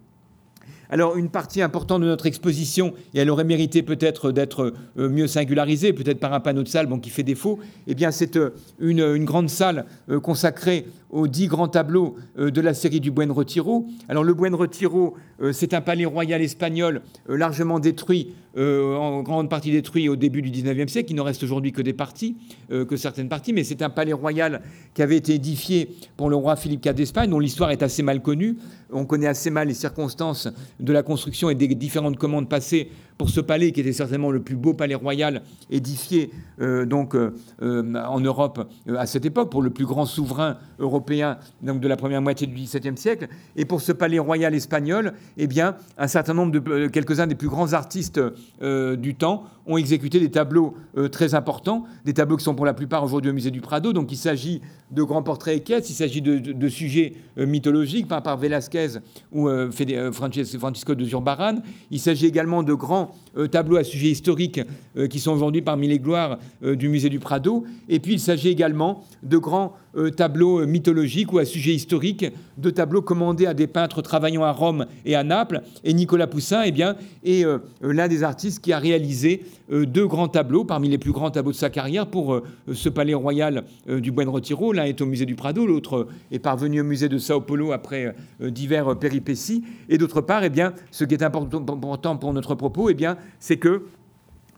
Alors 0.93 1.17
une 1.17 1.31
partie 1.31 1.63
importante 1.63 2.03
de 2.03 2.07
notre 2.07 2.27
exposition, 2.27 2.93
et 3.15 3.21
elle 3.21 3.31
aurait 3.31 3.45
mérité 3.45 3.83
peut-être 3.83 4.31
d'être 4.31 4.75
euh, 4.99 5.09
mieux 5.09 5.27
singularisée, 5.27 5.95
peut-être 5.95 6.21
par 6.21 6.35
un 6.35 6.41
panneau 6.41 6.63
de 6.63 6.69
salle 6.69 6.87
bon, 6.87 6.99
qui 6.99 7.09
fait 7.09 7.23
défaut, 7.23 7.59
eh 7.87 7.95
bien 7.95 8.11
c'est 8.11 8.37
euh, 8.37 8.51
une, 8.79 9.25
grande 9.25 9.49
salle 9.49 9.87
euh, 10.11 10.21
consacrée 10.21 10.85
aux 11.09 11.29
dix 11.29 11.47
grands 11.47 11.69
tableaux 11.69 12.17
de 12.39 12.61
la 12.63 12.73
série 12.73 13.01
du 13.01 13.11
Buen 13.11 13.31
Retiro. 13.31 13.87
Alors 14.09 14.25
le 14.25 14.33
Buen 14.33 14.55
Retiro, 14.55 15.15
c'est 15.53 15.75
un 15.75 15.83
palais 15.83 16.07
royal 16.07 16.41
espagnol 16.41 17.03
largement 17.29 17.81
détruit, 17.81 18.33
en 18.57 19.23
grande 19.23 19.51
partie 19.51 19.71
détruit 19.73 20.09
au 20.09 20.17
début 20.17 20.41
du 20.41 20.51
19e 20.51 20.89
siècle. 20.89 21.11
Il 21.11 21.17
ne 21.17 21.21
reste 21.21 21.43
aujourd'hui 21.43 21.71
que 21.71 21.83
des 21.83 21.93
parties, 21.93 22.39
que 22.71 22.97
certaines 22.97 23.29
parties, 23.29 23.53
mais 23.53 23.63
c'est 23.63 23.83
un 23.83 23.91
palais 23.91 24.15
royal 24.15 24.63
qui 24.95 25.03
avait 25.03 25.19
été 25.19 25.35
édifié 25.35 25.91
pour 26.17 26.31
le 26.31 26.37
roi 26.37 26.57
Philippe 26.57 26.87
IV 26.87 26.95
d'Espagne, 26.95 27.29
dont 27.29 27.41
l'histoire 27.41 27.73
est 27.73 27.83
assez 27.83 28.03
mal 28.03 28.23
connue. 28.23 28.57
On 28.91 29.05
connaît 29.05 29.27
assez 29.27 29.51
mal 29.51 29.69
les 29.69 29.75
circonstances 29.75 30.49
de 30.83 30.93
la 30.93 31.03
construction 31.03 31.49
et 31.49 31.55
des 31.55 31.69
différentes 31.69 32.17
commandes 32.19 32.49
passées 32.49 32.91
pour 33.23 33.31
ce 33.31 33.41
palais 33.41 33.71
qui 33.71 33.81
était 33.81 33.93
certainement 33.93 34.33
le 34.33 34.43
plus 34.43 34.57
beau 34.57 34.75
palais 34.75 34.97
royal 34.97 35.43
édifié 35.71 36.33
donc 36.61 37.15
en 37.61 38.21
Europe 38.21 38.69
à 38.97 39.07
cette 39.07 39.25
époque, 39.25 39.49
pour 39.49 39.63
le 39.63 39.71
plus 39.71 39.87
grand 39.87 40.07
souverain 40.07 40.57
européen 40.81 41.39
donc 41.63 41.79
de 41.79 41.87
la 41.87 41.97
première 41.97 42.21
moitié 42.21 42.49
du 42.49 42.55
XVIIe 42.55 42.97
siècle, 42.97 43.29
et 43.55 43.65
pour 43.65 43.81
ce 43.81 43.93
palais 43.93 44.19
royal 44.19 44.57
espagnol, 44.57 45.13
eh 45.37 45.47
bien, 45.47 45.77
un 45.99 46.09
certain 46.09 46.35
nombre 46.35 46.51
de 46.51 46.89
quelques-uns 46.89 47.29
des 47.29 47.37
plus 47.37 47.49
grands 47.49 47.75
artistes 47.75 48.21
du 48.61 49.15
temps 49.15 49.45
ont 49.67 49.77
exécuté 49.77 50.19
des 50.19 50.33
tableaux 50.33 50.75
très 51.13 51.37
importants, 51.37 51.85
des 52.05 52.15
tableaux 52.15 52.37
qui 52.37 52.45
sont 52.45 52.57
pour 52.57 52.67
la 52.67 52.75
plupart 52.75 53.05
aujourd'hui 53.05 53.31
au 53.31 53.35
musée 53.35 53.53
du 53.53 53.61
Prado. 53.61 53.93
Donc 53.93 54.11
il 54.11 54.17
s'agit 54.17 54.61
de 54.93 55.03
grands 55.03 55.23
portraits 55.23 55.57
équestres, 55.57 55.91
il 55.91 55.95
s'agit 55.95 56.21
de, 56.23 56.69
sujets 56.69 57.15
euh, 57.39 57.47
mythologiques 57.47 58.09
par, 58.09 58.23
par 58.23 58.37
Velázquez 58.37 58.99
ou 59.33 59.49
euh, 59.49 59.71
euh, 59.81 60.13
Francisco 60.13 60.95
de 60.95 61.05
Zurbaran. 61.05 61.57
Il 61.91 61.99
s'agit 61.99 62.27
également 62.27 62.63
de 62.63 62.75
grands 62.75 63.12
tableaux 63.51 63.77
à 63.77 63.85
sujets 63.85 64.11
historiques 64.11 64.61
qui 65.09 65.19
sont 65.19 65.33
aujourd'hui 65.33 65.63
parmi 65.63 65.89
les 65.89 65.99
gloires 65.99 66.39
du 66.63 66.89
musée 66.89 67.09
du 67.09 67.19
Prado. 67.19 67.65
Et 67.89 67.99
puis 67.99 68.15
il 68.15 68.21
s'agit 68.21 68.49
également 68.49 69.05
de 69.23 69.39
grands 69.39 69.75
tableaux 70.17 70.67
mythologiques 70.67 71.33
ou 71.33 71.39
à 71.39 71.45
sujets 71.45 71.75
historiques, 71.75 72.27
de 72.59 72.71
tableaux 72.71 73.03
commandés 73.03 73.47
à 73.47 73.55
des 73.55 73.67
peintres 73.67 74.03
travaillant 74.03 74.45
à 74.45 74.53
Rome 74.53 74.87
et 75.05 75.15
à 75.15 75.25
Naples. 75.25 75.63
Et 75.85 75.93
Nicolas 75.93 76.27
Poussin 76.27 76.63
eh 76.65 76.73
bien, 76.73 76.97
est 77.25 77.45
l'un 77.81 78.09
des 78.09 78.23
artistes 78.23 78.63
qui 78.63 78.73
a 78.73 78.79
réalisé 78.79 79.43
deux 79.71 80.07
grands 80.07 80.29
tableaux, 80.29 80.65
parmi 80.65 80.89
les 80.89 80.99
plus 80.99 81.13
grands 81.13 81.31
tableaux 81.31 81.53
de 81.53 81.57
sa 81.57 81.71
carrière, 81.71 82.07
pour 82.07 82.41
ce 82.73 82.89
palais 82.89 83.15
royal 83.15 83.65
du 83.89 84.13
Buen 84.13 84.29
Retiro. 84.29 84.73
L'un 84.73 84.85
est 84.85 85.01
au 85.01 85.07
musée 85.07 85.27
du 85.27 85.35
Prado, 85.35 85.67
l'autre 85.67 86.09
est 86.31 86.39
parvenu 86.39 86.81
au 86.81 86.85
musée 86.85 87.09
de 87.09 87.19
Sao 87.19 87.41
Paulo 87.41 87.73
après 87.73 88.15
euh, 88.41 88.51
divers 88.51 88.99
péripéties. 88.99 89.65
Et 89.89 89.99
d'autre 89.99 90.21
part, 90.21 90.45
eh 90.45 90.51
bien, 90.51 90.73
ce 90.91 91.05
qui 91.05 91.15
est 91.15 91.23
important 91.23 92.17
pour 92.17 92.33
notre 92.33 92.55
propos, 92.55 92.91
eh 92.91 92.97
c'est 93.39 93.57
que 93.57 93.83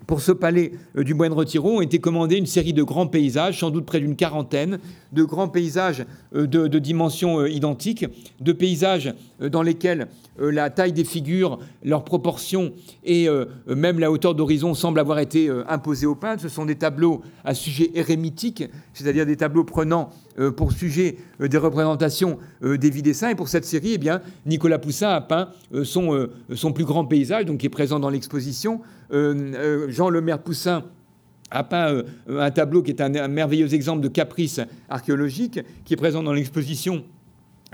pour 0.07 0.21
ce 0.21 0.33
palais 0.33 0.73
euh, 0.97 1.05
du 1.05 1.15
Buen 1.15 1.33
Retiro 1.33 1.79
ont 1.79 1.81
été 1.81 1.99
commandés 1.99 2.37
une 2.37 2.47
série 2.47 2.73
de 2.73 2.83
grands 2.83 3.07
paysages, 3.07 3.61
sans 3.61 3.71
doute 3.71 3.87
près 3.87 4.01
d'une 4.01 4.17
quarantaine, 4.17 4.79
de 5.13 5.25
grands 5.25 5.49
paysages 5.49 6.05
euh, 6.35 6.47
de, 6.47 6.79
dimensions 6.79 7.47
identiques, 7.47 8.07
de 8.41 8.53
paysages 8.53 9.15
dans 9.41 9.63
lesquels 9.63 10.09
euh, 10.41 10.51
la 10.51 10.71
taille 10.71 10.93
des 10.93 11.05
figures, 11.05 11.59
leurs 11.85 12.05
proportions 12.05 12.73
et 13.05 13.29
euh, 13.29 13.45
même 13.69 13.99
la 13.99 14.11
hauteur 14.11 14.35
d'horizon 14.35 14.75
semblent 14.75 14.99
avoir 14.99 15.19
été 15.21 15.49
euh, 15.49 15.65
imposées 15.69 16.07
au 16.07 16.15
peintre. 16.15 16.43
Ce 16.43 16.49
sont 16.49 16.67
des 16.67 16.75
tableaux 16.75 17.23
à 17.45 17.55
sujet 17.55 17.91
érémitique, 17.95 18.65
c'est-à-dire 18.93 19.27
des 19.27 19.37
tableaux 19.37 19.65
prenant 19.65 20.11
pour 20.57 20.73
sujet 20.73 21.17
des 21.41 21.59
représentations 21.59 22.39
des 22.63 22.91
vies 22.91 23.03
des 23.03 23.15
saints. 23.15 23.31
Et 23.31 23.35
pour 23.35 23.49
cette 23.49 23.65
série, 23.65 23.93
eh 23.95 23.99
bien, 23.99 24.21
Nicolas 24.47 24.79
Poussin 24.79 25.11
a 25.11 25.21
peint 25.21 25.49
son, 25.85 26.29
son 26.55 26.73
plus 26.73 26.85
grand 26.85 27.05
paysage, 27.05 27.45
donc 27.45 27.59
qui 27.59 27.67
est 27.67 27.71
présent 27.71 28.01
dans 28.01 28.11
l'exposition. 28.11 28.81
Jean 29.11 30.11
Lemaire 30.11 30.41
Poussin 30.41 30.85
a 31.51 31.63
peint 31.63 32.03
un 32.29 32.51
tableau 32.51 32.83
qui 32.83 32.91
est 32.91 33.01
un 33.01 33.29
merveilleux 33.29 33.73
exemple 33.75 34.03
de 34.03 34.09
caprice 34.09 34.61
archéologique, 34.89 35.61
qui 35.85 35.95
est 35.95 35.97
présent 35.97 36.23
dans 36.23 36.33
l'exposition 36.33 37.05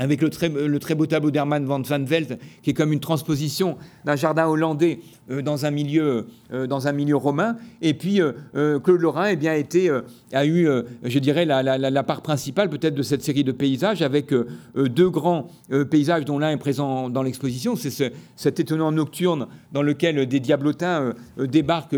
avec 0.01 0.23
le 0.23 0.31
très, 0.31 0.95
beau 0.95 1.07
tableau 1.07 1.31
d'Hermann 1.31 1.67
van 1.67 1.83
van 1.83 2.03
Velt, 2.03 2.39
qui 2.63 2.71
est 2.71 2.75
comme 2.75 2.93
une 2.93 3.01
transposition 3.01 3.77
d'un 4.07 4.17
jardin 4.17 4.47
hollandais 4.47 4.99
euh, 4.99 5.20
dans, 5.43 5.67
un 5.67 5.71
milieu, 5.71 6.27
euh, 6.53 6.67
dans 6.67 6.89
un 6.89 6.93
milieu 6.93 7.17
romain. 7.17 7.57
Et 7.83 7.95
puis, 7.95 8.21
euh, 8.21 8.79
Claude 8.81 9.01
Lorrain 9.01 9.31
eh 9.31 9.91
a 10.33 10.47
eu, 10.47 10.69
je 11.03 11.19
dirais, 11.19 11.45
la, 11.45 12.03
part 12.03 12.23
principale 12.23 12.71
peut-être 12.71 12.95
de 12.95 13.03
cette 13.03 13.23
série 13.23 13.45
de 13.45 13.53
paysages, 13.53 14.03
avec 14.03 14.33
deux 14.77 15.11
grands 15.11 15.49
paysages 15.91 16.25
dont 16.25 16.39
l'un 16.39 16.51
est 16.51 16.57
présent 16.57 17.11
dans 17.11 17.23
l'exposition. 17.23 17.77
C'est 17.77 17.91
ce, 17.91 18.05
cet 18.37 18.61
étonnant 18.61 18.93
nocturne 18.93 19.47
dans 19.73 19.83
lequel 19.83 20.27
des 20.27 20.41
diablotins 20.41 21.15
débarquent 21.39 21.97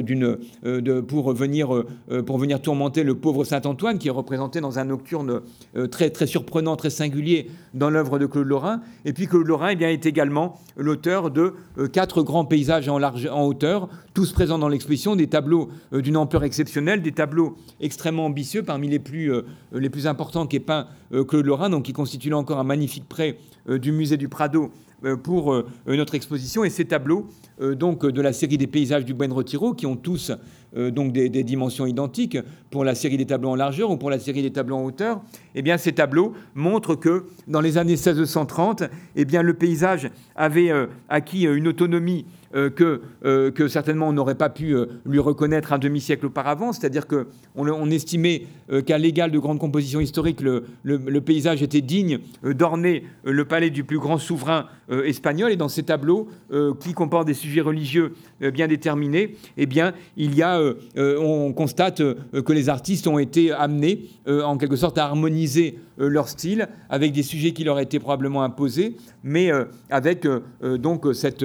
pour, 1.07 1.33
venir, 1.33 1.85
pour 2.27 2.39
venir 2.39 2.61
tourmenter 2.61 3.05
le 3.05 3.15
pauvre 3.15 3.45
Saint-Antoine, 3.45 3.99
qui 3.99 4.09
est 4.09 4.13
représenté 4.13 4.61
dans 4.61 4.79
un 4.79 4.85
nocturne 4.85 5.41
très, 5.91 6.11
très 6.11 6.27
surprenant, 6.27 6.77
très 6.77 6.91
singulier 6.91 7.51
dans 7.75 7.91
l'œuvre 7.91 8.19
de 8.19 8.27
Claude 8.27 8.47
Lorrain. 8.47 8.81
Et 9.05 9.13
puis 9.13 9.27
Claude 9.27 9.47
Lorrain 9.47 9.75
eh 9.79 9.85
est 9.85 10.07
également 10.07 10.59
l'auteur 10.77 11.31
de 11.31 11.55
euh, 11.79 11.89
quatre 11.89 12.23
grands 12.23 12.45
paysages 12.45 12.89
en, 12.89 12.99
large, 12.99 13.22
en 13.29 13.45
hauteur, 13.45 13.89
tous 14.15 14.33
présents 14.33 14.59
dans 14.59 14.69
l'exposition, 14.69 15.17
des 15.17 15.27
tableaux 15.27 15.71
euh, 15.93 16.03
d'une 16.03 16.17
ampleur 16.17 16.45
exceptionnelle, 16.45 17.03
des 17.03 17.13
tableaux 17.13 17.57
extrêmement 17.81 18.27
ambitieux, 18.27 18.63
parmi 18.63 18.89
les 18.89 18.99
plus, 18.99 19.33
euh, 19.33 19.43
les 19.73 19.91
plus 19.91 20.07
importants 20.07 20.47
qu'ait 20.47 20.61
peint 20.61 20.87
Claude 21.29 21.45
Lorrain, 21.45 21.69
donc 21.69 21.85
qui 21.85 21.93
constituent 21.93 22.31
là 22.31 22.39
encore 22.39 22.59
un 22.59 22.65
magnifique 22.65 23.07
prêt 23.07 23.37
du 23.69 23.93
musée 23.93 24.17
du 24.17 24.29
Prado 24.29 24.71
pour 25.23 25.63
notre 25.87 26.15
exposition. 26.15 26.65
Et 26.65 26.71
ces 26.71 26.87
tableaux, 26.87 27.29
donc 27.61 28.07
de 28.07 28.23
la 28.23 28.33
série 28.33 28.57
des 28.57 28.67
paysages 28.67 29.05
du 29.05 29.13
Buen 29.13 29.31
Retiro, 29.31 29.75
qui 29.75 29.85
ont 29.85 29.97
tous 29.97 30.33
euh, 30.77 30.91
donc 30.91 31.13
des, 31.13 31.29
dimensions 31.29 31.85
identiques 31.85 32.39
pour 32.71 32.83
la 32.83 32.95
série 32.95 33.19
des 33.19 33.27
tableaux 33.27 33.51
en 33.51 33.57
largeur 33.57 33.91
ou 33.91 33.99
pour 33.99 34.09
la 34.09 34.19
série 34.19 34.41
des 34.41 34.53
tableaux 34.53 34.77
en 34.77 34.85
hauteur, 34.85 35.21
eh 35.55 35.61
bien 35.61 35.77
ces 35.77 35.93
tableaux 35.93 36.33
montrent 36.55 36.95
que 36.95 37.27
dans 37.47 37.61
les 37.61 37.77
années 37.77 37.93
1630, 37.93 38.85
eh 39.17 39.25
bien 39.27 39.43
le 39.43 39.53
paysage 39.53 40.11
avait 40.35 40.71
euh, 40.71 40.87
acquis 41.11 41.47
euh, 41.47 41.57
une 41.57 41.69
autonomie 41.69 42.25
euh, 42.25 42.29
que, 42.53 43.01
euh, 43.25 43.51
que 43.51 43.69
certainement 43.69 44.09
on 44.09 44.13
n'aurait 44.13 44.35
pas 44.35 44.51
pu 44.51 44.75
euh, 44.75 44.87
lui 45.07 45.19
reconnaître 45.19 45.73
un 45.73 45.79
demi-siècle 45.79 46.27
auparavant, 46.27 46.73
c'est-à-dire 46.73 47.07
qu'on 47.07 47.25
on 47.57 47.91
estimait 47.91 48.47
qu'à 48.87 48.99
l'égal 48.99 49.31
de 49.31 49.39
grande 49.39 49.59
composition 49.59 50.01
historique, 50.01 50.41
le, 50.41 50.65
le, 50.83 51.21
paysage 51.21 51.63
était 51.63 51.81
digne 51.81 52.19
d'orner 52.43 53.05
le 53.25 53.45
palais 53.45 53.71
du 53.71 53.85
plus 53.85 53.99
grand 53.99 54.19
souverain 54.19 54.67
espagnol, 55.05 55.53
et 55.53 55.57
dans 55.57 55.69
ces 55.69 55.83
tableaux, 55.83 56.29
qui 56.81 56.93
comportent 56.93 57.27
des 57.27 57.35
sujets 57.35 57.61
religieux 57.61 58.13
bien 58.53 58.69
déterminés, 58.69 59.37
eh 59.57 59.67
bien, 59.67 59.93
il 60.17 60.35
y 60.35 60.43
a, 60.43 60.61
on 60.97 61.53
constate 61.53 61.99
que 61.99 62.53
les 62.53 62.69
artistes 62.69 63.07
ont 63.07 63.19
été 63.19 63.53
amenés, 63.53 64.09
en 64.27 64.57
quelque 64.57 64.77
sorte, 64.77 64.99
à 64.99 65.05
harmoniser 65.05 65.79
leur 65.99 66.29
style 66.29 66.69
avec 66.89 67.13
des 67.13 67.23
sujets 67.23 67.53
qui 67.53 67.65
leur 67.65 67.79
étaient 67.79 68.01
probablement 68.01 68.43
imposés, 68.43 68.97
mais 69.23 69.51
avec 69.91 70.27
donc 70.63 71.07
cette, 71.15 71.45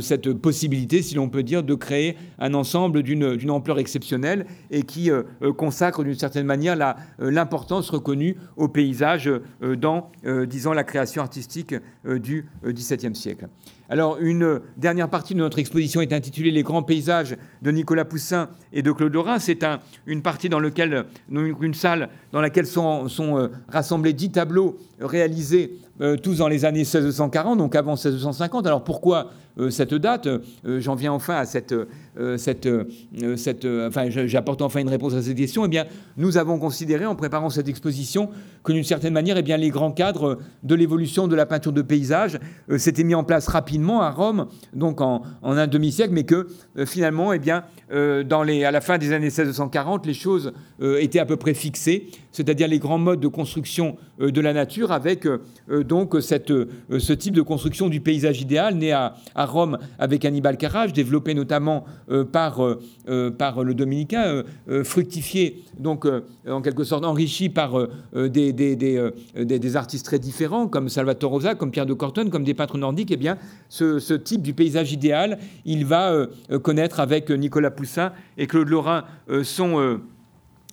cette 0.00 0.28
possibilité, 0.38 1.02
si 1.02 1.14
l'on 1.14 1.28
peut 1.28 1.42
dire, 1.42 1.62
de 1.62 1.74
créer 1.74 2.16
un 2.38 2.54
ensemble 2.54 3.02
d'une 3.02 3.50
ampleur 3.50 3.78
exceptionnelle 3.78 4.46
et 4.70 4.82
qui 4.82 5.10
euh, 5.10 5.22
euh, 5.42 5.52
consacre 5.52 6.04
d'une 6.04 6.14
certaine 6.14 6.46
manière 6.46 6.76
euh, 7.20 7.30
l'importance 7.30 7.90
reconnue 7.90 8.36
au 8.56 8.68
paysage 8.68 9.30
dans, 9.60 10.10
disons, 10.46 10.72
la 10.72 10.84
création 10.84 11.22
artistique 11.22 11.74
du 12.04 12.46
XVIIe 12.64 13.14
siècle. 13.14 13.48
Alors, 13.88 14.18
une 14.20 14.60
dernière 14.76 15.08
partie 15.08 15.34
de 15.34 15.38
notre 15.38 15.58
exposition 15.58 16.00
est 16.00 16.12
intitulée 16.12 16.50
Les 16.50 16.62
grands 16.62 16.82
paysages 16.82 17.36
de 17.62 17.70
Nicolas 17.70 18.04
Poussin 18.04 18.50
et 18.72 18.82
de 18.82 18.92
Claude 18.92 19.14
Lorrain. 19.14 19.38
C'est 19.38 19.64
un, 19.64 19.80
une 20.06 20.22
partie 20.22 20.48
dans 20.48 20.60
laquelle, 20.60 21.06
une 21.30 21.74
salle 21.74 22.10
dans 22.32 22.40
laquelle 22.40 22.66
sont, 22.66 23.08
sont 23.08 23.48
rassemblés 23.68 24.12
dix 24.12 24.30
tableaux 24.30 24.78
réalisés 25.00 25.78
tous 26.22 26.38
dans 26.38 26.48
les 26.48 26.64
années 26.64 26.80
1640, 26.80 27.58
donc 27.58 27.74
avant 27.74 27.92
1650. 27.92 28.66
Alors 28.66 28.84
pourquoi 28.84 29.30
euh, 29.58 29.70
cette 29.70 29.94
date. 29.94 30.26
Euh, 30.26 30.80
j'en 30.80 30.94
viens 30.94 31.12
enfin 31.12 31.34
à 31.34 31.44
cette, 31.44 31.72
euh, 31.72 32.36
cette, 32.36 32.68
cette 33.36 33.64
enfin, 33.64 34.08
j'apporte 34.08 34.62
enfin 34.62 34.80
une 34.80 34.88
réponse 34.88 35.14
à 35.14 35.22
cette 35.22 35.36
question. 35.36 35.64
Eh 35.64 35.68
bien, 35.68 35.86
nous 36.16 36.36
avons 36.36 36.58
considéré 36.58 37.06
en 37.06 37.16
préparant 37.16 37.50
cette 37.50 37.68
exposition 37.68 38.30
que 38.62 38.72
d'une 38.72 38.84
certaine 38.84 39.12
manière, 39.12 39.36
eh 39.36 39.42
bien, 39.42 39.56
les 39.56 39.70
grands 39.70 39.90
cadres 39.90 40.38
de 40.62 40.74
l'évolution 40.74 41.26
de 41.26 41.34
la 41.34 41.46
peinture 41.46 41.72
de 41.72 41.82
paysage 41.82 42.38
s'étaient 42.76 43.04
mis 43.04 43.14
en 43.14 43.24
place 43.24 43.48
rapidement 43.48 44.02
à 44.02 44.10
Rome, 44.10 44.46
donc 44.74 45.00
en, 45.00 45.22
un 45.42 45.66
demi-siècle, 45.66 46.12
mais 46.12 46.24
que 46.24 46.48
finalement, 46.86 47.32
eh 47.32 47.38
bien, 47.38 47.64
à 47.90 48.70
la 48.70 48.80
fin 48.80 48.98
des 48.98 49.12
années 49.12 49.26
1640, 49.26 50.06
les 50.06 50.14
choses 50.14 50.52
étaient 50.80 51.20
à 51.20 51.26
peu 51.26 51.36
près 51.36 51.54
fixées, 51.54 52.08
c'est-à-dire 52.38 52.68
les 52.68 52.78
grands 52.78 52.98
modes 52.98 53.18
de 53.18 53.26
construction 53.26 53.96
de 54.20 54.40
la 54.40 54.52
nature, 54.52 54.92
avec 54.92 55.26
donc 55.68 56.16
cette, 56.20 56.52
ce 56.98 57.12
type 57.12 57.34
de 57.34 57.42
construction 57.42 57.88
du 57.88 58.00
paysage 58.00 58.40
idéal 58.40 58.76
né 58.76 58.92
à, 58.92 59.14
Rome 59.34 59.78
avec 59.98 60.24
Hannibal 60.24 60.56
Carrage, 60.56 60.92
développé 60.92 61.34
notamment 61.34 61.84
euh, 62.10 62.24
par, 62.24 62.64
euh, 62.64 62.80
euh, 63.08 63.30
par 63.30 63.64
le 63.64 63.74
dominicain, 63.74 64.42
fructifié, 64.84 65.64
donc 65.78 66.06
en 66.48 66.62
quelque 66.62 66.84
sorte 66.84 67.04
enrichi 67.04 67.48
par 67.48 67.88
des, 68.14 68.52
des, 68.52 68.76
des, 68.76 69.76
artistes 69.76 70.04
très 70.04 70.18
différents, 70.18 70.68
comme 70.68 70.88
Salvatore 70.88 71.32
Rosa, 71.32 71.54
comme 71.54 71.70
Pierre 71.70 71.86
de 71.86 71.94
Cortone, 71.94 72.30
comme 72.30 72.44
des 72.44 72.54
peintres 72.54 72.78
nordiques, 72.78 73.10
eh 73.10 73.16
bien, 73.16 73.38
ce, 73.68 73.98
ce 73.98 74.14
type 74.14 74.42
du 74.42 74.54
paysage 74.54 74.92
idéal, 74.92 75.38
il 75.64 75.84
va 75.84 76.26
connaître 76.62 77.00
avec 77.00 77.30
Nicolas 77.30 77.70
Poussin 77.70 78.12
et 78.36 78.46
Claude 78.46 78.68
Lorrain 78.68 79.04
son 79.42 80.00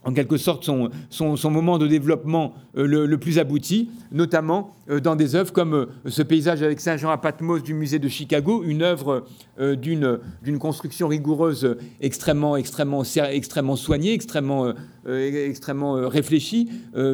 en 0.05 0.13
quelque 0.13 0.37
sorte 0.37 0.63
son, 0.63 0.89
son, 1.09 1.49
moment 1.49 1.77
de 1.77 1.87
développement 1.87 2.53
euh, 2.77 3.07
le, 3.07 3.17
plus 3.17 3.39
abouti, 3.39 3.89
notamment 4.11 4.75
euh, 4.89 4.99
dans 4.99 5.15
des 5.15 5.35
œuvres 5.35 5.51
comme 5.51 5.73
euh, 5.73 5.85
ce 6.07 6.21
paysage 6.21 6.61
avec 6.61 6.79
Saint 6.79 6.95
Jean 6.95 7.09
à 7.09 7.17
Patmos 7.17 7.63
du 7.63 7.73
musée 7.73 7.97
de 7.99 8.07
Chicago, 8.07 8.63
une 8.63 8.83
œuvre 8.83 9.25
d'une 9.57 10.59
construction 10.59 11.07
rigoureuse 11.07 11.77
extrêmement, 12.01 12.55
extrêmement, 12.55 13.03
extrêmement 13.03 13.75
soignée, 13.75 14.13
extrêmement, 14.13 14.73
extrêmement 15.07 16.07
réfléchie, 16.07 16.69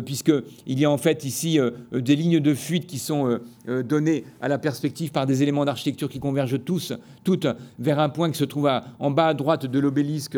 puisqu'il 0.06 0.80
y 0.80 0.86
a 0.86 0.92
en 0.92 0.98
fait 0.98 1.26
ici 1.26 1.60
des 1.92 2.16
lignes 2.16 2.40
de 2.40 2.54
fuite 2.54 2.88
qui 2.88 3.00
sont 3.00 3.40
données 3.68 4.24
à 4.40 4.48
la 4.48 4.58
perspective 4.58 5.12
par 5.12 5.26
des 5.26 5.44
éléments 5.44 5.66
d'architecture 5.66 6.10
qui 6.10 6.20
convergent 6.20 6.64
tous, 6.64 6.94
toutes 7.24 7.48
vers 7.80 8.00
un 8.00 8.10
point 8.10 8.32
qui 8.32 8.38
se 8.38 8.46
trouve 8.46 8.70
en 9.00 9.12
bas 9.12 9.28
à 9.28 9.34
droite 9.34 9.66
de 9.66 9.80
l'obélisque 9.80 10.38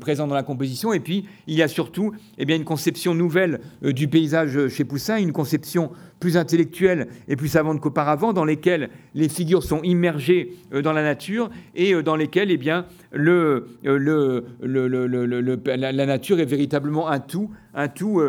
présent 0.00 0.26
dans 0.26 0.34
la 0.34 0.42
composition. 0.42 0.92
Et 0.92 1.00
puis, 1.00 1.24
il 1.46 1.54
y 1.54 1.62
a 1.62 1.68
surtout 1.68 2.12
eh 2.38 2.44
bien, 2.44 2.56
une 2.56 2.64
conception 2.64 3.14
nouvelle 3.14 3.60
euh, 3.84 3.92
du 3.92 4.08
paysage 4.08 4.68
chez 4.68 4.84
Poussin, 4.84 5.18
une 5.18 5.32
conception 5.32 5.90
plus 6.18 6.36
intellectuelle 6.36 7.08
et 7.28 7.36
plus 7.36 7.48
savante 7.48 7.80
qu'auparavant, 7.80 8.32
dans 8.32 8.44
lesquelles 8.44 8.90
les 9.14 9.28
figures 9.28 9.62
sont 9.62 9.82
immergées 9.82 10.52
euh, 10.72 10.82
dans 10.82 10.92
la 10.92 11.02
nature 11.02 11.50
et 11.74 11.94
euh, 11.94 12.02
dans 12.02 12.16
lesquelles 12.16 12.50
eh 12.50 12.56
bien, 12.56 12.86
la, 13.12 13.52
nature 16.06 16.40
est 16.40 16.44
véritablement 16.44 16.89
un 17.08 17.20
tout, 17.20 17.50
un 17.74 17.88
tout 17.88 18.20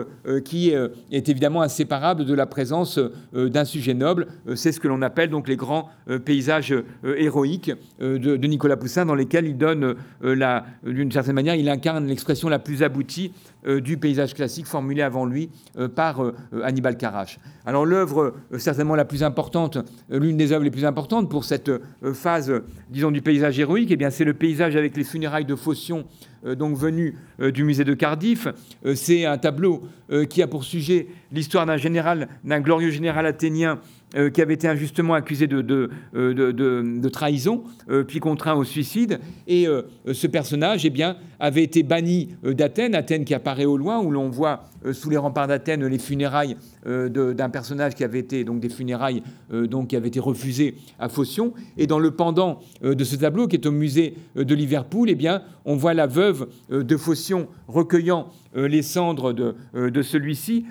qui 0.45 0.69
est 0.69 1.29
évidemment 1.29 1.61
inséparable 1.61 2.25
de 2.25 2.33
la 2.33 2.45
présence 2.45 2.99
d'un 3.33 3.65
sujet 3.65 3.93
noble. 3.93 4.27
C'est 4.55 4.71
ce 4.71 4.79
que 4.79 4.87
l'on 4.87 5.01
appelle 5.01 5.29
donc 5.29 5.47
les 5.47 5.55
grands 5.55 5.89
paysages 6.25 6.75
héroïques 7.03 7.71
de, 7.99 8.47
Nicolas 8.47 8.77
Poussin, 8.77 9.05
dans 9.05 9.15
lesquels 9.15 9.47
il 9.47 9.57
donne, 9.57 9.95
d'une 10.21 11.11
certaine 11.11 11.35
manière, 11.35 11.55
il 11.55 11.69
incarne 11.69 12.05
l'expression 12.05 12.49
la 12.49 12.59
plus 12.59 12.83
aboutie 12.83 13.31
euh, 13.67 13.79
du 13.79 13.97
paysage 13.97 14.33
classique 14.33 14.65
formulé 14.65 15.03
avant 15.03 15.25
lui 15.25 15.51
euh, 15.77 15.87
par 15.87 16.23
euh, 16.23 16.33
Hannibal 16.63 16.97
Carache. 16.97 17.39
Alors 17.63 17.85
l'œuvre 17.85 18.33
certainement 18.57 18.95
la 18.95 19.05
plus 19.05 19.21
importante, 19.23 19.77
l'une 20.09 20.35
des 20.35 20.51
œuvres 20.51 20.63
les 20.63 20.71
plus 20.71 20.85
importantes 20.85 21.29
pour 21.29 21.43
cette 21.45 21.69
phase, 22.13 22.51
disons, 22.89 23.11
du 23.11 23.21
paysage 23.21 23.59
héroïque, 23.59 23.91
eh 23.91 23.97
bien 23.97 24.09
c'est 24.09 24.23
le 24.23 24.33
paysage 24.33 24.75
avec 24.75 24.97
les 24.97 25.03
funérailles 25.03 25.45
de 25.45 25.55
Phocion 25.55 26.05
donc 26.43 26.75
venu 26.75 27.15
du 27.53 27.63
musée 27.63 27.83
de 27.83 27.93
Cardiff. 27.93 28.47
C'est 28.95 29.25
un 29.25 29.37
tableau 29.37 29.83
qui 30.29 30.41
a 30.41 30.47
pour 30.47 30.63
sujet 30.63 31.07
l'histoire 31.31 31.65
d'un 31.65 31.77
général, 31.77 32.27
d'un 32.43 32.59
glorieux 32.59 32.89
général 32.91 33.25
athénien 33.25 33.79
euh, 34.15 34.29
qui 34.29 34.41
avait 34.41 34.55
été 34.55 34.67
injustement 34.67 35.13
accusé 35.13 35.47
de, 35.47 35.61
de, 35.61 35.89
euh, 36.15 37.09
trahison, 37.09 37.63
euh, 37.89 38.03
puis 38.03 38.19
contraint 38.19 38.55
au 38.55 38.65
suicide. 38.65 39.21
Et 39.47 39.67
ce 40.11 40.27
personnage 40.27 40.85
eh 40.85 40.89
bien, 40.89 41.15
avait 41.39 41.63
été 41.63 41.83
banni 41.83 42.35
d'Athènes, 42.43 42.93
Athènes 42.93 43.23
qui 43.23 43.33
apparaît 43.33 43.65
au 43.65 43.77
loin, 43.77 43.99
où 43.99 44.11
l'on 44.11 44.29
voit 44.29 44.63
sous 44.91 45.09
les 45.09 45.17
remparts 45.17 45.47
d'Athènes 45.47 45.85
les 45.85 45.99
funérailles 45.99 46.57
d'un 46.85 47.49
personnage 47.49 47.95
qui 47.95 48.03
avait 48.03 48.19
été, 48.19 48.43
donc 48.43 48.59
des 48.59 48.69
funérailles 48.69 49.23
donc, 49.51 49.89
qui 49.89 49.95
avaient 49.95 50.07
été 50.07 50.19
refusées 50.19 50.75
à 50.99 51.09
Phocion. 51.09 51.53
Et 51.77 51.87
dans 51.87 51.99
le 51.99 52.11
pendant 52.11 52.59
de 52.81 53.03
ce 53.03 53.15
tableau, 53.15 53.47
qui 53.47 53.55
est 53.55 53.65
au 53.65 53.71
musée 53.71 54.15
de 54.35 54.55
Liverpool, 54.55 55.09
eh 55.09 55.15
bien, 55.15 55.43
on 55.65 55.75
voit 55.75 55.93
la 55.93 56.07
veuve 56.07 56.47
de 56.69 56.97
Phocion 56.97 57.47
recueillant 57.67 58.29
les 58.55 58.81
cendres 58.81 59.33
de, 59.33 59.55
de 59.73 60.01
celui-ci. 60.01 60.65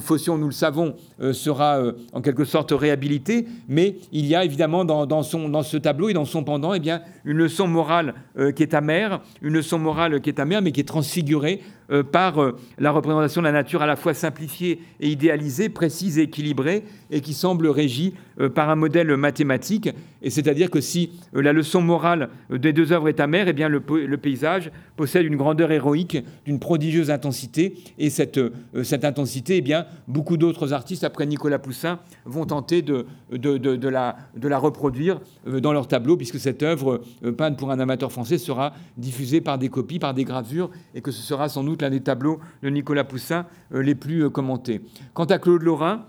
Phocion, 0.00 0.38
nous 0.38 0.46
le 0.46 0.52
savons, 0.52 0.94
sera 1.32 1.82
en 2.12 2.20
quelque 2.20 2.44
sorte 2.44 2.72
réhabilité, 2.72 3.46
mais 3.68 3.96
il 4.12 4.26
y 4.26 4.34
a 4.34 4.44
évidemment 4.44 4.84
dans, 4.84 5.22
son, 5.22 5.48
dans 5.48 5.62
ce 5.62 5.76
tableau 5.76 6.08
et 6.08 6.14
dans 6.14 6.24
son 6.24 6.44
pendant 6.44 6.74
eh 6.74 6.80
bien, 6.80 7.02
une 7.24 7.36
leçon 7.36 7.66
morale 7.66 8.14
euh, 8.38 8.52
qui 8.52 8.62
est 8.62 8.74
amère, 8.74 9.20
une 9.42 9.54
leçon 9.54 9.78
morale 9.78 10.20
qui 10.20 10.30
est 10.30 10.40
amère, 10.40 10.62
mais 10.62 10.72
qui 10.72 10.80
est 10.80 10.84
transfigurée 10.84 11.60
euh, 11.83 11.83
par 12.02 12.42
euh, 12.42 12.56
la 12.78 12.90
représentation 12.90 13.40
de 13.40 13.46
la 13.46 13.52
nature 13.52 13.82
à 13.82 13.86
la 13.86 13.96
fois 13.96 14.14
simplifiée 14.14 14.80
et 15.00 15.08
idéalisée, 15.08 15.68
précise 15.68 16.18
et 16.18 16.22
équilibrée, 16.22 16.84
et 17.10 17.20
qui 17.20 17.34
semble 17.34 17.68
régie 17.68 18.14
par 18.54 18.70
un 18.70 18.76
modèle 18.76 19.16
mathématique. 19.16 19.90
Et 20.22 20.30
c'est-à-dire 20.30 20.70
que 20.70 20.80
si 20.80 21.10
la 21.32 21.52
leçon 21.52 21.80
morale 21.80 22.30
des 22.50 22.72
deux 22.72 22.92
œuvres 22.92 23.08
est 23.08 23.20
amère, 23.20 23.48
eh 23.48 23.52
bien 23.52 23.68
le, 23.68 23.80
paysage 24.16 24.70
possède 24.96 25.26
une 25.26 25.36
grandeur 25.36 25.70
héroïque, 25.70 26.18
d'une 26.44 26.58
prodigieuse 26.58 27.10
intensité, 27.10 27.74
et 27.98 28.10
cette, 28.10 28.40
cette 28.82 29.04
intensité, 29.04 29.58
eh 29.58 29.60
bien, 29.60 29.86
beaucoup 30.08 30.36
d'autres 30.36 30.72
artistes, 30.72 31.04
après 31.04 31.26
Nicolas 31.26 31.58
Poussin, 31.58 31.98
vont 32.24 32.46
tenter 32.46 32.82
de, 32.82 33.06
de, 33.30 33.58
de, 33.58 33.88
la, 33.88 34.16
de 34.36 34.48
la 34.48 34.58
reproduire 34.58 35.20
dans 35.46 35.72
leur 35.72 35.88
tableau, 35.88 36.16
puisque 36.16 36.38
cette 36.38 36.62
œuvre 36.62 37.02
peinte 37.36 37.58
pour 37.58 37.70
un 37.70 37.78
amateur 37.78 38.10
français 38.10 38.38
sera 38.38 38.72
diffusée 38.96 39.40
par 39.40 39.58
des 39.58 39.68
copies, 39.68 39.98
par 39.98 40.14
des 40.14 40.24
gravures, 40.24 40.70
et 40.94 41.00
que 41.00 41.10
ce 41.10 41.22
sera 41.22 41.48
sans 41.48 41.64
doute 41.64 41.82
l'un 41.82 41.90
des 41.90 42.00
tableaux 42.00 42.40
de 42.62 42.68
Nicolas 42.70 43.04
Poussin 43.04 43.46
euh, 43.74 43.82
les 43.82 43.94
plus 43.94 44.24
euh, 44.24 44.30
commentés. 44.30 44.80
Quant 45.12 45.24
à 45.24 45.38
Claude 45.38 45.62
Lorrain, 45.62 46.06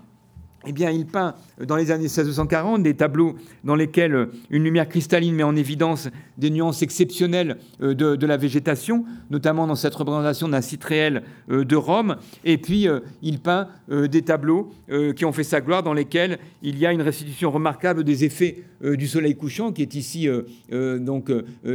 eh 0.66 0.72
bien, 0.72 0.90
il 0.90 1.06
peint 1.06 1.34
dans 1.64 1.76
les 1.76 1.90
années 1.90 2.04
1640 2.04 2.82
des 2.82 2.94
tableaux 2.94 3.36
dans 3.64 3.76
lesquels 3.76 4.28
une 4.50 4.64
lumière 4.64 4.88
cristalline 4.88 5.34
met 5.34 5.42
en 5.42 5.54
évidence 5.54 6.08
des 6.38 6.50
nuances 6.50 6.82
exceptionnelles 6.82 7.58
euh, 7.80 7.94
de, 7.94 8.26
la 8.26 8.36
végétation, 8.36 9.04
notamment 9.30 9.66
dans 9.66 9.76
cette 9.76 9.94
représentation 9.94 10.48
d'un 10.48 10.60
site 10.60 10.82
réel 10.84 11.22
euh, 11.50 11.64
de 11.64 11.76
Rome. 11.76 12.16
Et 12.44 12.58
puis, 12.58 12.88
euh, 12.88 13.00
il 13.22 13.38
peint 13.38 13.68
des 13.88 14.22
tableaux 14.22 14.72
qui 15.14 15.24
ont 15.24 15.32
fait 15.32 15.44
sa 15.44 15.60
gloire, 15.60 15.82
dans 15.82 15.92
lesquels 15.92 16.38
il 16.62 16.78
y 16.78 16.86
a 16.86 16.92
une 16.92 17.02
restitution 17.02 17.50
remarquable 17.50 18.02
des 18.02 18.24
effets 18.24 18.64
du 18.82 19.06
soleil 19.06 19.36
couchant, 19.36 19.72
qui 19.72 19.82
est 19.82 19.94
ici, 19.94 20.28
donc, 20.70 21.30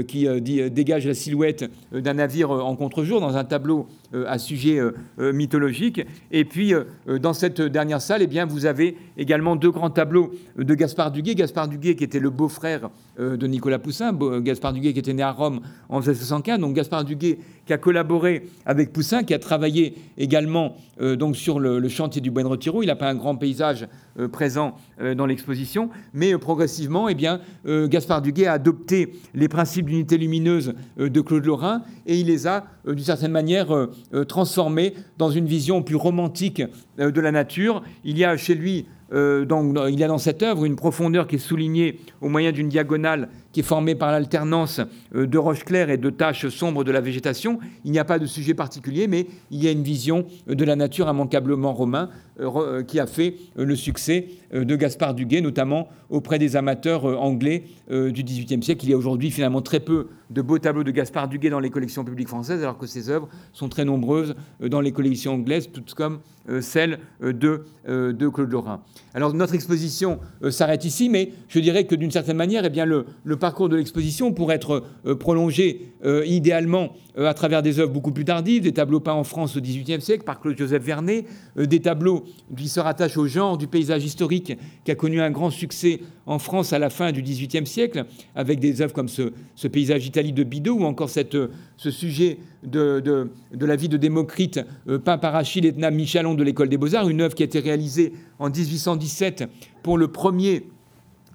qui 0.08 0.28
dégage 0.72 1.08
la 1.08 1.14
silhouette 1.14 1.70
d'un 1.92 2.16
navire 2.16 2.52
en 2.52 2.76
contre-jour 2.76 3.22
dans 3.22 3.38
un 3.38 3.44
tableau 3.44 3.88
à 4.28 4.38
sujet 4.38 4.80
mythologique. 5.18 6.02
Et 6.32 6.46
puis, 6.46 6.74
dans 7.22 7.34
cette 7.34 7.62
dernière 7.62 8.02
salle, 8.02 8.22
eh 8.22 8.28
bien, 8.28 8.46
vous 8.46 8.66
avez 8.66 8.98
également 9.18 9.56
deux 9.56 9.72
grands 9.72 9.90
tableaux 9.90 10.32
de 10.58 10.74
Gaspard 10.74 11.12
Duguay. 11.12 11.36
Gaspard 11.36 11.68
Duguay 11.68 11.96
qui 11.96 12.04
était 12.04 12.20
le 12.20 12.30
beau-frère 12.30 12.90
euh, 13.20 13.38
de 13.38 13.48
Nicolas 13.48 13.80
Poussin, 13.80 14.14
Gaspard 14.42 14.74
Duguay 14.74 14.94
qui 14.94 15.00
était 15.00 15.14
né 15.14 15.24
à 15.24 15.32
Rome 15.32 15.62
en 15.90 16.00
1615. 16.00 16.60
Donc 16.60 16.76
Gaspard 16.76 17.06
Duguay 17.06 17.40
qui 17.72 17.76
a 17.76 17.78
collaboré 17.78 18.44
avec 18.66 18.92
Poussin, 18.92 19.24
qui 19.24 19.34
a 19.34 19.40
travaillé 19.40 19.96
également 20.18 20.76
euh, 21.00 21.16
donc 21.16 21.38
sur 21.38 21.58
le, 21.58 21.88
chantier 21.88 22.20
du 22.20 22.30
Buen 22.30 22.46
Retiro. 22.46 22.84
Il 22.84 22.88
n'a 22.88 22.98
pas 22.98 23.10
un 23.10 23.16
grand 23.16 23.38
paysage 23.38 23.88
euh, 24.20 24.28
présent 24.28 24.76
dans 25.16 25.26
l'exposition, 25.26 25.90
mais 26.14 26.38
progressivement, 26.38 27.08
eh 27.08 27.16
bien, 27.16 27.40
Gaspard 27.66 28.22
Duguay 28.22 28.46
a 28.46 28.54
adopté 28.54 29.14
les 29.34 29.48
principes 29.48 29.88
d'unité 29.88 30.18
lumineuse 30.18 30.74
de 30.98 31.22
Claude 31.22 31.46
Lorrain 31.46 31.82
et 32.06 32.20
il 32.20 32.28
les 32.28 32.46
a, 32.46 32.66
d'une 32.86 33.00
certaine 33.00 33.32
manière, 33.32 33.88
transformés 34.28 34.94
dans 35.18 35.32
une 35.32 35.46
vision 35.46 35.82
plus 35.82 35.96
romantique 35.96 36.62
de 36.98 37.22
la 37.22 37.32
nature. 37.32 37.82
Il 38.04 38.18
y 38.18 38.26
a 38.26 38.38
chez 38.38 38.54
lui 38.54 38.86
euh, 39.14 39.46
donc, 39.46 39.78
il 39.90 40.00
y 40.00 40.04
a 40.04 40.08
dans 40.08 40.18
cette 40.18 40.44
œuvre 40.44 40.66
une 40.66 40.76
profondeur 40.76 41.28
qui 41.28 41.36
est 41.36 41.40
soulignée 41.40 42.00
au 42.22 42.30
moyen 42.30 42.52
d'une 42.52 42.70
diagonale 42.70 43.30
qui 43.52 43.62
est 43.62 43.64
formée 43.64 43.96
par 43.96 44.12
l'alternance 44.12 44.82
euh, 45.16 45.28
de 45.28 45.38
roches 45.38 45.64
claires 45.64 45.90
et 45.90 45.98
de 45.98 46.10
taches 46.10 46.48
sombres 46.50 46.84
de 46.84 46.92
la 46.92 47.02
végétation. 47.02 47.60
Il 47.86 47.92
n'y 47.92 48.00
a 48.00 48.06
pas 48.06 48.20
de 48.20 48.26
sujet 48.26 48.54
particulier, 48.54 49.08
mais 49.08 49.28
il 49.50 49.64
y 49.64 49.68
a 49.68 49.72
une 49.72 49.84
vision 49.84 50.26
de 50.48 50.64
la 50.66 50.76
nature 50.76 51.10
immanquablement 51.10 51.74
romain 51.74 52.10
euh, 52.40 52.84
qui 52.84 53.00
a 53.00 53.08
fait 53.08 53.36
le 53.56 53.76
succès 53.76 54.28
de 54.54 54.76
Gaspard 54.76 55.14
Duguay, 55.14 55.42
notamment 55.42 55.88
auprès 56.10 56.40
des 56.40 56.58
amateurs 56.58 57.06
anglais 57.06 57.64
du 57.90 58.24
XVIIIe 58.24 58.62
siècle. 58.62 58.86
Il 58.86 58.90
y 58.90 58.94
a 58.94 58.98
aujourd'hui 58.98 59.32
finalement 59.32 59.62
très 59.62 59.80
peu 59.80 60.08
de 60.30 60.42
beaux 60.42 60.60
tableaux 60.60 60.84
de 60.84 60.92
Gaspard 60.92 61.30
Duguay 61.30 61.50
dans 61.50 61.62
les 61.62 61.70
collections 61.70 62.04
publiques 62.04 62.28
françaises, 62.28 62.62
alors 62.62 62.78
que 62.78 62.86
ses 62.86 63.10
œuvres 63.10 63.30
sont 63.54 63.70
très 63.70 63.86
nombreuses 63.86 64.36
dans 64.60 64.82
les 64.82 64.92
collections 64.92 65.36
anglaises, 65.36 65.70
toutes 65.72 65.94
comme 65.94 66.20
celles 66.60 67.00
de, 67.22 67.64
de 67.88 68.28
Claude 68.28 68.52
Lorrain. 68.52 68.82
Alors 69.14 69.34
notre 69.34 69.56
exposition 69.56 70.20
euh, 70.44 70.52
s'arrête 70.52 70.86
ici, 70.86 71.10
mais 71.10 71.32
je 71.50 71.60
dirais 71.60 71.86
que 71.86 71.96
d'une 71.96 72.12
certaine 72.12 72.38
manière, 72.38 72.64
eh 72.66 72.70
bien, 72.70 72.86
le, 72.86 73.06
parcours 73.42 73.68
de 73.68 73.76
l'exposition 73.76 74.32
pourrait 74.32 74.56
être 74.56 74.84
euh, 75.06 75.16
prolongé 75.16 75.94
euh, 76.06 76.26
idéalement 76.26 76.94
à 77.18 77.34
travers 77.34 77.62
des 77.62 77.80
œuvres 77.80 77.92
beaucoup 77.92 78.14
plus 78.14 78.24
tardives, 78.24 78.64
des 78.64 78.72
tableaux 78.72 79.02
peints 79.02 79.12
en 79.12 79.26
France 79.26 79.58
au 79.58 79.60
XVIIIe 79.60 80.00
siècle 80.00 80.24
par 80.24 80.40
Claude-Joseph 80.40 80.82
Vernet, 80.82 81.26
des 81.58 81.82
tableaux 81.82 82.24
qui 82.56 82.70
se 82.70 82.80
rattachent 82.80 83.18
au 83.18 83.28
genre 83.28 83.58
du 83.58 83.68
paysage 83.68 84.06
historique 84.06 84.58
qui 84.86 84.92
a 84.92 84.96
connu 84.96 85.20
un 85.20 85.30
grand 85.30 85.50
succès 85.50 86.00
en 86.26 86.40
France 86.40 86.72
à 86.72 86.80
la 86.80 86.90
fin 86.90 87.12
du 87.12 87.22
XVIIIe 87.22 87.68
siècle, 87.68 88.06
avec 88.34 88.62
des 88.62 88.82
œuvres 88.82 88.94
comme 88.94 89.10
ce, 89.10 89.34
paysage 89.68 90.06
Italie 90.06 90.32
de 90.32 90.46
Bidot 90.46 90.76
ou 90.76 90.86
encore 90.86 91.10
cette, 91.10 91.36
ce 91.76 91.92
sujet 91.92 92.38
de, 92.64 93.02
de, 93.02 93.66
la 93.66 93.76
vie 93.76 93.90
de 93.90 93.98
Démocrite 93.98 94.62
peint 95.04 95.18
par 95.18 95.36
Achille 95.36 95.66
Etna 95.66 95.92
Michalon 95.92 96.34
de 96.34 96.44
l'École 96.44 96.70
des 96.70 96.78
Beaux-Arts, 96.78 97.10
une 97.10 97.20
œuvre 97.20 97.36
qui 97.36 97.44
a 97.44 97.46
été 97.46 97.60
réalisée 97.60 98.14
en 98.40 98.50
1817 98.50 99.44
pour 99.84 99.98
le 99.98 100.08
premier 100.08 100.64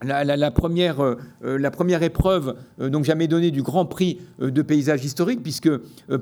la, 0.02 0.50
première, 0.50 1.02
euh, 1.02 1.16
la, 1.42 1.70
première, 1.70 2.02
épreuve 2.02 2.56
euh, 2.80 2.88
donc 2.88 3.04
jamais 3.04 3.28
donnée 3.28 3.50
du 3.50 3.62
Grand 3.62 3.86
Prix 3.86 4.20
euh, 4.40 4.50
de 4.50 4.62
paysage 4.62 5.04
historique, 5.04 5.42
puisque 5.42 5.70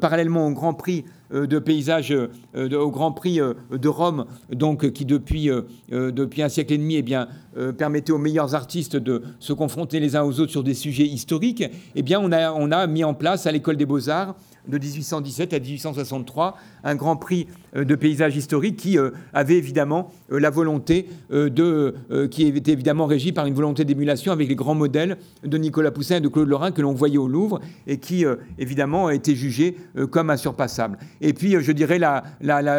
parallèlement 0.01 0.47
au 0.47 0.51
Grand 0.53 0.75
Prix 0.75 1.05
de 1.35 1.59
paysages 1.59 2.15
au 2.55 2.91
Grand 2.91 3.13
Prix 3.13 3.41
de 3.71 3.89
Rome, 3.89 4.27
donc 4.53 4.91
qui 4.93 5.05
depuis, 5.05 5.51
depuis 5.91 6.43
un 6.43 6.49
siècle 6.49 6.73
et 6.75 6.79
demi 6.79 6.97
eh 6.97 7.03
bien, 7.03 7.29
permettait 7.77 8.13
aux 8.13 8.19
meilleurs 8.19 8.55
artistes 8.55 8.97
de 8.97 9.23
se 9.41 9.53
confronter 9.53 10.01
les 10.01 10.17
uns 10.17 10.23
aux 10.23 10.41
autres 10.41 10.53
sur 10.53 10.65
des 10.65 10.75
sujets 10.75 11.07
historiques, 11.07 11.65
eh 11.95 12.03
bien, 12.03 12.21
on 12.21 12.33
a, 12.33 12.53
on 12.53 12.71
a 12.71 12.87
mis 12.87 13.05
en 13.05 13.15
place 13.15 13.47
à 13.47 13.53
l'École 13.53 13.77
des 13.77 13.87
Beaux-Arts 13.87 14.35
de 14.69 14.79
1817 14.79 15.53
à 15.53 15.59
1863, 15.59 16.57
un 16.85 16.95
grand 16.95 17.17
prix 17.17 17.47
euh, 17.77 17.85
de 17.85 17.95
paysage 17.95 18.37
historique 18.37 18.77
qui 18.77 18.99
euh, 18.99 19.11
avait 19.33 19.57
évidemment 19.57 20.11
euh, 20.33 20.41
la 20.41 20.51
volonté 20.51 21.09
de, 21.31 21.95
qui 22.31 22.47
était 22.47 22.73
évidemment 22.73 23.07
régi 23.07 23.33
par 23.33 23.47
une 23.47 23.55
volonté 23.55 23.85
d'émulation 23.85 24.33
avec 24.33 24.49
les 24.49 24.55
grands 24.55 24.75
modèles 24.75 25.17
de 25.43 25.59
Nicolas 25.59 25.91
Poussin 25.91 26.17
et 26.17 26.21
de 26.21 26.29
Claude 26.29 26.49
Lorrain 26.49 26.71
que 26.71 26.83
l'on 26.83 26.93
voyait 26.93 27.19
au 27.19 27.29
Louvre 27.29 27.61
et 27.87 27.99
qui 27.99 28.25
évidemment 28.59 29.09
a 29.09 29.15
été 29.15 29.35
jugé 29.35 29.77
comme 30.11 30.31
insurpassable. 30.31 30.99
Et 31.27 31.33
puis 31.33 31.57
je 31.59 31.73
dirais 31.73 31.99
la, 31.99 32.23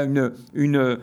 une, 0.04 0.32
une 0.54 0.98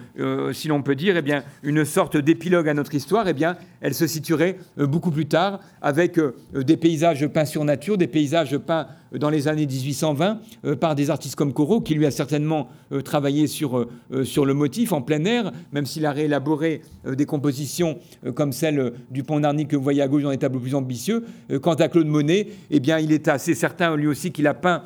si 0.52 0.68
l'on 0.68 0.80
peut 0.80 0.94
dire, 0.94 1.16
eh 1.16 1.22
bien, 1.22 1.42
une 1.64 1.84
sorte 1.84 2.16
d'épilogue 2.16 2.68
à 2.68 2.74
notre 2.74 2.94
histoire, 2.94 3.26
eh 3.26 3.32
bien, 3.32 3.56
elle 3.80 3.94
se 3.94 4.06
situerait 4.06 4.58
beaucoup 4.76 5.10
plus 5.10 5.26
tard 5.26 5.58
avec 5.82 6.20
des 6.54 6.76
paysages 6.76 7.26
peints 7.26 7.44
sur 7.44 7.64
nature, 7.64 7.98
des 7.98 8.06
paysages 8.06 8.56
peints 8.58 8.86
dans 9.18 9.30
les 9.30 9.48
années 9.48 9.66
1820 9.66 10.40
euh, 10.64 10.76
par 10.76 10.94
des 10.94 11.10
artistes 11.10 11.36
comme 11.36 11.52
Corot, 11.52 11.80
qui 11.80 11.94
lui 11.94 12.06
a 12.06 12.10
certainement 12.10 12.68
euh, 12.92 13.00
travaillé 13.00 13.46
sur, 13.46 13.78
euh, 13.78 14.24
sur 14.24 14.44
le 14.44 14.54
motif 14.54 14.92
en 14.92 15.02
plein 15.02 15.24
air, 15.24 15.52
même 15.72 15.86
s'il 15.86 16.06
a 16.06 16.12
réélaboré 16.12 16.82
des 17.04 17.26
compositions 17.26 17.98
comme 18.34 18.52
celle 18.52 18.92
du 19.10 19.22
Pont 19.22 19.40
d'Arny 19.40 19.66
que 19.66 19.76
vous 19.76 19.82
voyez 19.82 20.02
à 20.02 20.08
gauche 20.08 20.22
dans 20.22 20.30
les 20.30 20.38
tableaux 20.38 20.60
plus 20.60 20.74
ambitieux. 20.74 21.24
Quant 21.60 21.74
à 21.74 21.88
Claude 21.88 22.06
Monet, 22.06 22.48
eh 22.70 22.80
bien, 22.80 22.98
il 22.98 23.12
est 23.12 23.28
assez 23.28 23.54
certain 23.54 23.96
lui 23.96 24.06
aussi 24.06 24.30
qu'il 24.30 24.46
a 24.46 24.54
peint 24.54 24.82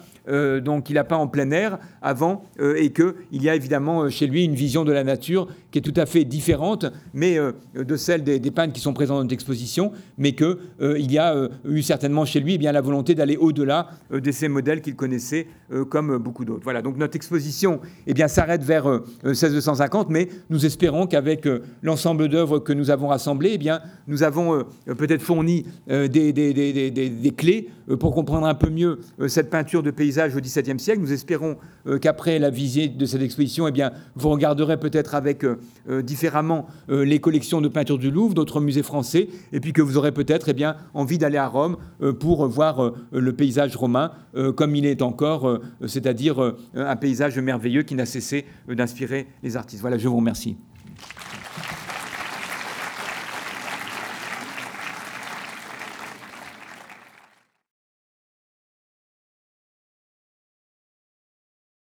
donc 0.61 0.91
il 0.91 0.95
n'a 0.95 1.05
pas 1.05 1.17
en 1.17 1.29
plein 1.29 1.53
air 1.53 1.79
avant, 2.03 2.43
euh, 2.59 2.75
et 2.77 2.91
qu'il 2.91 3.15
y 3.31 3.49
a 3.49 3.55
évidemment 3.55 4.11
chez 4.11 4.27
lui 4.27 4.45
une 4.45 4.57
vision 4.57 4.85
de 4.85 4.91
la 4.91 5.05
nature 5.05 5.47
qui 5.71 5.79
est 5.79 5.83
tout 5.83 5.95
à 5.97 6.05
fait 6.05 6.25
différente, 6.25 6.87
mais 7.15 7.39
de 7.75 7.97
celle 7.97 8.25
des, 8.25 8.41
des, 8.41 8.51
peintres 8.51 8.73
qui 8.73 8.81
sont 8.81 8.93
présents 8.93 9.15
dans 9.15 9.23
notre 9.23 9.35
exposition, 9.35 9.93
mais 10.19 10.33
qu'il 10.33 10.57
y 10.81 11.19
a 11.19 11.49
eu 11.65 11.83
certainement 11.83 12.25
chez 12.25 12.41
lui 12.41 12.55
eh 12.55 12.59
bien, 12.59 12.73
la 12.73 12.81
volonté 12.81 13.15
d'aller 13.15 13.37
au-delà 13.37 13.89
de 14.21 14.33
ces 14.33 14.49
modèles 14.49 14.81
qu'il 14.81 14.97
connaissait 14.97 15.47
comme 15.89 16.19
beaucoup 16.19 16.45
d'autres. 16.45 16.63
Voilà, 16.65 16.83
donc 16.83 16.97
notre 16.97 17.17
exposition 17.17 17.81
eh 18.07 18.29
s'arrête 18.29 18.63
vers 18.63 18.89
1650, 19.25 20.11
mais 20.11 20.29
nous 20.51 20.65
espérons 20.65 21.07
qu'avec 21.07 21.49
l'ensemble 21.83 22.29
d'œuvres 22.29 22.59
que 22.59 22.73
nous 22.73 22.91
avons 22.91 23.09
rassemblées, 23.09 23.59
eh 23.61 23.71
nous 24.07 24.23
avons 24.23 24.65
peut-être 24.87 25.23
fourni 25.23 25.67
des, 25.89 27.35
clés 27.37 27.69
pour 27.99 28.15
comprendre 28.15 28.47
un 28.47 28.55
peu 28.55 28.71
mieux 28.71 29.01
cette 29.29 29.51
peinture 29.51 29.83
de 29.83 29.91
paysage 29.91 30.35
au 30.37 30.41
XVIIe 30.41 30.79
siècle. 30.79 31.01
Nous 31.01 31.13
espérons 31.13 31.57
euh, 31.87 31.99
qu'après 31.99 32.39
la 32.39 32.51
visite 32.51 32.97
de 32.97 33.07
cette 33.07 33.23
exposition, 33.23 33.69
eh 33.69 33.73
bien, 33.73 33.93
vous 34.15 34.29
regarderez 34.29 34.79
peut-être 34.79 35.15
avec 35.15 35.45
euh, 35.45 35.59
euh, 35.89 36.03
différemment 36.03 36.67
les 36.89 37.21
collections 37.21 37.61
de 37.61 37.69
peinture 37.69 37.99
du 37.99 38.11
Louvre, 38.11 38.35
d'autres 38.35 38.61
musées 38.61 38.83
français, 38.83 39.29
et 39.53 39.61
puis 39.61 39.73
que 39.73 39.83
vous 39.83 39.97
aurez 39.97 40.13
peut-être 40.13 40.49
eh 40.49 40.65
envie 40.95 41.19
d'aller 41.19 41.39
à 41.39 41.47
Rome 41.47 41.77
pour 42.21 42.47
voir 42.47 42.93
le 43.13 43.33
paysage 43.33 43.77
romain 43.77 44.06
comme 44.57 44.77
il 44.77 44.87
est 44.87 45.03
encore, 45.03 45.61
c'est-à-dire 45.87 46.55
un 46.75 46.97
paysage 46.97 47.39
merveilleux 47.39 47.83
qui 47.83 47.95
n'a 47.95 48.07
cessé 48.07 48.45
d'inspirer 48.69 49.27
les 49.43 49.57
artistes. 49.57 49.81
Voilà, 49.81 49.99
je 49.99 50.09
vous 50.09 50.17
remercie. 50.17 50.57